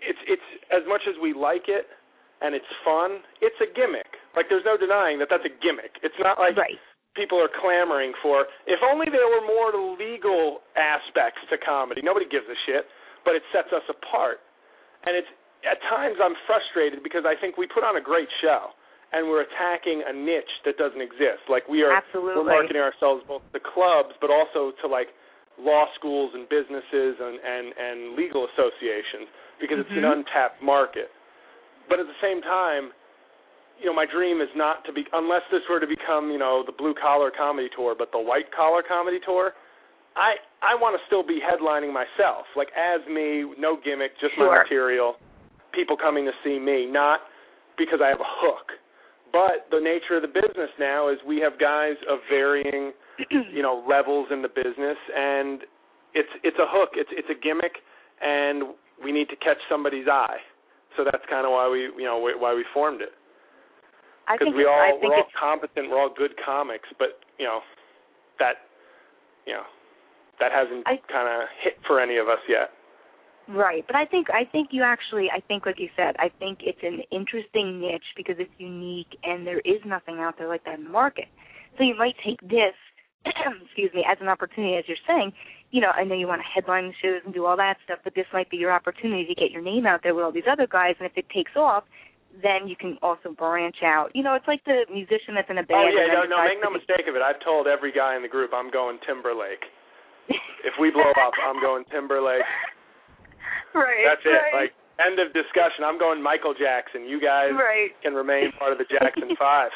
It's 0.00 0.18
it's 0.26 0.48
as 0.72 0.80
much 0.88 1.02
as 1.04 1.14
we 1.20 1.34
like 1.36 1.68
it 1.68 1.84
and 2.40 2.54
it's 2.54 2.70
fun. 2.86 3.20
It's 3.44 3.58
a 3.60 3.68
gimmick. 3.68 4.08
Like 4.32 4.46
there's 4.48 4.64
no 4.64 4.78
denying 4.80 5.18
that 5.20 5.28
that's 5.28 5.44
a 5.44 5.52
gimmick. 5.60 5.98
It's 6.02 6.16
not 6.22 6.38
like 6.38 6.56
Right. 6.56 6.78
people 7.18 7.36
are 7.36 7.50
clamoring 7.52 8.14
for. 8.22 8.46
If 8.64 8.80
only 8.80 9.10
there 9.12 9.28
were 9.28 9.44
more 9.44 9.74
legal 9.98 10.62
aspects 10.78 11.42
to 11.52 11.58
comedy. 11.58 12.00
Nobody 12.00 12.24
gives 12.30 12.46
a 12.48 12.56
shit, 12.64 12.86
but 13.28 13.34
it 13.36 13.42
sets 13.52 13.74
us 13.76 13.84
apart. 13.90 14.40
And 15.04 15.12
it's 15.18 15.28
at 15.66 15.78
times 15.90 16.16
I'm 16.22 16.34
frustrated 16.46 17.02
because 17.02 17.24
I 17.26 17.34
think 17.38 17.56
we 17.56 17.66
put 17.66 17.82
on 17.82 17.96
a 17.96 18.00
great 18.04 18.28
show 18.42 18.70
and 19.12 19.26
we're 19.26 19.42
attacking 19.42 20.04
a 20.06 20.12
niche 20.12 20.52
that 20.68 20.76
doesn't 20.76 21.00
exist. 21.00 21.42
Like 21.48 21.66
we 21.66 21.82
are 21.82 21.90
Absolutely. 21.90 22.44
we're 22.44 22.52
marketing 22.52 22.82
ourselves 22.82 23.24
both 23.26 23.42
to 23.52 23.60
clubs 23.60 24.14
but 24.20 24.30
also 24.30 24.72
to 24.82 24.86
like 24.86 25.08
law 25.58 25.86
schools 25.98 26.30
and 26.34 26.46
businesses 26.48 27.18
and 27.18 27.40
and 27.42 27.74
and 27.74 27.98
legal 28.14 28.46
associations 28.54 29.26
because 29.58 29.80
it's 29.80 29.90
an 29.90 30.06
Mhm. 30.06 30.22
untapped 30.22 30.62
market. 30.62 31.10
But 31.88 31.98
at 31.98 32.06
the 32.06 32.18
same 32.20 32.42
time, 32.42 32.92
you 33.80 33.86
know, 33.86 33.94
my 33.94 34.06
dream 34.06 34.40
is 34.40 34.50
not 34.54 34.84
to 34.84 34.92
be 34.92 35.06
unless 35.12 35.42
this 35.50 35.66
were 35.68 35.80
to 35.80 35.86
become, 35.86 36.30
you 36.30 36.38
know, 36.38 36.62
the 36.62 36.72
blue 36.72 36.94
collar 36.94 37.30
comedy 37.30 37.68
tour, 37.74 37.94
but 37.96 38.12
the 38.12 38.18
white 38.18 38.50
collar 38.52 38.82
comedy 38.82 39.18
tour. 39.20 39.54
I 40.16 40.36
I 40.62 40.74
want 40.74 40.98
to 41.00 41.06
still 41.06 41.22
be 41.22 41.40
headlining 41.40 41.92
myself, 41.92 42.46
like 42.56 42.70
as 42.76 43.00
me, 43.06 43.54
no 43.56 43.76
gimmick, 43.76 44.18
just 44.18 44.36
my 44.36 44.46
material. 44.62 45.16
People 45.78 45.94
coming 45.94 46.26
to 46.26 46.34
see 46.42 46.58
me, 46.58 46.90
not 46.90 47.20
because 47.78 48.00
I 48.02 48.08
have 48.08 48.18
a 48.18 48.32
hook. 48.42 48.74
But 49.30 49.70
the 49.70 49.78
nature 49.78 50.18
of 50.18 50.22
the 50.26 50.32
business 50.34 50.74
now 50.80 51.08
is 51.08 51.18
we 51.22 51.38
have 51.38 51.60
guys 51.60 51.94
of 52.10 52.18
varying, 52.26 52.90
you 53.30 53.62
know, 53.62 53.84
levels 53.86 54.26
in 54.34 54.42
the 54.42 54.50
business, 54.50 54.98
and 55.14 55.62
it's 56.14 56.32
it's 56.42 56.58
a 56.58 56.66
hook, 56.66 56.98
it's 56.98 57.10
it's 57.12 57.28
a 57.30 57.38
gimmick, 57.38 57.78
and 58.20 58.74
we 58.98 59.12
need 59.12 59.28
to 59.28 59.36
catch 59.36 59.62
somebody's 59.70 60.08
eye. 60.10 60.42
So 60.96 61.04
that's 61.04 61.22
kind 61.30 61.46
of 61.46 61.52
why 61.52 61.70
we, 61.70 61.94
you 61.94 62.08
know, 62.08 62.18
why 62.18 62.54
we 62.54 62.64
formed 62.74 63.02
it 63.02 63.14
because 64.32 64.52
we 64.52 64.66
all 64.66 65.00
we're 65.00 65.14
all 65.14 65.32
competent, 65.38 65.88
we're 65.88 66.00
all 66.00 66.12
good 66.12 66.34
comics, 66.44 66.88
but 66.98 67.24
you 67.38 67.46
know 67.46 67.60
that 68.38 68.68
you 69.46 69.54
know 69.54 69.64
that 70.40 70.52
hasn't 70.52 70.84
kind 71.08 71.28
of 71.28 71.48
hit 71.62 71.80
for 71.86 72.00
any 72.00 72.16
of 72.18 72.28
us 72.28 72.42
yet. 72.48 72.70
Right, 73.48 73.82
but 73.86 73.96
I 73.96 74.04
think 74.04 74.28
I 74.28 74.44
think 74.44 74.68
you 74.72 74.82
actually 74.82 75.28
I 75.34 75.40
think 75.40 75.64
like 75.64 75.80
you 75.80 75.88
said 75.96 76.16
I 76.18 76.28
think 76.38 76.58
it's 76.60 76.82
an 76.82 77.00
interesting 77.10 77.80
niche 77.80 78.12
because 78.14 78.36
it's 78.38 78.52
unique 78.58 79.08
and 79.24 79.46
there 79.46 79.60
is 79.60 79.80
nothing 79.86 80.18
out 80.20 80.36
there 80.36 80.48
like 80.48 80.64
that 80.64 80.78
in 80.78 80.84
the 80.84 80.90
market. 80.90 81.32
So 81.78 81.84
you 81.84 81.96
might 81.96 82.14
take 82.20 82.40
this, 82.42 82.76
excuse 83.24 83.90
me, 83.94 84.04
as 84.04 84.18
an 84.20 84.28
opportunity, 84.28 84.76
as 84.76 84.84
you're 84.86 85.00
saying. 85.08 85.32
You 85.70 85.80
know, 85.80 85.92
I 85.96 86.04
know 86.04 86.14
you 86.14 86.26
want 86.26 86.42
to 86.42 86.48
headline 86.52 86.92
the 86.92 86.96
shows 87.00 87.22
and 87.24 87.32
do 87.32 87.46
all 87.46 87.56
that 87.56 87.76
stuff, 87.84 88.00
but 88.04 88.14
this 88.14 88.26
might 88.32 88.50
be 88.50 88.56
your 88.56 88.72
opportunity 88.72 89.24
to 89.24 89.34
get 89.34 89.50
your 89.50 89.62
name 89.62 89.86
out 89.86 90.00
there 90.02 90.14
with 90.14 90.24
all 90.24 90.32
these 90.32 90.48
other 90.50 90.66
guys. 90.66 90.96
And 90.98 91.08
if 91.08 91.16
it 91.16 91.28
takes 91.32 91.52
off, 91.56 91.84
then 92.42 92.68
you 92.68 92.76
can 92.76 92.98
also 93.00 93.32
branch 93.32 93.80
out. 93.84 94.10
You 94.14 94.22
know, 94.22 94.34
it's 94.34 94.48
like 94.48 94.64
the 94.64 94.84
musician 94.92 95.36
that's 95.36 95.48
in 95.48 95.58
a 95.58 95.64
band. 95.64 95.88
Oh 95.88 95.92
yeah, 95.92 96.12
no, 96.12 96.28
no, 96.28 96.44
make 96.44 96.60
no 96.60 96.70
mistake 96.70 97.08
of 97.08 97.16
it. 97.16 97.22
I've 97.22 97.40
told 97.44 97.66
every 97.66 97.92
guy 97.92 98.16
in 98.16 98.22
the 98.22 98.28
group 98.28 98.52
I'm 98.52 98.70
going 98.70 98.98
Timberlake. 99.06 99.64
If 100.66 100.74
we 100.78 100.90
blow 100.90 101.08
up, 101.24 101.32
I'm 101.38 101.62
going 101.62 101.84
Timberlake. 101.88 102.42
right. 103.74 104.04
That's 104.06 104.24
it. 104.24 104.30
right. 104.52 104.68
Like 104.68 104.72
end 105.04 105.18
of 105.18 105.32
discussion. 105.32 105.84
I'm 105.84 105.98
going 105.98 106.22
Michael 106.22 106.54
Jackson. 106.54 107.04
You 107.06 107.20
guys 107.20 107.50
Right. 107.54 107.90
can 108.02 108.14
remain 108.14 108.52
part 108.58 108.72
of 108.72 108.78
the 108.78 108.84
Jackson 108.90 109.34
Five. 109.38 109.70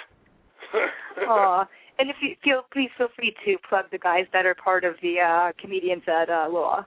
Aw. 1.28 1.66
And 1.98 2.08
if 2.08 2.16
you 2.22 2.34
feel, 2.42 2.62
please 2.72 2.88
feel 2.96 3.08
free 3.14 3.36
to 3.44 3.56
plug 3.68 3.84
the 3.92 3.98
guys 3.98 4.24
that 4.32 4.46
are 4.46 4.54
part 4.56 4.82
of 4.82 4.94
the 5.02 5.20
uh, 5.20 5.52
comedians 5.60 6.02
at 6.08 6.30
uh, 6.30 6.48
Law. 6.48 6.84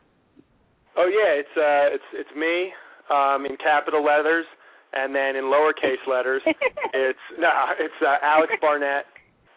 Oh 0.97 1.05
yeah, 1.07 1.39
it's 1.39 1.55
uh 1.55 1.93
it's 1.93 2.09
it's 2.11 2.33
me 2.35 2.73
um 3.13 3.45
in 3.45 3.55
capital 3.57 4.03
letters 4.03 4.45
and 4.93 5.13
then 5.13 5.35
in 5.37 5.45
lowercase 5.45 6.01
letters 6.09 6.41
it's 6.93 7.19
no, 7.37 7.47
it's 7.79 7.93
uh, 8.01 8.17
Alex 8.23 8.53
Barnett, 8.59 9.05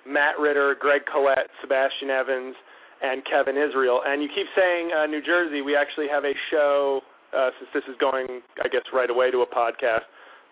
Matt 0.07 0.39
Ritter, 0.39 0.77
Greg 0.79 1.03
Collette, 1.11 1.49
Sebastian 1.63 2.11
Evans 2.11 2.55
and 3.03 3.25
Kevin 3.25 3.57
Israel. 3.57 4.03
And 4.05 4.23
you 4.23 4.29
keep 4.29 4.47
saying 4.55 4.91
uh 4.93 5.07
New 5.07 5.23
Jersey, 5.25 5.63
we 5.63 5.75
actually 5.75 6.09
have 6.13 6.25
a 6.25 6.35
show 6.51 7.01
uh 7.37 7.51
since 7.59 7.71
this 7.75 7.85
is 7.89 7.97
going 8.01 8.41
I 8.63 8.69
guess 8.69 8.83
right 8.93 9.11
away 9.11 9.31
to 9.31 9.39
a 9.43 9.47
podcast, 9.47 10.07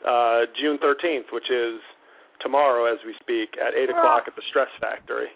uh 0.07 0.47
June 0.61 0.79
13th, 0.79 1.33
which 1.33 1.51
is 1.51 1.81
tomorrow 2.41 2.85
as 2.93 2.99
we 3.07 3.15
speak 3.21 3.57
at 3.61 3.75
8 3.75 3.91
o'clock 3.91 4.25
at 4.27 4.37
the 4.37 4.43
Stress 4.51 4.69
Factory. 4.81 5.29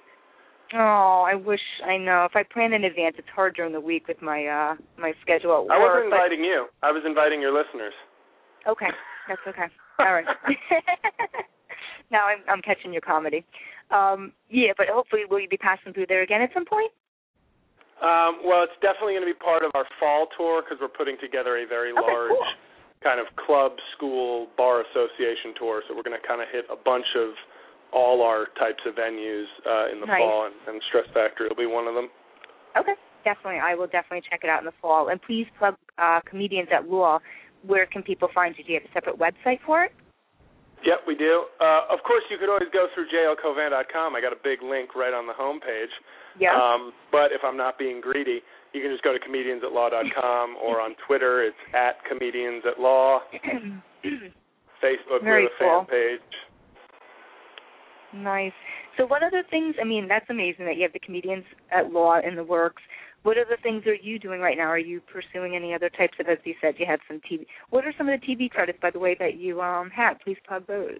Oh, 0.72 1.26
I 1.26 1.34
wish 1.34 1.60
I 1.84 1.96
know. 1.96 2.24
If 2.30 2.36
I 2.36 2.44
plan 2.44 2.72
in 2.72 2.84
advance, 2.84 3.16
it's 3.18 3.28
hard 3.34 3.56
during 3.56 3.72
the 3.72 3.80
week 3.80 4.06
with 4.06 4.22
my 4.22 4.46
uh 4.46 4.74
my 4.98 5.12
schedule 5.22 5.52
at 5.56 5.62
work. 5.64 5.72
I 5.72 5.78
wasn't 5.78 6.10
but- 6.10 6.16
inviting 6.16 6.44
you. 6.44 6.66
I 6.82 6.92
was 6.92 7.02
inviting 7.06 7.40
your 7.40 7.52
listeners. 7.52 7.94
Okay, 8.68 8.92
that's 9.28 9.40
okay. 9.48 9.66
All 9.98 10.12
right. 10.12 10.26
now 12.10 12.26
I'm 12.26 12.38
I'm 12.48 12.62
catching 12.62 12.92
your 12.92 13.02
comedy. 13.02 13.44
Um, 13.90 14.32
yeah, 14.48 14.72
but 14.76 14.86
hopefully, 14.88 15.22
will 15.28 15.40
you 15.40 15.48
be 15.48 15.56
passing 15.56 15.92
through 15.92 16.06
there 16.08 16.22
again 16.22 16.42
at 16.42 16.50
some 16.54 16.64
point? 16.64 16.92
Um, 18.00 18.40
well, 18.44 18.64
it's 18.64 18.76
definitely 18.80 19.12
going 19.12 19.28
to 19.28 19.32
be 19.32 19.36
part 19.36 19.60
of 19.62 19.70
our 19.76 19.84
fall 20.00 20.26
tour 20.36 20.64
because 20.64 20.80
we're 20.80 20.88
putting 20.92 21.20
together 21.20 21.60
a 21.60 21.66
very 21.68 21.92
Okay, 21.92 22.00
large 22.00 22.32
cool. 22.32 22.44
kind 23.04 23.20
of 23.20 23.28
club, 23.36 23.76
school, 23.96 24.48
bar 24.56 24.80
association 24.88 25.52
tour. 25.60 25.82
So 25.86 25.92
we're 25.94 26.02
going 26.06 26.16
to 26.16 26.26
kind 26.26 26.40
of 26.40 26.48
hit 26.48 26.64
a 26.72 26.76
bunch 26.80 27.04
of 27.16 27.36
all 27.92 28.22
our 28.22 28.46
types 28.56 28.80
of 28.86 28.94
venues 28.94 29.44
uh, 29.66 29.92
in 29.92 30.00
the 30.00 30.06
Nice. 30.06 30.20
fall, 30.20 30.46
and, 30.46 30.54
and 30.68 30.80
Stress 30.88 31.04
Factory 31.12 31.48
will 31.48 31.60
be 31.60 31.66
one 31.68 31.86
of 31.86 31.94
them. 31.94 32.08
Okay, 32.78 32.94
definitely. 33.24 33.60
I 33.60 33.74
will 33.74 33.88
definitely 33.88 34.22
check 34.30 34.40
it 34.44 34.48
out 34.48 34.60
in 34.60 34.66
the 34.66 34.76
fall. 34.80 35.08
And 35.08 35.20
please 35.20 35.46
plug 35.58 35.74
uh, 35.98 36.20
comedians 36.24 36.68
at 36.72 36.88
law. 36.88 37.18
Where 37.66 37.84
can 37.84 38.02
people 38.02 38.28
find 38.34 38.54
you? 38.56 38.64
Do 38.64 38.72
you 38.72 38.80
have 38.80 38.88
a 38.88 38.92
separate 38.94 39.18
website 39.18 39.58
for 39.66 39.84
it? 39.84 39.92
Yep, 40.84 41.04
we 41.06 41.14
do. 41.14 41.44
Uh, 41.60 41.92
of 41.92 42.00
course, 42.06 42.22
you 42.30 42.38
could 42.38 42.48
always 42.48 42.68
go 42.72 42.86
through 42.94 43.06
jlcauvin.com. 43.12 44.16
I 44.16 44.20
got 44.20 44.32
a 44.32 44.40
big 44.42 44.62
link 44.62 44.94
right 44.96 45.12
on 45.12 45.26
the 45.26 45.34
homepage. 45.36 45.92
Yeah. 46.38 46.56
Um, 46.56 46.92
but 47.12 47.32
if 47.32 47.42
I'm 47.44 47.56
not 47.56 47.78
being 47.78 48.00
greedy, 48.00 48.40
you 48.72 48.80
can 48.80 48.90
just 48.90 49.04
go 49.04 49.12
to 49.12 49.18
comediansatlaw.com 49.18 50.56
or 50.62 50.80
on 50.80 50.94
Twitter, 51.06 51.42
it's 51.44 51.56
at 51.74 52.02
comedians 52.08 52.64
at 52.66 52.80
law. 52.80 53.20
Facebook, 54.82 55.22
Very 55.22 55.44
we 55.44 55.50
have 55.50 55.52
a 55.52 55.58
cool. 55.58 55.84
fan 55.84 55.86
page. 55.86 56.20
Nice. 58.12 58.52
So, 58.96 59.06
what 59.06 59.22
other 59.22 59.44
things? 59.50 59.74
I 59.80 59.84
mean, 59.84 60.08
that's 60.08 60.26
amazing 60.30 60.64
that 60.64 60.76
you 60.76 60.82
have 60.82 60.92
the 60.92 60.98
comedians 60.98 61.44
at 61.70 61.92
law 61.92 62.18
in 62.26 62.34
the 62.34 62.42
works. 62.42 62.82
What 63.22 63.36
other 63.36 63.58
things 63.62 63.86
are 63.86 63.94
you 63.94 64.18
doing 64.18 64.40
right 64.40 64.56
now? 64.56 64.68
Are 64.68 64.78
you 64.78 65.00
pursuing 65.12 65.54
any 65.54 65.74
other 65.74 65.90
types 65.90 66.14
of? 66.18 66.26
As 66.28 66.38
you 66.44 66.54
said, 66.60 66.74
you 66.78 66.86
had 66.86 67.00
some 67.06 67.20
TV. 67.30 67.44
What 67.68 67.84
are 67.84 67.92
some 67.98 68.08
of 68.08 68.18
the 68.18 68.24
TV 68.26 68.50
credits, 68.50 68.78
by 68.80 68.90
the 68.90 68.98
way, 68.98 69.14
that 69.20 69.36
you 69.36 69.60
um 69.60 69.90
had? 69.90 70.14
Please 70.24 70.38
plug 70.46 70.66
those. 70.66 70.98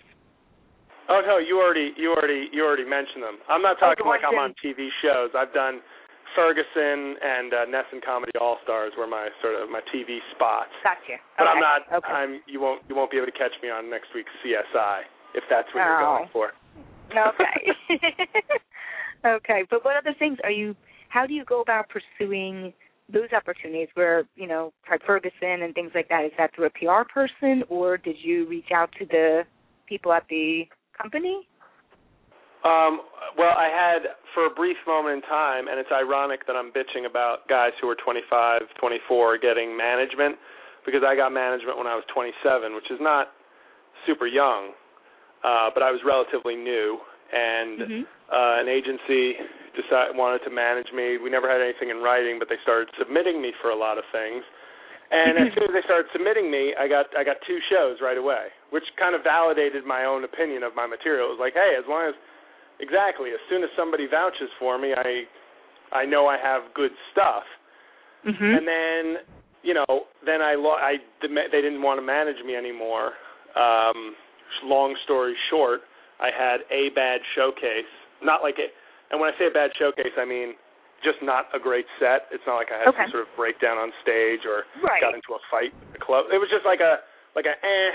Oh 1.09 1.23
no, 1.27 1.39
you 1.39 1.59
already 1.59 1.93
you 1.97 2.13
already 2.13 2.49
you 2.53 2.63
already 2.65 2.85
mentioned 2.85 3.23
them. 3.25 3.39
I'm 3.49 3.63
not 3.63 3.77
Oh, 3.81 3.89
talking 3.89 4.05
the 4.05 4.11
like 4.11 4.21
I'm 4.27 4.39
on 4.39 4.55
TV 4.63 4.89
shows. 5.03 5.31
I've 5.35 5.53
done 5.55 5.81
Ferguson 6.37 7.17
and 7.25 7.51
uh, 7.55 7.67
NESN 7.67 8.05
Comedy 8.05 8.31
All 8.41 8.59
Stars 8.63 8.93
were 8.97 9.07
my 9.09 9.29
sort 9.43 9.57
of 9.57 9.71
my 9.71 9.81
TV 9.89 10.19
spots. 10.37 10.71
Gotcha. 10.85 11.17
But 11.39 11.49
okay. 11.49 11.53
I'm 11.57 11.61
not. 11.61 11.81
Okay. 11.91 12.13
I'm 12.13 12.41
you 12.47 12.61
won't 12.61 12.83
you 12.89 12.95
won't 12.95 13.11
be 13.11 13.17
able 13.17 13.27
to 13.33 13.39
catch 13.39 13.57
me 13.63 13.71
on 13.71 13.89
next 13.91 14.09
week's 14.15 14.31
CSI 14.45 15.09
if 15.35 15.43
that's 15.49 15.67
what 15.75 15.81
you're 15.83 16.05
Oh. 16.05 16.19
going 16.19 16.29
for. 16.33 16.53
okay. 17.11 17.61
okay, 19.27 19.65
but 19.71 19.85
what 19.85 19.97
other 19.97 20.15
things 20.19 20.39
are 20.45 20.51
you? 20.51 20.77
How 21.11 21.27
do 21.27 21.35
you 21.35 21.45
go 21.45 21.61
about 21.61 21.87
pursuing 21.89 22.73
those 23.13 23.29
opportunities 23.37 23.89
where 23.95 24.25
you 24.37 24.47
know, 24.47 24.73
like 24.91 25.03
Ferguson 25.05 25.63
and 25.63 25.75
things 25.75 25.91
like 25.95 26.09
that? 26.09 26.25
Is 26.25 26.33
that 26.39 26.55
through 26.55 26.67
a 26.67 26.71
PR 26.71 27.05
person, 27.13 27.63
or 27.69 27.99
did 27.99 28.17
you 28.23 28.49
reach 28.49 28.71
out 28.75 28.91
to 28.99 29.05
the 29.07 29.43
people 29.87 30.13
at 30.13 30.25
the 30.31 30.65
company? 30.97 31.47
Um, 32.63 33.01
well, 33.39 33.57
I 33.57 33.73
had 33.73 34.13
for 34.35 34.47
a 34.47 34.51
brief 34.51 34.77
moment 34.87 35.17
in 35.17 35.23
time, 35.23 35.69
and 35.69 35.81
it's 35.81 35.89
ironic 35.93 36.47
that 36.47 36.57
I'm 36.57 36.71
bitching 36.71 37.09
about 37.09 37.49
guys 37.49 37.73
who 37.81 37.89
are 37.89 37.97
25, 37.97 38.63
24 38.79 39.39
getting 39.39 39.77
management 39.77 40.37
because 40.85 41.01
I 41.07 41.17
got 41.17 41.33
management 41.33 41.79
when 41.79 41.87
I 41.87 41.95
was 41.95 42.05
27, 42.13 42.75
which 42.75 42.91
is 42.91 42.99
not 43.01 43.33
super 44.07 44.27
young, 44.27 44.73
uh, 45.43 45.71
but 45.73 45.83
I 45.83 45.91
was 45.91 46.01
relatively 46.05 46.55
new, 46.55 47.01
and 47.33 47.81
Mhm. 47.81 48.07
uh, 48.29 48.61
an 48.61 48.69
agency 48.69 49.41
decided 49.77 50.17
wanted 50.17 50.43
to 50.45 50.51
manage 50.51 50.91
me. 50.93 51.19
We 51.19 51.31
never 51.31 51.49
had 51.51 51.61
anything 51.61 51.91
in 51.91 52.03
writing, 52.03 52.39
but 52.39 52.49
they 52.49 52.59
started 52.63 52.89
submitting 52.99 53.41
me 53.41 53.53
for 53.61 53.71
a 53.71 53.79
lot 53.79 53.99
of 53.99 54.05
things. 54.13 54.43
And 55.11 55.39
as 55.39 55.51
soon 55.55 55.71
as 55.71 55.75
they 55.75 55.85
started 55.85 56.07
submitting 56.13 56.51
me, 56.51 56.75
I 56.79 56.87
got 56.87 57.07
I 57.17 57.23
got 57.25 57.37
two 57.47 57.59
shows 57.71 57.99
right 58.03 58.19
away, 58.19 58.51
which 58.71 58.85
kind 58.99 59.15
of 59.15 59.23
validated 59.23 59.85
my 59.85 60.05
own 60.05 60.25
opinion 60.25 60.63
of 60.63 60.75
my 60.75 60.87
material. 60.87 61.31
It 61.31 61.39
was 61.39 61.43
like, 61.43 61.55
hey, 61.55 61.75
as 61.79 61.85
long 61.89 62.09
as 62.09 62.15
exactly, 62.79 63.31
as 63.31 63.43
soon 63.49 63.63
as 63.63 63.71
somebody 63.77 64.07
vouches 64.07 64.51
for 64.59 64.79
me, 64.79 64.95
I 64.95 65.27
I 65.93 66.07
know 66.07 66.27
I 66.27 66.39
have 66.39 66.63
good 66.75 66.93
stuff. 67.11 67.45
Mhm. 68.27 68.57
And 68.59 68.69
then, 68.69 69.25
you 69.63 69.75
know, 69.75 70.07
then 70.25 70.43
I 70.43 70.55
lo- 70.55 70.79
I 70.79 70.99
they 71.23 71.61
didn't 71.63 71.83
want 71.83 71.99
to 71.99 72.07
manage 72.07 72.43
me 72.45 72.55
anymore. 72.55 73.15
Um, 73.57 74.15
long 74.63 74.95
story 75.05 75.35
short, 75.49 75.83
I 76.21 76.31
had 76.31 76.61
a 76.71 76.91
bad 76.91 77.21
showcase. 77.35 77.89
Not 78.23 78.43
like 78.43 78.59
it. 78.59 78.75
And 79.11 79.21
when 79.21 79.29
I 79.33 79.35
say 79.39 79.47
a 79.47 79.55
bad 79.55 79.71
showcase, 79.79 80.15
I 80.19 80.25
mean 80.25 80.55
just 81.03 81.19
not 81.25 81.49
a 81.57 81.59
great 81.59 81.89
set. 81.99 82.29
It's 82.31 82.45
not 82.47 82.57
like 82.61 82.69
I 82.71 82.79
had 82.79 82.89
Okay. 82.93 83.09
some 83.09 83.11
sort 83.11 83.23
of 83.25 83.31
breakdown 83.37 83.79
on 83.79 83.93
stage 84.05 84.45
or 84.45 84.67
Right. 84.85 85.01
got 85.01 85.15
into 85.15 85.33
a 85.35 85.41
fight 85.51 85.73
at 85.73 85.93
the 85.93 85.99
club. 85.99 86.27
It 86.33 86.39
was 86.39 86.49
just 86.51 86.65
like 86.65 86.81
a 86.81 87.01
like 87.35 87.47
a 87.47 87.57
eh, 87.65 87.91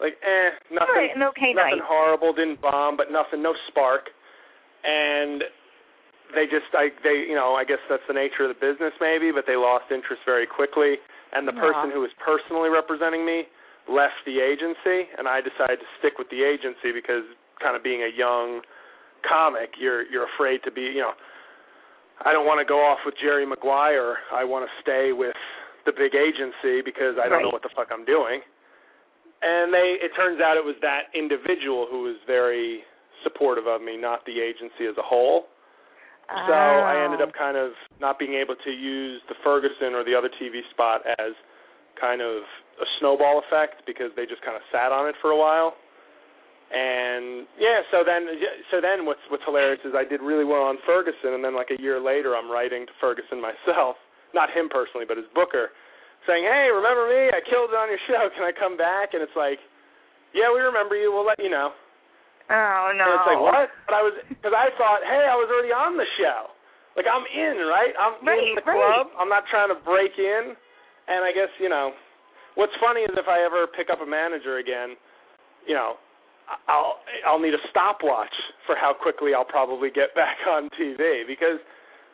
like 0.00 0.16
eh, 0.22 0.50
nothing 0.70 0.94
Right, 0.94 1.16
an 1.16 1.22
okay 1.24 1.52
nothing 1.52 1.78
night. 1.78 1.88
horrible, 1.88 2.32
didn't 2.32 2.60
bomb, 2.60 2.96
but 2.96 3.10
nothing, 3.10 3.42
no 3.42 3.54
spark. 3.68 4.10
And 4.84 5.44
they 6.34 6.46
just, 6.46 6.70
I, 6.74 6.90
they, 7.02 7.26
you 7.28 7.34
know, 7.34 7.54
I 7.54 7.64
guess 7.64 7.78
that's 7.90 8.02
the 8.06 8.14
nature 8.14 8.44
of 8.44 8.50
the 8.50 8.58
business, 8.60 8.92
maybe. 9.00 9.30
But 9.32 9.44
they 9.46 9.56
lost 9.56 9.90
interest 9.90 10.22
very 10.24 10.46
quickly, 10.46 10.98
and 11.32 11.46
the 11.46 11.52
person 11.52 11.90
who 11.90 12.00
was 12.00 12.10
personally 12.22 12.70
representing 12.70 13.24
me 13.26 13.44
left 13.88 14.18
the 14.24 14.40
agency, 14.40 15.10
and 15.18 15.28
I 15.28 15.40
decided 15.40 15.78
to 15.80 15.88
stick 15.98 16.18
with 16.18 16.30
the 16.30 16.42
agency 16.42 16.90
because 16.94 17.22
kind 17.62 17.76
of 17.76 17.82
being 17.82 18.02
a 18.02 18.10
young 18.10 18.62
comic, 19.28 19.74
you're 19.78 20.06
you're 20.06 20.26
afraid 20.34 20.60
to 20.64 20.70
be, 20.70 20.82
you 20.82 21.02
know, 21.02 21.12
I 22.24 22.32
don't 22.32 22.46
want 22.46 22.62
to 22.62 22.68
go 22.68 22.80
off 22.80 22.98
with 23.04 23.14
Jerry 23.20 23.44
Maguire. 23.44 24.16
I 24.32 24.44
want 24.44 24.64
to 24.64 24.72
stay 24.80 25.12
with 25.12 25.36
the 25.84 25.92
big 25.92 26.14
agency 26.14 26.80
because 26.82 27.20
I 27.20 27.28
don't 27.28 27.38
right. 27.38 27.42
know 27.44 27.54
what 27.54 27.62
the 27.62 27.74
fuck 27.74 27.88
I'm 27.92 28.04
doing. 28.04 28.40
And 29.42 29.72
they 29.74 30.00
it 30.00 30.12
turns 30.16 30.40
out 30.40 30.56
it 30.56 30.64
was 30.64 30.76
that 30.80 31.12
individual 31.12 31.86
who 31.90 32.08
was 32.08 32.16
very 32.26 32.82
supportive 33.22 33.66
of 33.66 33.82
me, 33.82 33.96
not 33.96 34.24
the 34.24 34.40
agency 34.40 34.86
as 34.88 34.96
a 34.96 35.04
whole. 35.04 35.50
So 36.26 36.52
I 36.52 36.98
oh. 36.98 37.04
ended 37.06 37.20
Oh. 37.22 37.30
up 37.30 37.32
kind 37.38 37.56
of 37.56 37.70
not 38.00 38.18
being 38.18 38.34
able 38.34 38.56
to 38.56 38.70
use 38.70 39.22
the 39.28 39.36
Ferguson 39.44 39.94
or 39.94 40.02
the 40.02 40.14
other 40.14 40.28
TV 40.28 40.62
spot 40.70 41.06
as 41.06 41.32
kind 42.00 42.20
of 42.20 42.42
a 42.82 42.86
snowball 42.98 43.38
effect 43.46 43.86
because 43.86 44.10
they 44.16 44.26
just 44.26 44.42
kind 44.42 44.56
of 44.56 44.62
sat 44.72 44.90
on 44.90 45.08
it 45.08 45.14
for 45.22 45.30
a 45.30 45.38
while. 45.38 45.76
And 46.76 47.48
yeah, 47.56 47.80
so 47.88 48.04
then 48.04 48.28
so 48.68 48.84
then 48.84 49.08
what's 49.08 49.22
what's 49.32 49.40
hilarious 49.48 49.80
is 49.88 49.96
I 49.96 50.04
did 50.04 50.20
really 50.20 50.44
well 50.44 50.68
on 50.68 50.76
Ferguson, 50.84 51.32
and 51.32 51.40
then 51.40 51.56
like 51.56 51.72
a 51.72 51.80
year 51.80 51.96
later, 51.96 52.36
I'm 52.36 52.52
writing 52.52 52.84
to 52.84 52.92
Ferguson 53.00 53.40
myself, 53.40 53.96
not 54.36 54.52
him 54.52 54.68
personally, 54.68 55.08
but 55.08 55.16
his 55.16 55.24
booker, 55.32 55.72
saying, 56.28 56.44
"Hey, 56.44 56.68
remember 56.68 57.08
me? 57.08 57.32
I 57.32 57.40
killed 57.48 57.72
it 57.72 57.78
on 57.80 57.88
your 57.88 58.02
show. 58.04 58.28
Can 58.36 58.44
I 58.44 58.52
come 58.52 58.76
back?" 58.76 59.16
And 59.16 59.24
it's 59.24 59.32
like, 59.32 59.56
"Yeah, 60.36 60.52
we 60.52 60.60
remember 60.60 61.00
you. 61.00 61.08
We'll 61.08 61.24
let 61.24 61.40
you 61.40 61.48
know." 61.48 61.72
Oh 62.52 62.92
no. 62.92 63.08
And 63.08 63.14
it's 63.24 63.30
like 63.30 63.40
what? 63.40 63.66
But 63.88 63.94
I 63.96 64.02
was 64.04 64.14
because 64.28 64.52
I 64.52 64.68
thought, 64.76 65.00
hey, 65.02 65.24
I 65.26 65.34
was 65.34 65.48
already 65.48 65.72
on 65.72 65.96
the 65.96 66.06
show. 66.20 66.52
Like 66.92 67.08
I'm 67.08 67.24
in, 67.24 67.64
right? 67.66 67.94
I'm 67.96 68.20
Right, 68.20 68.36
in 68.38 68.54
the 68.54 68.62
right. 68.68 68.76
club. 68.76 69.16
I'm 69.16 69.32
not 69.32 69.48
trying 69.48 69.72
to 69.72 69.78
break 69.80 70.12
in. 70.20 70.52
And 71.08 71.24
I 71.24 71.32
guess 71.32 71.50
you 71.56 71.72
know, 71.72 71.96
what's 72.54 72.74
funny 72.84 73.02
is 73.02 73.16
if 73.16 73.26
I 73.26 73.40
ever 73.42 73.64
pick 73.66 73.88
up 73.88 74.04
a 74.04 74.06
manager 74.06 74.60
again, 74.60 74.94
you 75.66 75.74
know, 75.74 75.96
I'll 76.68 77.02
I'll 77.26 77.40
need 77.40 77.54
a 77.54 77.62
stopwatch 77.70 78.32
for 78.66 78.76
how 78.76 78.94
quickly 78.94 79.34
I'll 79.34 79.44
probably 79.44 79.90
get 79.90 80.14
back 80.14 80.36
on 80.48 80.70
TV 80.78 81.26
because 81.26 81.58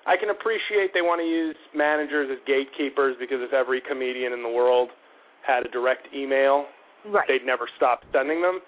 I 0.07 0.17
can 0.17 0.31
appreciate 0.31 0.93
they 0.95 1.03
want 1.05 1.21
to 1.21 1.29
use 1.29 1.57
managers 1.75 2.29
as 2.33 2.39
gatekeepers 2.47 3.17
because 3.21 3.39
if 3.41 3.53
every 3.53 3.81
comedian 3.81 4.33
in 4.33 4.43
the 4.43 4.49
world 4.49 4.91
had 5.47 5.67
a 5.67 5.71
direct 5.71 6.09
email, 6.15 6.67
right. 7.07 7.27
they'd 7.29 7.47
never 7.47 7.69
stop 7.77 8.03
sending 8.13 8.41
them. 8.43 8.61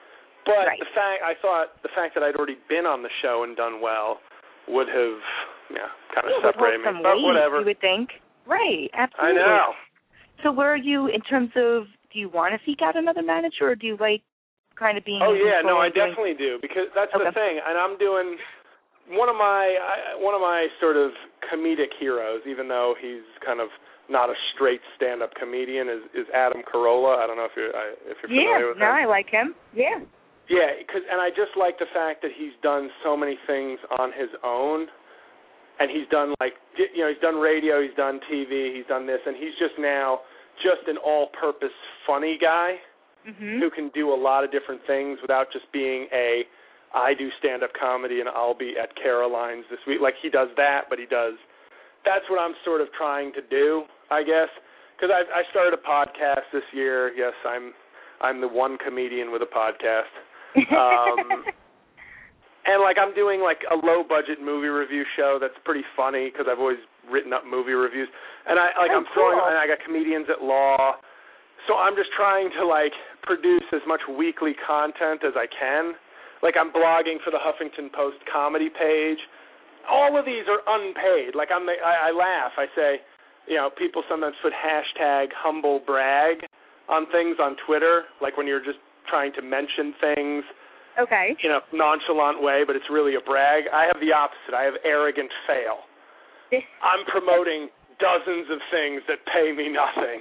But 0.44 0.68
Right. 0.68 0.78
the 0.78 0.90
fact 0.94 1.22
I 1.24 1.34
thought 1.40 1.80
the 1.82 1.88
fact 1.94 2.14
that 2.14 2.22
I'd 2.22 2.36
already 2.36 2.58
been 2.68 2.84
on 2.84 3.02
the 3.02 3.10
show 3.22 3.44
and 3.44 3.56
done 3.56 3.80
well 3.80 4.20
would 4.68 4.88
have 4.88 5.18
yeah 5.72 5.88
kind 6.14 6.28
of 6.28 6.32
Yeah, 6.38 6.52
separated 6.52 6.84
me. 6.84 7.00
But 7.02 7.16
weight, 7.16 7.24
whatever. 7.24 7.60
You 7.60 7.64
would 7.72 7.80
think. 7.80 8.10
Right. 8.46 8.90
Absolutely. 8.92 9.40
I 9.40 9.46
know. 9.46 9.72
So 10.42 10.52
where 10.52 10.68
are 10.68 10.76
you 10.76 11.06
in 11.08 11.22
terms 11.22 11.50
of? 11.56 11.84
Do 12.12 12.20
you 12.20 12.28
want 12.28 12.54
to 12.54 12.60
seek 12.64 12.78
out 12.80 12.94
another 12.96 13.22
manager, 13.22 13.70
or 13.70 13.74
do 13.74 13.88
you 13.88 13.96
like 13.98 14.22
kind 14.76 14.98
of 14.98 15.04
being? 15.04 15.20
Oh 15.22 15.32
yeah, 15.34 15.60
no, 15.62 15.78
I 15.78 15.88
doing- 15.88 16.10
definitely 16.10 16.34
do 16.34 16.58
because 16.60 16.88
that's 16.94 17.14
Okay. 17.14 17.24
the 17.24 17.32
thing, 17.32 17.60
and 17.64 17.78
I'm 17.78 17.96
doing 17.98 18.36
one 19.08 19.28
of 19.28 19.36
my 19.36 19.76
I, 19.76 20.16
one 20.16 20.34
of 20.34 20.40
my 20.40 20.68
sort 20.80 20.96
of 20.96 21.12
comedic 21.52 21.92
heroes, 21.98 22.42
even 22.46 22.68
though 22.68 22.94
he's 23.00 23.24
kind 23.44 23.60
of 23.60 23.68
not 24.08 24.28
a 24.28 24.34
straight 24.54 24.80
stand-up 24.96 25.34
comedian, 25.34 25.88
is 25.88 26.02
is 26.14 26.26
Adam 26.34 26.62
Carolla. 26.62 27.18
I 27.18 27.26
don't 27.26 27.36
know 27.36 27.44
if 27.48 27.56
you're 27.56 27.74
I, 27.74 27.92
if 28.08 28.16
you're 28.22 28.32
Yeah. 28.32 28.48
familiar 28.48 28.68
with 28.68 28.78
No, 28.78 28.86
him. 28.86 28.94
I 28.94 29.04
like 29.06 29.28
him. 29.30 29.54
Yeah. 29.72 30.00
Yeah, 30.46 30.76
cause, 30.92 31.00
and 31.10 31.22
I 31.22 31.30
just 31.30 31.56
like 31.56 31.78
the 31.78 31.86
fact 31.94 32.20
that 32.20 32.30
he's 32.36 32.52
done 32.62 32.90
so 33.02 33.16
many 33.16 33.38
things 33.46 33.80
on 33.98 34.12
his 34.12 34.28
own, 34.44 34.88
and 35.80 35.90
he's 35.90 36.06
done 36.08 36.34
like 36.40 36.52
you 36.76 37.00
know 37.00 37.08
he's 37.08 37.20
done 37.22 37.36
radio, 37.40 37.80
he's 37.80 37.94
done 37.96 38.20
TV, 38.30 38.74
he's 38.76 38.84
done 38.86 39.06
this, 39.06 39.20
and 39.24 39.36
he's 39.36 39.54
just 39.58 39.78
now 39.78 40.20
just 40.62 40.86
an 40.86 40.96
all-purpose 40.98 41.72
funny 42.06 42.38
guy 42.40 42.76
Mhm. 43.26 43.58
who 43.58 43.70
can 43.70 43.88
do 43.90 44.12
a 44.12 44.14
lot 44.18 44.44
of 44.44 44.50
different 44.50 44.84
things 44.86 45.20
without 45.22 45.50
just 45.50 45.70
being 45.72 46.08
a 46.12 46.46
I 46.94 47.12
do 47.14 47.28
stand-up 47.38 47.72
comedy 47.74 48.20
and 48.20 48.28
I'll 48.28 48.54
be 48.54 48.78
at 48.78 48.94
Caroline's 48.94 49.66
this 49.68 49.80
week. 49.86 50.00
Like 50.00 50.14
he 50.22 50.30
does 50.30 50.48
that, 50.56 50.86
but 50.88 50.98
he 50.98 51.06
does. 51.06 51.34
That's 52.04 52.28
what 52.30 52.38
I'm 52.38 52.54
sort 52.64 52.80
of 52.80 52.92
trying 52.92 53.32
to 53.32 53.42
do, 53.42 53.84
I 54.10 54.22
guess, 54.22 54.48
because 54.94 55.10
I 55.10 55.24
I 55.40 55.42
started 55.50 55.74
a 55.74 55.82
podcast 55.82 56.44
this 56.52 56.62
year. 56.72 57.10
Yes, 57.16 57.34
I'm 57.44 57.74
I'm 58.20 58.40
the 58.40 58.48
one 58.48 58.78
comedian 58.78 59.32
with 59.32 59.42
a 59.42 59.50
podcast. 59.50 60.12
Um, 60.70 61.44
and 62.66 62.80
like 62.80 62.96
I'm 63.00 63.12
doing 63.14 63.40
like 63.40 63.60
a 63.70 63.74
low 63.74 64.04
budget 64.06 64.40
movie 64.40 64.68
review 64.68 65.04
show 65.16 65.38
that's 65.40 65.58
pretty 65.64 65.84
funny 65.96 66.30
because 66.30 66.46
I've 66.48 66.60
always 66.60 66.78
written 67.10 67.32
up 67.32 67.44
movie 67.44 67.72
reviews, 67.74 68.08
and 68.46 68.58
I 68.58 68.70
like 68.78 68.92
Oh, 68.92 68.98
I'm 69.02 69.06
throwing 69.12 69.38
and 69.38 69.58
I 69.58 69.66
got 69.66 69.78
comedians 69.84 70.26
at 70.30 70.42
law, 70.42 70.96
so 71.66 71.76
I'm 71.76 71.96
just 71.96 72.10
trying 72.16 72.50
to 72.60 72.66
like 72.66 72.92
produce 73.22 73.64
as 73.72 73.80
much 73.86 74.00
weekly 74.08 74.52
content 74.66 75.24
as 75.24 75.32
I 75.36 75.46
can. 75.48 75.94
Like 76.42 76.54
I'm 76.60 76.72
blogging 76.72 77.22
for 77.24 77.30
the 77.30 77.40
Huffington 77.40 77.92
Post 77.92 78.20
comedy 78.30 78.68
page. 78.68 79.18
All 79.88 80.18
of 80.18 80.24
these 80.24 80.44
are 80.48 80.60
unpaid. 80.66 81.34
Like 81.34 81.48
I'm 81.54 81.68
I, 81.68 82.08
I 82.08 82.12
laugh. 82.12 82.52
I 82.56 82.66
say, 82.76 83.00
you 83.48 83.56
know, 83.56 83.70
people 83.76 84.02
sometimes 84.08 84.36
put 84.42 84.52
hashtag 84.52 85.28
humble 85.36 85.80
brag 85.84 86.44
on 86.88 87.06
things 87.10 87.36
on 87.40 87.56
Twitter, 87.66 88.04
like 88.20 88.36
when 88.36 88.46
you're 88.46 88.64
just 88.64 88.78
trying 89.08 89.32
to 89.32 89.42
mention 89.42 89.94
things 90.00 90.44
okay. 91.00 91.36
in 91.42 91.50
a 91.50 91.60
nonchalant 91.72 92.42
way, 92.42 92.64
but 92.66 92.76
it's 92.76 92.88
really 92.90 93.14
a 93.14 93.20
brag. 93.20 93.64
I 93.72 93.84
have 93.88 94.00
the 94.00 94.12
opposite. 94.12 94.52
I 94.52 94.64
have 94.64 94.74
arrogant 94.84 95.30
fail. 95.46 95.88
I'm 96.84 97.04
promoting 97.08 97.68
dozens 98.00 98.52
of 98.52 98.60
things 98.68 99.02
that 99.08 99.24
pay 99.32 99.52
me 99.52 99.72
nothing. 99.72 100.20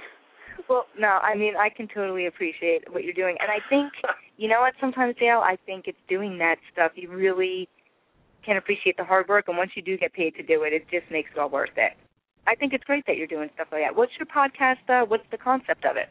Well, 0.68 0.86
no, 0.98 1.18
I 1.22 1.34
mean 1.36 1.54
I 1.56 1.68
can 1.68 1.88
totally 1.88 2.26
appreciate 2.26 2.90
what 2.92 3.04
you're 3.04 3.14
doing, 3.14 3.36
and 3.40 3.50
I 3.50 3.58
think 3.68 3.92
you 4.36 4.48
know 4.48 4.60
what. 4.60 4.74
Sometimes, 4.80 5.14
Dale, 5.18 5.40
I 5.44 5.56
think 5.66 5.84
it's 5.86 5.98
doing 6.08 6.38
that 6.38 6.56
stuff. 6.72 6.92
You 6.94 7.10
really 7.10 7.68
can 8.44 8.56
appreciate 8.56 8.96
the 8.96 9.04
hard 9.04 9.28
work, 9.28 9.46
and 9.48 9.56
once 9.56 9.70
you 9.74 9.82
do 9.82 9.96
get 9.96 10.12
paid 10.12 10.34
to 10.36 10.42
do 10.42 10.62
it, 10.64 10.72
it 10.72 10.84
just 10.90 11.10
makes 11.10 11.30
it 11.34 11.38
all 11.38 11.48
worth 11.48 11.76
it. 11.76 11.92
I 12.46 12.54
think 12.54 12.72
it's 12.74 12.84
great 12.84 13.04
that 13.06 13.16
you're 13.16 13.26
doing 13.26 13.48
stuff 13.54 13.68
like 13.72 13.82
that. 13.82 13.96
What's 13.96 14.12
your 14.18 14.26
podcast? 14.26 14.84
Uh, 14.88 15.06
what's 15.06 15.24
the 15.30 15.38
concept 15.38 15.84
of 15.84 15.96
it? 15.96 16.08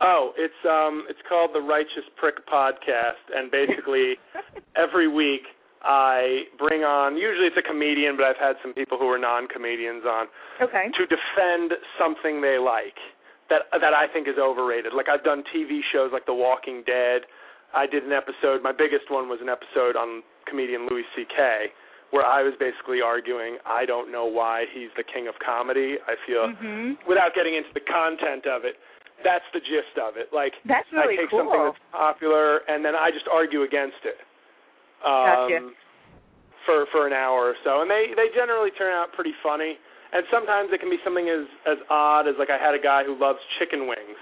Oh, 0.00 0.32
it's 0.36 0.60
um 0.68 1.06
it's 1.08 1.20
called 1.28 1.50
the 1.54 1.60
Righteous 1.60 2.04
Prick 2.16 2.46
Podcast 2.46 3.22
and 3.34 3.50
basically 3.50 4.14
every 4.76 5.06
week 5.08 5.42
I 5.82 6.44
bring 6.58 6.82
on 6.82 7.16
usually 7.16 7.46
it's 7.46 7.56
a 7.56 7.62
comedian, 7.62 8.16
but 8.16 8.24
I've 8.26 8.36
had 8.40 8.56
some 8.60 8.74
people 8.74 8.98
who 8.98 9.06
are 9.08 9.18
non-comedians 9.18 10.02
on 10.04 10.26
Okay. 10.60 10.90
to 10.98 11.06
defend 11.06 11.72
something 11.98 12.42
they 12.42 12.58
like 12.58 12.98
that 13.50 13.62
that 13.72 13.94
I 13.94 14.06
think 14.12 14.28
is 14.28 14.38
overrated. 14.40 14.92
Like 14.94 15.08
I've 15.08 15.24
done 15.24 15.44
TV 15.54 15.80
shows 15.92 16.10
like 16.12 16.26
The 16.26 16.34
Walking 16.34 16.82
Dead. 16.86 17.22
I 17.74 17.86
did 17.86 18.04
an 18.04 18.12
episode. 18.12 18.62
My 18.62 18.72
biggest 18.72 19.10
one 19.10 19.28
was 19.28 19.40
an 19.42 19.48
episode 19.48 19.96
on 19.96 20.22
comedian 20.46 20.86
Louis 20.88 21.02
C.K. 21.16 21.72
where 22.10 22.24
I 22.24 22.42
was 22.42 22.54
basically 22.60 23.00
arguing 23.02 23.58
I 23.66 23.84
don't 23.84 24.12
know 24.12 24.24
why 24.26 24.64
he's 24.72 24.90
the 24.96 25.02
king 25.02 25.26
of 25.28 25.34
comedy. 25.44 25.98
I 26.06 26.14
feel 26.26 26.48
Mhm. 26.54 26.98
without 27.06 27.34
getting 27.34 27.54
into 27.54 27.72
the 27.74 27.80
content 27.80 28.46
of 28.46 28.64
it, 28.64 28.78
that's 29.24 29.44
the 29.52 29.60
gist 29.60 29.98
of 29.98 30.16
it. 30.16 30.32
Like 30.32 30.54
That's 30.64 30.86
really 30.92 31.14
I 31.18 31.22
take 31.26 31.30
cool. 31.30 31.40
something 31.40 31.64
that's 31.64 31.78
popular 31.92 32.58
and 32.70 32.84
then 32.84 32.94
I 32.94 33.10
just 33.10 33.26
argue 33.28 33.62
against 33.62 34.04
it. 34.04 34.20
Um, 35.04 35.26
Gotcha. 35.50 35.70
For 36.64 36.86
for 36.92 37.06
an 37.06 37.12
hour 37.12 37.52
or 37.52 37.56
so, 37.62 37.82
and 37.82 37.90
they 37.90 38.14
they 38.16 38.28
generally 38.34 38.70
turn 38.72 38.90
out 38.94 39.12
pretty 39.12 39.34
funny. 39.42 39.76
And 40.14 40.22
sometimes 40.30 40.70
it 40.70 40.78
can 40.78 40.88
be 40.88 41.02
something 41.02 41.26
as 41.26 41.44
as 41.66 41.78
odd 41.90 42.30
as 42.30 42.38
like 42.38 42.48
I 42.48 42.56
had 42.56 42.72
a 42.72 42.82
guy 42.82 43.02
who 43.02 43.18
loves 43.18 43.42
chicken 43.58 43.90
wings, 43.90 44.18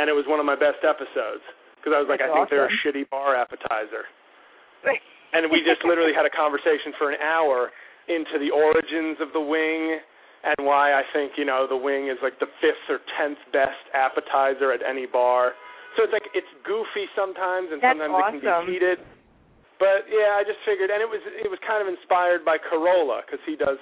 and 0.00 0.08
it 0.08 0.16
was 0.16 0.24
one 0.24 0.40
of 0.40 0.48
my 0.48 0.56
best 0.56 0.80
episodes 0.80 1.44
because 1.76 1.92
I 1.92 2.00
was 2.00 2.08
like, 2.08 2.24
That's 2.24 2.32
I 2.32 2.48
think 2.48 2.48
they're 2.48 2.72
a 2.72 2.80
shitty 2.80 3.12
bar 3.12 3.36
appetizer, 3.36 4.08
and 5.36 5.52
we 5.52 5.60
just 5.60 5.84
literally 5.84 6.16
had 6.16 6.24
a 6.24 6.32
conversation 6.32 6.96
for 6.96 7.12
an 7.12 7.20
hour 7.20 7.68
into 8.08 8.40
the 8.40 8.48
origins 8.48 9.20
of 9.20 9.36
the 9.36 9.44
wing 9.44 10.00
and 10.42 10.66
why 10.66 10.96
I 10.96 11.04
think 11.12 11.38
you 11.38 11.44
know 11.44 11.68
the 11.68 11.78
wing 11.78 12.08
is 12.08 12.18
like 12.24 12.40
the 12.40 12.50
fifth 12.58 12.88
or 12.88 12.98
tenth 13.20 13.38
best 13.52 13.78
appetizer 13.94 14.72
at 14.72 14.80
any 14.82 15.06
bar. 15.06 15.54
So 15.94 16.08
it's 16.08 16.14
like 16.16 16.26
it's 16.32 16.48
goofy 16.64 17.06
sometimes, 17.14 17.68
and 17.68 17.84
That's 17.84 18.00
sometimes 18.00 18.40
it 18.40 18.48
can 18.48 18.64
be 18.66 18.80
heated. 18.80 18.98
But 19.76 20.08
yeah, 20.08 20.40
I 20.40 20.42
just 20.46 20.62
figured, 20.64 20.88
and 20.88 21.04
it 21.04 21.10
was 21.10 21.20
it 21.20 21.52
was 21.52 21.60
kind 21.68 21.84
of 21.84 21.88
inspired 21.90 22.48
by 22.48 22.56
Carolla 22.56 23.22
because 23.28 23.44
he 23.44 23.60
does 23.60 23.78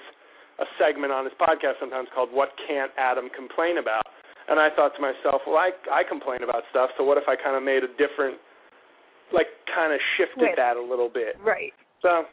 a 0.61 0.65
segment 0.77 1.09
on 1.11 1.25
his 1.25 1.33
podcast 1.41 1.81
sometimes 1.81 2.07
called 2.13 2.29
"What 2.31 2.53
Can't 2.69 2.91
Adam 2.97 3.29
Complain 3.33 3.77
About," 3.81 4.05
and 4.47 4.59
I 4.61 4.69
thought 4.69 4.93
to 4.95 5.01
myself, 5.01 5.41
well, 5.49 5.57
I 5.57 5.73
I 5.89 6.03
complain 6.07 6.43
about 6.45 6.63
stuff, 6.69 6.91
so 6.97 7.03
what 7.03 7.17
if 7.17 7.25
I 7.27 7.35
kind 7.35 7.57
of 7.57 7.63
made 7.65 7.81
a 7.83 7.89
different, 7.97 8.37
like, 9.33 9.47
kind 9.73 9.91
of 9.91 9.99
shifted 10.17 10.53
Right. 10.53 10.55
that 10.55 10.77
a 10.77 10.81
little 10.81 11.09
bit. 11.09 11.35
Right. 11.41 11.73
So 12.01 12.25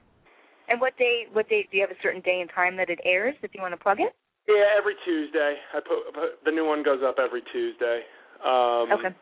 And 0.68 0.80
what 0.80 0.96
day? 1.00 1.26
What 1.32 1.48
day? 1.48 1.66
Do 1.70 1.76
you 1.80 1.82
have 1.82 1.90
a 1.90 2.00
certain 2.02 2.20
day 2.20 2.40
and 2.44 2.50
time 2.50 2.76
that 2.76 2.90
it 2.90 3.00
airs? 3.04 3.34
If 3.42 3.54
you 3.54 3.62
want 3.62 3.72
to 3.72 3.80
plug 3.80 4.00
it. 4.00 4.12
yeah, 4.46 4.76
every 4.76 4.94
Tuesday 5.04 5.56
I 5.72 5.80
put, 5.80 6.12
put 6.12 6.44
the 6.44 6.50
new 6.52 6.66
one 6.66 6.82
goes 6.82 7.00
up 7.02 7.16
every 7.18 7.40
Tuesday. 7.52 8.04
Um, 8.44 8.92
Okay. 8.92 9.12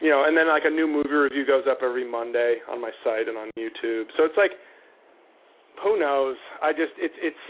you 0.00 0.10
know, 0.10 0.24
and 0.24 0.36
then 0.36 0.48
like 0.48 0.64
a 0.66 0.70
new 0.70 0.86
movie 0.86 1.08
review 1.14 1.46
goes 1.46 1.64
up 1.66 1.78
every 1.82 2.04
Monday 2.04 2.60
on 2.68 2.80
my 2.80 2.90
site 3.02 3.28
and 3.28 3.38
on 3.38 3.48
YouTube. 3.56 4.12
So 4.16 4.24
it's 4.24 4.36
like, 4.36 4.52
who 5.82 5.98
knows? 5.98 6.36
I 6.62 6.72
just 6.72 6.92
it's 6.98 7.14
it's, 7.20 7.44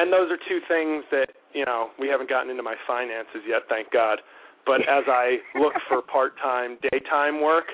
and 0.00 0.12
those 0.12 0.30
are 0.30 0.40
two 0.48 0.60
things 0.66 1.04
that 1.10 1.28
you 1.52 1.64
know 1.64 1.90
we 1.98 2.08
haven't 2.08 2.28
gotten 2.28 2.50
into 2.50 2.62
my 2.62 2.76
finances 2.86 3.44
yet, 3.46 3.62
thank 3.68 3.92
God. 3.92 4.18
But 4.66 4.82
as 4.82 5.04
I 5.06 5.38
look 5.54 5.74
for 5.88 6.02
part-time 6.12 6.78
daytime 6.90 7.40
work, 7.40 7.66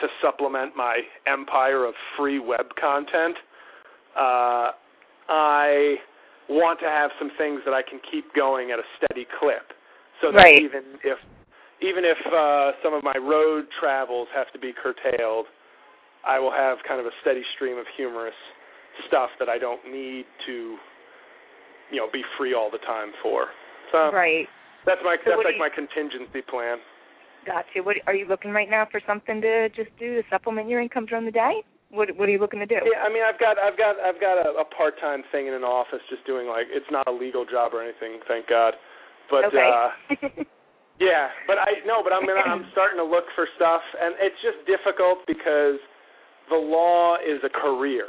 to 0.00 0.08
supplement 0.22 0.76
my 0.76 1.00
empire 1.26 1.84
of 1.84 1.94
free 2.16 2.38
web 2.38 2.66
content. 2.80 3.36
Uh, 4.16 4.70
I 5.28 5.96
want 6.48 6.80
to 6.80 6.86
have 6.86 7.10
some 7.18 7.30
things 7.38 7.60
that 7.64 7.72
I 7.72 7.82
can 7.82 8.00
keep 8.10 8.34
going 8.34 8.70
at 8.70 8.78
a 8.78 8.86
steady 8.98 9.26
clip, 9.40 9.72
so 10.20 10.30
that 10.30 10.38
right. 10.38 10.60
even 10.60 10.98
if 11.02 11.18
even 11.80 12.04
if 12.04 12.18
uh, 12.32 12.72
some 12.82 12.94
of 12.94 13.02
my 13.02 13.14
road 13.20 13.66
travels 13.80 14.28
have 14.34 14.50
to 14.52 14.58
be 14.58 14.72
curtailed, 14.72 15.46
I 16.26 16.38
will 16.38 16.52
have 16.52 16.78
kind 16.86 17.00
of 17.00 17.06
a 17.06 17.14
steady 17.20 17.42
stream 17.54 17.78
of 17.78 17.86
humorous 17.96 18.36
stuff 19.08 19.30
that 19.38 19.48
I 19.48 19.58
don't 19.58 19.84
need 19.90 20.24
to, 20.46 20.76
you 21.90 21.98
know, 21.98 22.08
be 22.12 22.22
free 22.38 22.54
all 22.54 22.70
the 22.70 22.82
time 22.86 23.12
for. 23.22 23.48
So 23.92 24.10
right. 24.12 24.46
That's 24.86 25.00
my 25.04 25.16
so 25.24 25.36
that's 25.36 25.44
like 25.44 25.56
you, 25.56 25.64
my 25.64 25.72
contingency 25.72 26.42
plan. 26.44 26.78
Gotcha. 27.46 27.84
What 27.84 27.96
are 28.06 28.14
you 28.14 28.26
looking 28.26 28.50
right 28.52 28.68
now 28.68 28.88
for 28.90 29.00
something 29.06 29.40
to 29.40 29.68
just 29.70 29.90
do 29.98 30.16
to 30.16 30.22
supplement 30.30 30.68
your 30.68 30.80
income 30.80 31.06
during 31.06 31.24
the 31.24 31.32
day? 31.32 31.64
What 31.90 32.10
What 32.16 32.28
are 32.28 32.32
you 32.32 32.40
looking 32.40 32.60
to 32.60 32.66
do? 32.66 32.80
Yeah, 32.84 33.04
I 33.04 33.12
mean, 33.12 33.22
I've 33.22 33.38
got 33.38 33.56
I've 33.58 33.76
got 33.76 33.96
I've 34.00 34.20
got 34.20 34.40
a, 34.40 34.60
a 34.60 34.64
part 34.64 34.98
time 35.00 35.22
thing 35.30 35.46
in 35.46 35.54
an 35.54 35.64
office, 35.64 36.00
just 36.08 36.24
doing 36.26 36.48
like 36.48 36.66
it's 36.70 36.88
not 36.90 37.06
a 37.06 37.12
legal 37.12 37.44
job 37.44 37.72
or 37.72 37.82
anything, 37.82 38.20
thank 38.28 38.48
God. 38.48 38.74
But 39.30 39.46
okay. 39.52 39.64
uh 39.64 39.88
yeah, 41.00 41.28
but 41.46 41.56
I 41.60 41.84
no, 41.86 42.02
but 42.02 42.12
I'm 42.12 42.26
gonna, 42.26 42.44
I'm 42.44 42.66
starting 42.72 42.98
to 42.98 43.04
look 43.04 43.24
for 43.34 43.46
stuff, 43.56 43.82
and 44.00 44.16
it's 44.20 44.36
just 44.42 44.64
difficult 44.66 45.24
because 45.26 45.80
the 46.50 46.56
law 46.56 47.16
is 47.16 47.40
a 47.44 47.52
career. 47.52 48.08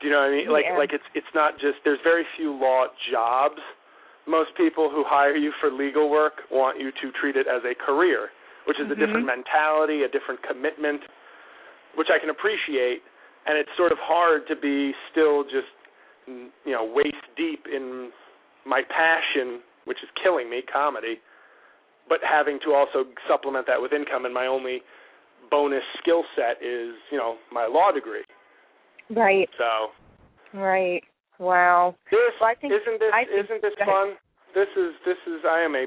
Do 0.00 0.08
you 0.08 0.12
know 0.12 0.20
what 0.20 0.28
I 0.28 0.36
mean? 0.36 0.52
Like 0.52 0.64
yeah. 0.68 0.76
like 0.76 0.92
it's 0.92 1.08
it's 1.14 1.32
not 1.34 1.54
just 1.56 1.80
there's 1.84 2.00
very 2.04 2.24
few 2.36 2.52
law 2.52 2.86
jobs. 3.10 3.60
Most 4.28 4.50
people 4.56 4.90
who 4.90 5.04
hire 5.06 5.36
you 5.36 5.52
for 5.60 5.70
legal 5.70 6.10
work 6.10 6.44
want 6.50 6.80
you 6.80 6.90
to 6.90 7.12
treat 7.18 7.36
it 7.36 7.46
as 7.46 7.62
a 7.64 7.74
career, 7.74 8.28
which 8.66 8.76
is 8.76 8.84
mm-hmm. 8.84 9.00
a 9.00 9.06
different 9.06 9.26
mentality, 9.26 10.02
a 10.02 10.10
different 10.10 10.42
commitment, 10.42 11.00
which 11.94 12.08
I 12.12 12.18
can 12.18 12.28
appreciate. 12.28 13.00
And 13.46 13.56
it's 13.56 13.70
sort 13.76 13.92
of 13.92 13.98
hard 14.02 14.42
to 14.48 14.56
be 14.56 14.92
still 15.10 15.44
just 15.44 15.72
you 16.26 16.72
know 16.74 16.84
waist 16.84 17.24
deep 17.36 17.64
in 17.64 18.10
my 18.66 18.82
passion, 18.84 19.62
which 19.86 19.98
is 20.02 20.10
killing 20.20 20.50
me, 20.50 20.60
comedy, 20.60 21.22
but 22.08 22.18
having 22.20 22.58
to 22.66 22.74
also 22.74 23.08
supplement 23.24 23.66
that 23.66 23.80
with 23.80 23.92
income. 23.94 24.26
And 24.26 24.34
my 24.34 24.46
only 24.46 24.82
bonus 25.50 25.86
skill 26.02 26.24
set 26.36 26.60
is 26.60 27.00
you 27.08 27.16
know 27.16 27.36
my 27.50 27.64
law 27.64 27.92
degree. 27.92 28.26
Right. 29.10 29.48
So. 29.58 30.58
Right. 30.58 31.02
Wow. 31.38 31.94
This 32.10 32.18
well, 32.40 32.50
I 32.50 32.54
think, 32.54 32.72
isn't 32.72 32.98
this 32.98 33.12
I 33.12 33.24
think, 33.24 33.44
isn't 33.44 33.62
this 33.62 33.76
fun? 33.84 34.16
This 34.54 34.68
is 34.76 34.94
this 35.04 35.20
is 35.26 35.44
I 35.44 35.60
am 35.60 35.74
a 35.74 35.84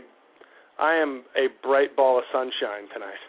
I 0.80 0.96
am 0.96 1.24
a 1.36 1.48
bright 1.66 1.96
ball 1.96 2.18
of 2.20 2.24
sunshine 2.32 2.88
tonight. 2.94 3.24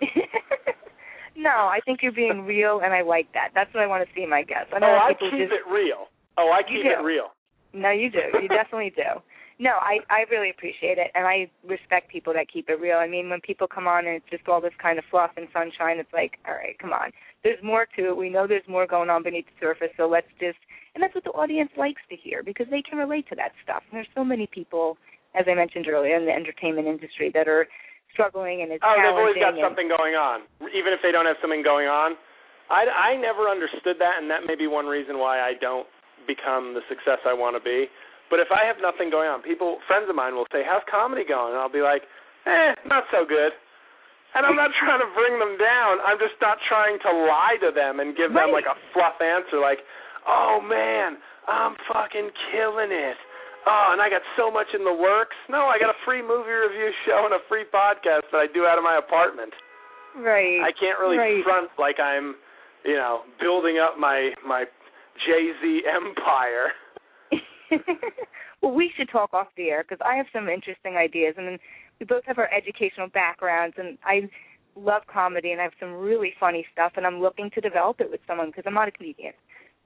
no, 1.36 1.50
I 1.50 1.78
think 1.84 2.00
you're 2.02 2.12
being 2.12 2.46
real, 2.46 2.80
and 2.82 2.94
I 2.94 3.02
like 3.02 3.32
that. 3.34 3.50
That's 3.54 3.72
what 3.74 3.82
I 3.82 3.86
want 3.86 4.06
to 4.06 4.14
see 4.14 4.26
my 4.26 4.42
guests. 4.42 4.72
I 4.72 4.78
oh, 4.82 4.98
I 4.98 5.12
keep 5.12 5.30
just, 5.30 5.52
it 5.52 5.70
real. 5.70 6.08
Oh, 6.38 6.50
I 6.50 6.62
keep 6.62 6.84
it 6.84 7.02
real. 7.04 7.34
No, 7.74 7.90
you 7.90 8.10
do. 8.10 8.18
You 8.40 8.48
definitely 8.48 8.92
do. 8.96 9.02
No, 9.58 9.70
I 9.82 9.98
I 10.08 10.22
really 10.30 10.50
appreciate 10.50 10.98
it, 10.98 11.10
and 11.14 11.26
I 11.26 11.50
respect 11.66 12.10
people 12.10 12.32
that 12.34 12.46
keep 12.46 12.68
it 12.68 12.80
real. 12.80 12.96
I 12.96 13.08
mean, 13.08 13.28
when 13.28 13.40
people 13.40 13.66
come 13.66 13.88
on 13.88 14.06
and 14.06 14.16
it's 14.16 14.30
just 14.30 14.46
all 14.46 14.60
this 14.60 14.76
kind 14.80 14.98
of 14.98 15.04
fluff 15.10 15.32
and 15.36 15.48
sunshine, 15.52 15.98
it's 15.98 16.12
like, 16.12 16.38
all 16.46 16.54
right, 16.54 16.78
come 16.78 16.92
on. 16.92 17.10
There's 17.42 17.62
more 17.62 17.86
to 17.96 18.10
it. 18.10 18.16
We 18.16 18.30
know 18.30 18.46
there's 18.46 18.66
more 18.68 18.86
going 18.86 19.10
on 19.10 19.22
beneath 19.22 19.46
the 19.46 19.58
surface, 19.58 19.90
so 19.96 20.06
let's 20.06 20.30
just. 20.38 20.58
And 20.94 21.02
that's 21.02 21.14
what 21.14 21.24
the 21.24 21.34
audience 21.34 21.70
likes 21.76 22.02
to 22.10 22.16
hear 22.16 22.42
because 22.42 22.66
they 22.70 22.82
can 22.82 22.98
relate 22.98 23.28
to 23.30 23.36
that 23.36 23.52
stuff. 23.62 23.82
And 23.90 23.98
there's 23.98 24.14
so 24.14 24.24
many 24.24 24.46
people, 24.46 24.96
as 25.34 25.46
I 25.50 25.54
mentioned 25.54 25.86
earlier, 25.86 26.16
in 26.16 26.26
the 26.26 26.34
entertainment 26.34 26.86
industry 26.86 27.30
that 27.34 27.46
are 27.46 27.66
struggling 28.14 28.62
and 28.62 28.72
it's 28.72 28.82
oh, 28.82 28.94
they've 28.96 29.14
always 29.14 29.36
got 29.36 29.54
and, 29.54 29.62
something 29.62 29.86
going 29.86 30.14
on, 30.14 30.42
even 30.74 30.94
if 30.94 31.00
they 31.02 31.12
don't 31.12 31.26
have 31.26 31.36
something 31.42 31.62
going 31.62 31.86
on. 31.86 32.14
I 32.70 32.86
I 32.86 33.16
never 33.16 33.48
understood 33.48 33.98
that, 33.98 34.20
and 34.20 34.30
that 34.30 34.46
may 34.46 34.54
be 34.54 34.66
one 34.66 34.86
reason 34.86 35.18
why 35.18 35.40
I 35.40 35.54
don't 35.58 35.86
become 36.26 36.74
the 36.74 36.84
success 36.88 37.18
I 37.26 37.32
want 37.34 37.56
to 37.56 37.62
be. 37.62 37.90
But 38.30 38.40
if 38.40 38.52
I 38.52 38.64
have 38.68 38.76
nothing 38.80 39.08
going 39.08 39.28
on, 39.28 39.40
people, 39.40 39.80
friends 39.88 40.08
of 40.08 40.16
mine 40.16 40.36
will 40.36 40.46
say, 40.52 40.62
"How's 40.62 40.84
comedy 40.90 41.24
going?" 41.24 41.56
And 41.56 41.60
I'll 41.60 41.72
be 41.72 41.82
like, 41.82 42.04
"Eh, 42.46 42.74
not 42.84 43.04
so 43.10 43.24
good." 43.24 43.52
And 44.34 44.44
I'm 44.44 44.56
not 44.56 44.70
trying 44.80 45.00
to 45.00 45.10
bring 45.16 45.38
them 45.38 45.56
down. 45.56 46.00
I'm 46.04 46.18
just 46.18 46.36
not 46.40 46.60
trying 46.68 46.98
to 47.00 47.10
lie 47.12 47.56
to 47.64 47.72
them 47.72 48.00
and 48.00 48.14
give 48.14 48.32
them 48.32 48.52
like 48.52 48.68
a 48.68 48.76
fluff 48.92 49.20
answer, 49.20 49.58
like, 49.58 49.80
"Oh 50.26 50.60
man, 50.60 51.16
I'm 51.48 51.76
fucking 51.88 52.30
killing 52.52 52.92
it." 52.92 53.16
Oh, 53.66 53.92
and 53.92 54.00
I 54.00 54.08
got 54.08 54.22
so 54.36 54.50
much 54.50 54.72
in 54.72 54.84
the 54.84 54.92
works. 54.92 55.36
No, 55.48 55.68
I 55.68 55.78
got 55.78 55.90
a 55.90 55.98
free 56.04 56.22
movie 56.22 56.52
review 56.52 56.92
show 57.04 57.28
and 57.28 57.34
a 57.34 57.42
free 57.48 57.64
podcast 57.68 58.24
that 58.32 58.40
I 58.40 58.46
do 58.48 58.64
out 58.64 58.78
of 58.78 58.84
my 58.84 58.96
apartment. 58.96 59.52
Right. 60.16 60.60
I 60.64 60.72
can't 60.72 60.98
really 60.98 61.18
right. 61.18 61.44
front 61.44 61.68
like 61.78 62.00
I'm, 62.00 62.36
you 62.84 62.96
know, 62.96 63.28
building 63.40 63.76
up 63.76 63.98
my 63.98 64.32
my 64.46 64.64
Jay 65.26 65.52
Z 65.60 65.82
empire. 65.84 66.72
well, 68.62 68.72
we 68.72 68.92
should 68.96 69.08
talk 69.10 69.32
off 69.32 69.48
the 69.56 69.68
air 69.68 69.84
because 69.86 70.04
I 70.04 70.16
have 70.16 70.26
some 70.32 70.48
interesting 70.48 70.96
ideas, 70.96 71.34
and 71.36 71.58
we 72.00 72.06
both 72.06 72.24
have 72.26 72.38
our 72.38 72.50
educational 72.52 73.08
backgrounds, 73.08 73.76
and 73.78 73.98
I 74.04 74.28
love 74.76 75.02
comedy, 75.12 75.52
and 75.52 75.60
I 75.60 75.64
have 75.64 75.78
some 75.80 75.94
really 75.94 76.32
funny 76.38 76.66
stuff, 76.72 76.92
and 76.96 77.06
I'm 77.06 77.20
looking 77.20 77.50
to 77.54 77.60
develop 77.60 78.00
it 78.00 78.10
with 78.10 78.20
someone 78.26 78.48
because 78.48 78.64
I'm 78.66 78.74
not 78.74 78.88
a 78.88 78.92
comedian, 78.92 79.32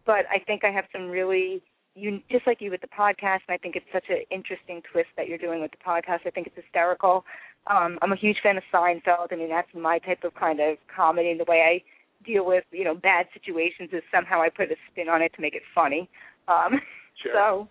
but 0.07 0.27
I 0.31 0.39
think 0.47 0.65
I 0.65 0.71
have 0.71 0.85
some 0.93 1.09
really 1.09 1.63
you 1.95 2.21
just 2.31 2.47
like 2.47 2.61
you 2.61 2.71
with 2.71 2.81
the 2.81 2.87
podcast, 2.87 3.41
and 3.47 3.55
I 3.55 3.59
think 3.59 3.77
it's 3.77 3.87
such 3.93 4.07
an 4.09 4.25
interesting 4.31 4.83
twist 4.91 5.09
that 5.17 5.29
you're 5.29 5.39
doing 5.39 5.61
with 5.61 5.73
the 5.73 5.85
podcast. 5.87 6.21
I 6.27 6.31
think 6.31 6.47
it's 6.47 6.57
hysterical. 6.57 7.25
Um, 7.67 7.99
I'm 8.01 8.13
a 8.13 8.17
huge 8.17 8.39
fan 8.43 8.57
of 8.57 8.63
Seinfeld. 8.73 9.29
I 9.31 9.37
mean, 9.37 9.51
that's 9.51 9.69
my 9.75 9.99
type 9.99 10.25
of 10.25 10.35
kind 10.35 10.61
of 10.61 10.79
comedy, 10.95 11.31
and 11.31 11.41
the 11.41 11.45
way 11.47 11.61
I 11.61 11.83
deal 12.25 12.47
with 12.47 12.65
you 12.71 12.85
know 12.85 12.95
bad 12.95 13.27
situations 13.33 13.91
is 13.93 14.03
somehow 14.15 14.41
I 14.41 14.49
put 14.49 14.71
a 14.71 14.77
spin 14.91 15.09
on 15.09 15.23
it 15.23 15.33
to 15.35 15.41
make 15.41 15.55
it 15.55 15.63
funny. 15.75 16.09
Um, 16.49 16.81
sure. 17.23 17.33
So 17.35 17.69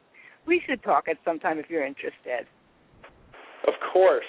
we 0.48 0.62
should 0.68 0.82
talk 0.84 1.06
at 1.08 1.18
some 1.26 1.40
time 1.40 1.60
if 1.60 1.66
you're 1.70 1.86
interested. 1.86 2.48
Of 3.68 3.74
course. 3.94 4.26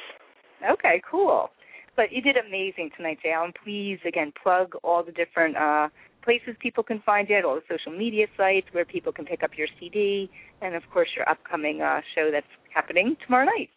Okay, 0.71 1.01
cool. 1.11 1.51
But 1.97 2.13
you 2.13 2.23
did 2.23 2.37
amazing 2.37 2.91
tonight, 2.97 3.19
Jay 3.23 3.33
Allen. 3.33 3.53
Please, 3.65 3.99
again, 4.07 4.33
plug 4.43 4.75
all 4.83 5.03
the 5.05 5.13
different 5.13 5.57
uh, 5.57 5.89
places 6.23 6.55
people 6.61 6.83
can 6.83 7.03
find 7.05 7.29
you 7.29 7.37
at, 7.37 7.45
all 7.45 7.57
the 7.57 7.63
social 7.69 7.97
media 7.97 8.27
sites 8.37 8.67
where 8.73 8.85
people 8.85 9.13
can 9.13 9.25
pick 9.25 9.43
up 9.43 9.51
your 9.57 9.69
CD, 9.79 10.31
and 10.63 10.75
of 10.75 10.83
course 10.93 11.09
your 11.17 11.29
upcoming 11.29 11.83
uh, 11.83 12.01
show 12.15 12.31
that's 12.33 12.47
happening 12.75 13.17
tomorrow 13.27 13.45
night. 13.45 13.69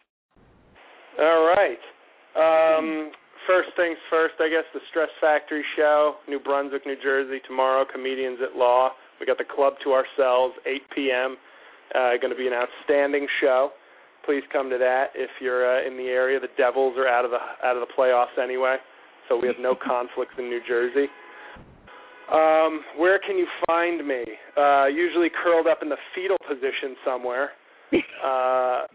All 1.19 1.53
right. 1.55 1.79
Um, 2.35 3.11
first 3.47 3.69
things 3.75 3.97
first, 4.09 4.35
I 4.39 4.49
guess 4.49 4.65
the 4.73 4.79
Stress 4.89 5.09
Factory 5.19 5.63
show, 5.75 6.15
New 6.27 6.39
Brunswick, 6.39 6.85
New 6.85 6.97
Jersey, 7.01 7.39
tomorrow, 7.47 7.85
Comedians 7.91 8.39
at 8.43 8.57
Law. 8.57 8.91
We 9.19 9.25
got 9.25 9.37
the 9.37 9.45
club 9.47 9.73
to 9.83 9.93
ourselves, 9.93 10.55
8 10.65 10.81
p.m. 10.93 11.37
Uh, 11.93 12.17
going 12.21 12.31
to 12.31 12.37
be 12.37 12.47
an 12.47 12.53
outstanding 12.53 13.27
show. 13.41 13.71
Please 14.25 14.43
come 14.51 14.69
to 14.69 14.77
that 14.77 15.13
if 15.13 15.29
you're 15.39 15.63
uh, 15.63 15.87
in 15.87 15.97
the 15.97 16.09
area. 16.09 16.39
The 16.39 16.49
Devils 16.57 16.95
are 16.97 17.07
out 17.07 17.25
of 17.25 17.31
the 17.31 17.37
out 17.63 17.77
of 17.77 17.87
the 17.87 17.93
playoffs 17.93 18.41
anyway, 18.41 18.77
so 19.29 19.39
we 19.39 19.47
have 19.47 19.57
no 19.59 19.75
conflicts 19.85 20.33
in 20.37 20.49
New 20.49 20.61
Jersey. 20.67 21.07
Um, 22.33 22.81
where 22.97 23.19
can 23.19 23.37
you 23.37 23.45
find 23.67 24.05
me? 24.05 24.23
Uh, 24.57 24.87
usually 24.87 25.29
curled 25.29 25.67
up 25.67 25.79
in 25.83 25.89
the 25.89 25.97
fetal 26.13 26.37
position 26.47 26.95
somewhere. 27.05 27.49
Uh, 28.25 28.87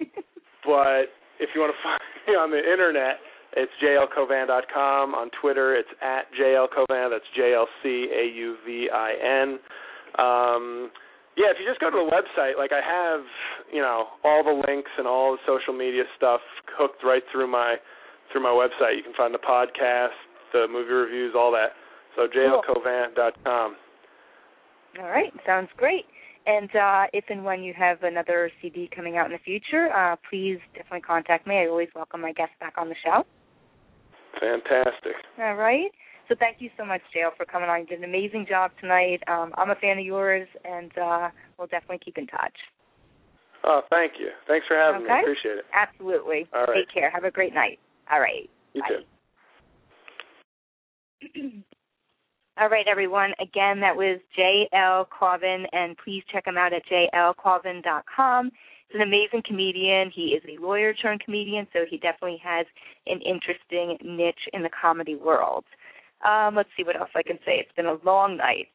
but 0.67 1.15
if 1.39 1.51
you 1.55 1.61
want 1.61 1.73
to 1.73 1.83
find 1.83 2.01
me 2.27 2.35
on 2.35 2.51
the 2.51 2.59
internet, 2.59 3.17
it's 3.57 3.71
jlcauvin.com. 3.83 5.15
On 5.15 5.31
Twitter, 5.41 5.75
it's 5.77 5.89
at 6.03 6.27
jlcauvin. 6.39 7.11
That's 7.11 7.25
J 7.37 7.55
L 7.55 7.67
C 7.83 8.09
A 8.13 8.37
U 8.37 8.57
V 8.67 8.89
I 8.93 9.13
N. 9.43 9.59
Um, 10.19 10.91
yeah, 11.37 11.51
if 11.51 11.57
you 11.61 11.67
just 11.67 11.81
go 11.81 11.91
to 11.91 11.97
the 11.97 12.11
website, 12.11 12.59
like 12.59 12.73
I 12.73 12.83
have, 12.83 13.25
you 13.73 13.81
know, 13.81 14.07
all 14.25 14.43
the 14.43 14.63
links 14.67 14.91
and 14.99 15.07
all 15.07 15.33
the 15.33 15.43
social 15.47 15.73
media 15.73 16.03
stuff 16.17 16.41
hooked 16.77 17.05
right 17.05 17.23
through 17.31 17.47
my 17.47 17.77
through 18.33 18.43
my 18.43 18.51
website. 18.51 18.97
You 18.97 19.03
can 19.03 19.15
find 19.17 19.35
the 19.35 19.39
podcast, 19.39 20.19
the 20.53 20.67
movie 20.71 20.93
reviews, 20.93 21.35
all 21.37 21.53
that. 21.53 21.73
So 22.17 22.27
jlcauvin.com. 22.27 23.77
All 24.99 25.09
right, 25.09 25.33
sounds 25.47 25.69
great. 25.77 26.05
And 26.47 26.71
uh, 26.75 27.07
if 27.13 27.25
and 27.29 27.45
when 27.45 27.63
you 27.63 27.73
have 27.79 28.03
another 28.03 28.51
CD 28.61 28.89
coming 28.95 29.17
out 29.17 29.27
in 29.27 29.33
the 29.33 29.39
future, 29.39 29.93
uh, 29.93 30.17
please 30.29 30.59
definitely 30.75 31.03
contact 31.03 31.47
me. 31.47 31.59
I 31.59 31.67
always 31.67 31.89
welcome 31.95 32.23
my 32.23 32.33
guests 32.33 32.55
back 32.59 32.75
on 32.77 32.89
the 32.89 32.97
show. 33.05 33.25
Fantastic. 34.41 35.15
All 35.39 35.55
right. 35.55 35.91
So 36.31 36.37
thank 36.39 36.59
you 36.61 36.71
so 36.79 36.85
much, 36.87 37.01
J.L., 37.13 37.33
for 37.37 37.45
coming 37.45 37.69
on. 37.69 37.81
You 37.81 37.87
did 37.87 37.99
an 37.99 38.05
amazing 38.05 38.47
job 38.49 38.71
tonight. 38.81 39.19
Um, 39.27 39.53
I'm 39.57 39.71
a 39.71 39.75
fan 39.75 39.99
of 39.99 40.05
yours, 40.05 40.47
and 40.65 40.93
uh, 40.97 41.29
we'll 41.59 41.67
definitely 41.67 41.99
keep 42.05 42.19
in 42.19 42.29
touch. 42.29 42.55
Oh, 43.65 43.81
thank 43.91 44.13
you. 44.21 44.29
Thanks 44.47 44.65
for 44.69 44.77
having 44.77 45.03
okay? 45.03 45.13
me. 45.13 45.21
Appreciate 45.23 45.59
it. 45.59 45.65
Absolutely. 45.75 46.47
All 46.55 46.67
right. 46.67 46.87
Take 46.87 46.95
care. 46.95 47.11
Have 47.11 47.25
a 47.25 47.33
great 47.33 47.53
night. 47.53 47.81
All 48.13 48.21
right. 48.21 48.49
You 48.75 48.83
Bye. 48.83 48.89
too. 51.43 51.63
All 52.61 52.69
right, 52.69 52.87
everyone. 52.89 53.33
Again, 53.41 53.81
that 53.81 53.97
was 53.97 54.21
J.L. 54.37 55.09
Cauvin, 55.11 55.65
and 55.73 55.97
please 55.99 56.23
check 56.33 56.47
him 56.47 56.57
out 56.57 56.73
at 56.73 56.83
jlcauvin.com. 56.87 58.51
He's 58.89 59.01
an 59.01 59.03
amazing 59.03 59.43
comedian. 59.47 60.13
He 60.15 60.39
is 60.39 60.43
a 60.49 60.63
lawyer 60.63 60.95
turned 60.95 61.25
comedian, 61.25 61.67
so 61.73 61.81
he 61.89 61.97
definitely 61.97 62.41
has 62.45 62.67
an 63.07 63.21
interesting 63.23 63.99
niche 64.05 64.49
in 64.53 64.63
the 64.63 64.71
comedy 64.81 65.17
world. 65.17 65.65
Um, 66.25 66.55
let's 66.55 66.69
see 66.77 66.85
what 66.85 66.97
else 66.99 67.11
I 67.15 67.23
can 67.23 67.39
say. 67.45 67.59
It's 67.59 67.75
been 67.77 67.87
a 67.87 67.99
long 68.05 68.37
night. 68.37 68.69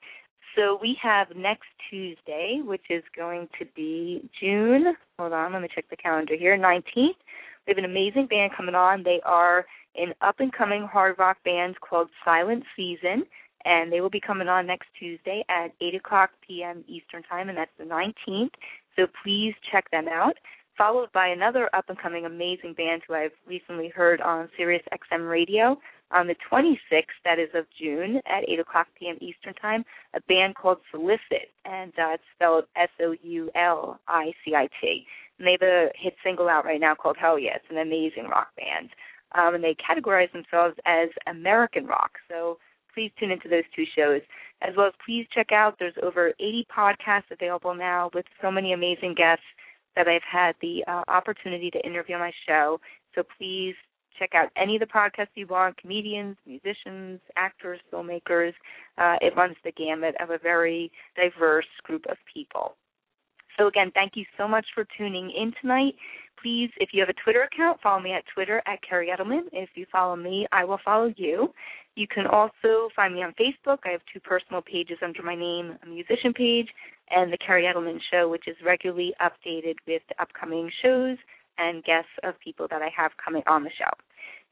So 0.55 0.79
we 0.81 0.97
have 1.01 1.27
next 1.35 1.67
Tuesday, 1.89 2.61
which 2.63 2.85
is 2.89 3.03
going 3.15 3.49
to 3.59 3.65
be 3.75 4.29
June. 4.39 4.95
Hold 5.19 5.33
on, 5.33 5.53
let 5.53 5.61
me 5.61 5.67
check 5.73 5.85
the 5.89 5.97
calendar 5.97 6.35
here. 6.35 6.57
19th. 6.57 6.83
We 6.95 7.71
have 7.71 7.77
an 7.77 7.85
amazing 7.85 8.27
band 8.27 8.51
coming 8.55 8.75
on. 8.75 9.03
They 9.03 9.19
are 9.25 9.65
an 9.95 10.13
up 10.21 10.39
and 10.39 10.53
coming 10.53 10.83
hard 10.83 11.17
rock 11.19 11.37
band 11.43 11.75
called 11.81 12.09
Silent 12.23 12.63
Season, 12.75 13.23
and 13.65 13.91
they 13.91 14.01
will 14.01 14.09
be 14.09 14.21
coming 14.21 14.47
on 14.47 14.67
next 14.67 14.87
Tuesday 14.97 15.43
at 15.49 15.71
8 15.81 15.95
o'clock 15.95 16.29
p.m. 16.45 16.83
Eastern 16.87 17.23
Time, 17.23 17.49
and 17.49 17.57
that's 17.57 17.71
the 17.77 17.83
19th. 17.83 18.51
So 18.95 19.07
please 19.23 19.53
check 19.71 19.89
them 19.91 20.07
out. 20.07 20.35
Followed 20.77 21.11
by 21.13 21.27
another 21.27 21.69
up 21.73 21.85
and 21.89 21.97
coming 21.97 22.25
amazing 22.25 22.73
band 22.75 23.01
who 23.07 23.13
I've 23.13 23.31
recently 23.47 23.89
heard 23.89 24.21
on 24.21 24.49
Sirius 24.57 24.83
XM 24.93 25.29
Radio 25.29 25.77
on 26.11 26.27
the 26.27 26.35
26th, 26.51 27.05
that 27.23 27.39
is 27.39 27.49
of 27.53 27.65
June, 27.79 28.21
at 28.25 28.47
8 28.47 28.59
o'clock 28.59 28.87
p.m. 28.97 29.17
Eastern 29.21 29.53
Time, 29.55 29.83
a 30.13 30.21
band 30.21 30.55
called 30.55 30.77
Soulicit, 30.93 31.49
and 31.65 31.91
uh, 31.97 32.13
it's 32.13 32.23
spelled 32.35 32.65
S-O-U-L-I-C-I-T. 32.75 33.47
And 35.39 35.47
they 35.47 35.51
have 35.51 35.61
a 35.61 35.89
hit 35.95 36.15
single 36.23 36.47
out 36.47 36.65
right 36.65 36.79
now 36.79 36.95
called 36.95 37.17
Hell 37.19 37.37
Yeah. 37.39 37.55
It's 37.55 37.65
an 37.69 37.77
amazing 37.77 38.27
rock 38.29 38.49
band. 38.55 38.89
Um, 39.33 39.55
and 39.55 39.63
they 39.63 39.75
categorize 39.75 40.31
themselves 40.31 40.75
as 40.85 41.09
American 41.27 41.87
rock. 41.87 42.11
So 42.29 42.57
please 42.93 43.11
tune 43.19 43.31
into 43.31 43.49
those 43.49 43.65
two 43.75 43.83
shows. 43.95 44.21
As 44.61 44.73
well 44.77 44.87
as 44.87 44.93
please 45.05 45.27
check 45.33 45.51
out, 45.51 45.75
there's 45.77 45.95
over 46.01 46.29
80 46.39 46.67
podcasts 46.75 47.29
available 47.31 47.75
now 47.75 48.09
with 48.13 48.25
so 48.41 48.49
many 48.49 48.71
amazing 48.71 49.13
guests 49.15 49.43
that 49.95 50.07
I've 50.07 50.21
had 50.29 50.55
the 50.61 50.83
uh, 50.87 51.03
opportunity 51.07 51.69
to 51.71 51.85
interview 51.85 52.15
on 52.15 52.21
my 52.21 52.31
show. 52.47 52.79
So 53.13 53.23
please 53.37 53.75
check 54.17 54.31
out 54.35 54.49
any 54.55 54.75
of 54.75 54.79
the 54.79 54.85
podcasts 54.85 55.29
you 55.35 55.47
want 55.47 55.77
comedians, 55.77 56.37
musicians, 56.45 57.19
actors, 57.35 57.79
filmmakers. 57.91 58.53
Uh, 58.97 59.15
it 59.21 59.35
runs 59.35 59.55
the 59.63 59.71
gamut 59.71 60.15
of 60.19 60.29
a 60.29 60.37
very 60.37 60.91
diverse 61.15 61.65
group 61.83 62.05
of 62.09 62.17
people. 62.31 62.75
So, 63.57 63.67
again, 63.67 63.91
thank 63.93 64.13
you 64.15 64.25
so 64.37 64.47
much 64.47 64.65
for 64.73 64.85
tuning 64.97 65.31
in 65.31 65.53
tonight. 65.61 65.95
Please, 66.41 66.69
if 66.77 66.89
you 66.91 66.99
have 66.99 67.09
a 67.09 67.23
Twitter 67.23 67.43
account, 67.43 67.79
follow 67.81 68.01
me 68.01 68.11
at 68.11 68.23
Twitter 68.33 68.61
at 68.67 68.79
Kerri 68.83 69.07
Edelman. 69.07 69.43
If 69.53 69.69
you 69.75 69.85
follow 69.91 70.15
me, 70.15 70.45
I 70.51 70.65
will 70.65 70.79
follow 70.83 71.13
you. 71.15 71.53
You 71.95 72.07
can 72.07 72.27
also 72.27 72.89
find 72.95 73.13
me 73.13 73.23
on 73.23 73.33
Facebook. 73.39 73.79
I 73.85 73.91
have 73.91 74.01
two 74.13 74.19
personal 74.19 74.61
pages 74.61 74.97
under 75.01 75.23
my 75.23 75.35
name 75.35 75.77
a 75.81 75.87
musician 75.87 76.33
page 76.33 76.67
and 77.09 77.31
The 77.31 77.37
Kerri 77.37 77.63
Edelman 77.63 77.99
Show, 78.11 78.27
which 78.27 78.47
is 78.47 78.57
regularly 78.65 79.13
updated 79.21 79.75
with 79.87 80.01
upcoming 80.19 80.69
shows 80.81 81.17
and 81.57 81.83
guests 81.83 82.11
of 82.23 82.39
people 82.39 82.67
that 82.69 82.81
I 82.81 82.89
have 82.95 83.11
coming 83.23 83.43
on 83.47 83.63
the 83.63 83.71
show. 83.77 83.89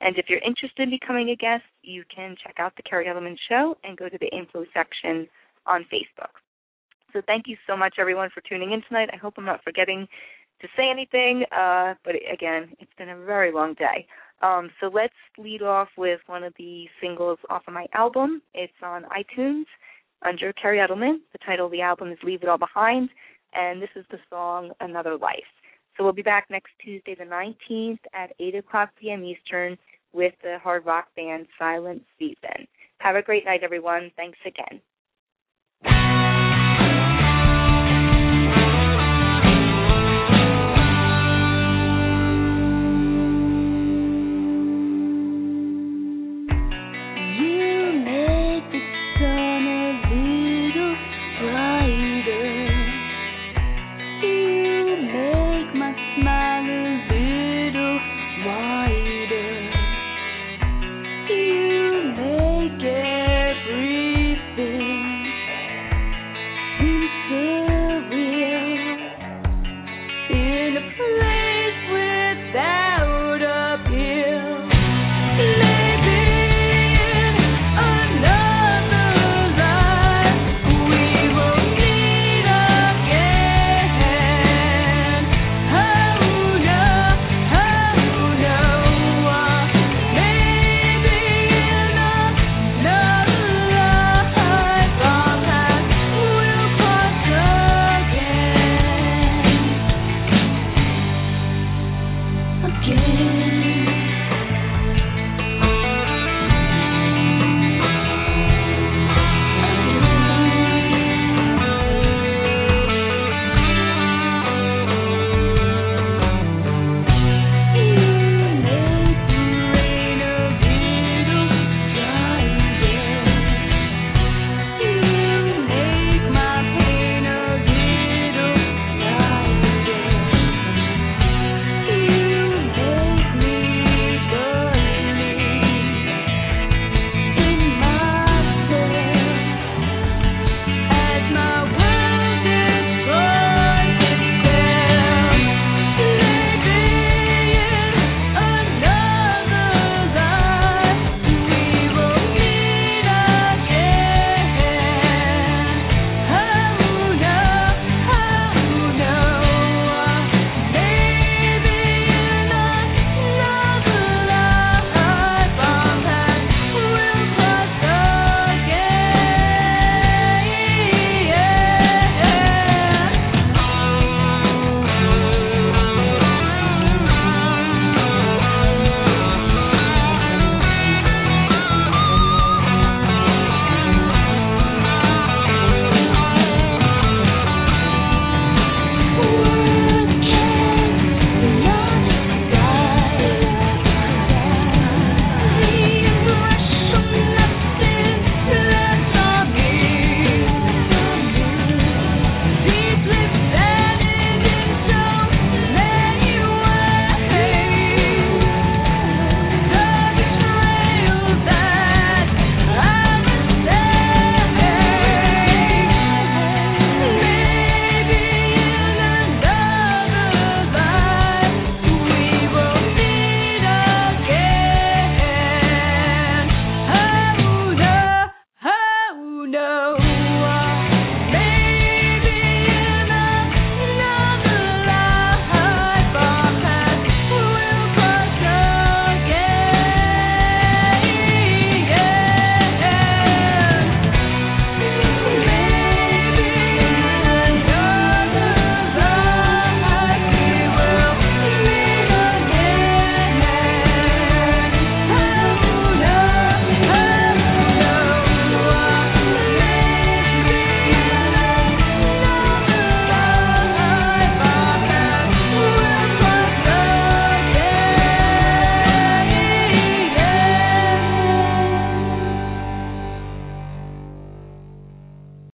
And 0.01 0.17
if 0.17 0.25
you're 0.27 0.39
interested 0.39 0.83
in 0.83 0.89
becoming 0.89 1.29
a 1.29 1.35
guest, 1.35 1.63
you 1.81 2.03
can 2.13 2.35
check 2.43 2.55
out 2.59 2.73
the 2.75 2.83
Kerri 2.83 3.07
Edelman 3.07 3.37
Show 3.49 3.77
and 3.83 3.97
go 3.97 4.09
to 4.09 4.17
the 4.17 4.27
info 4.35 4.65
section 4.73 5.27
on 5.65 5.85
Facebook. 5.91 6.33
So 7.13 7.21
thank 7.25 7.47
you 7.47 7.55
so 7.67 7.77
much, 7.77 7.95
everyone, 7.99 8.29
for 8.33 8.41
tuning 8.41 8.71
in 8.71 8.81
tonight. 8.87 9.09
I 9.13 9.17
hope 9.17 9.35
I'm 9.37 9.45
not 9.45 9.63
forgetting 9.63 10.07
to 10.61 10.67
say 10.75 10.89
anything, 10.89 11.43
uh, 11.55 11.93
but 12.03 12.15
again, 12.31 12.69
it's 12.79 12.91
been 12.97 13.09
a 13.09 13.23
very 13.23 13.53
long 13.53 13.75
day. 13.75 14.07
Um, 14.41 14.69
so 14.79 14.87
let's 14.93 15.13
lead 15.37 15.61
off 15.61 15.89
with 15.97 16.19
one 16.25 16.43
of 16.43 16.53
the 16.57 16.85
singles 17.01 17.39
off 17.49 17.63
of 17.67 17.73
my 17.73 17.85
album. 17.93 18.41
It's 18.53 18.73
on 18.81 19.03
iTunes 19.03 19.65
under 20.25 20.53
Kerri 20.53 20.85
Edelman. 20.85 21.19
The 21.31 21.39
title 21.45 21.67
of 21.67 21.71
the 21.71 21.81
album 21.81 22.11
is 22.11 22.17
Leave 22.23 22.43
It 22.43 22.49
All 22.49 22.57
Behind, 22.57 23.09
and 23.53 23.81
this 23.81 23.89
is 23.95 24.05
the 24.09 24.19
song 24.29 24.71
Another 24.79 25.17
Life. 25.17 25.43
So 25.97 26.03
we'll 26.03 26.13
be 26.13 26.21
back 26.21 26.47
next 26.49 26.71
Tuesday, 26.83 27.15
the 27.15 27.23
19th 27.25 27.99
at 28.13 28.33
8 28.39 28.55
o'clock 28.55 28.89
p.m. 28.99 29.23
Eastern 29.23 29.77
with 30.11 30.33
the 30.43 30.57
hard 30.59 30.85
rock 30.85 31.07
band 31.15 31.47
Silent 31.57 32.03
Season. 32.17 32.67
Have 32.99 33.15
a 33.15 33.21
great 33.21 33.45
night, 33.45 33.63
everyone. 33.63 34.11
Thanks 34.15 34.39
again. 34.45 34.81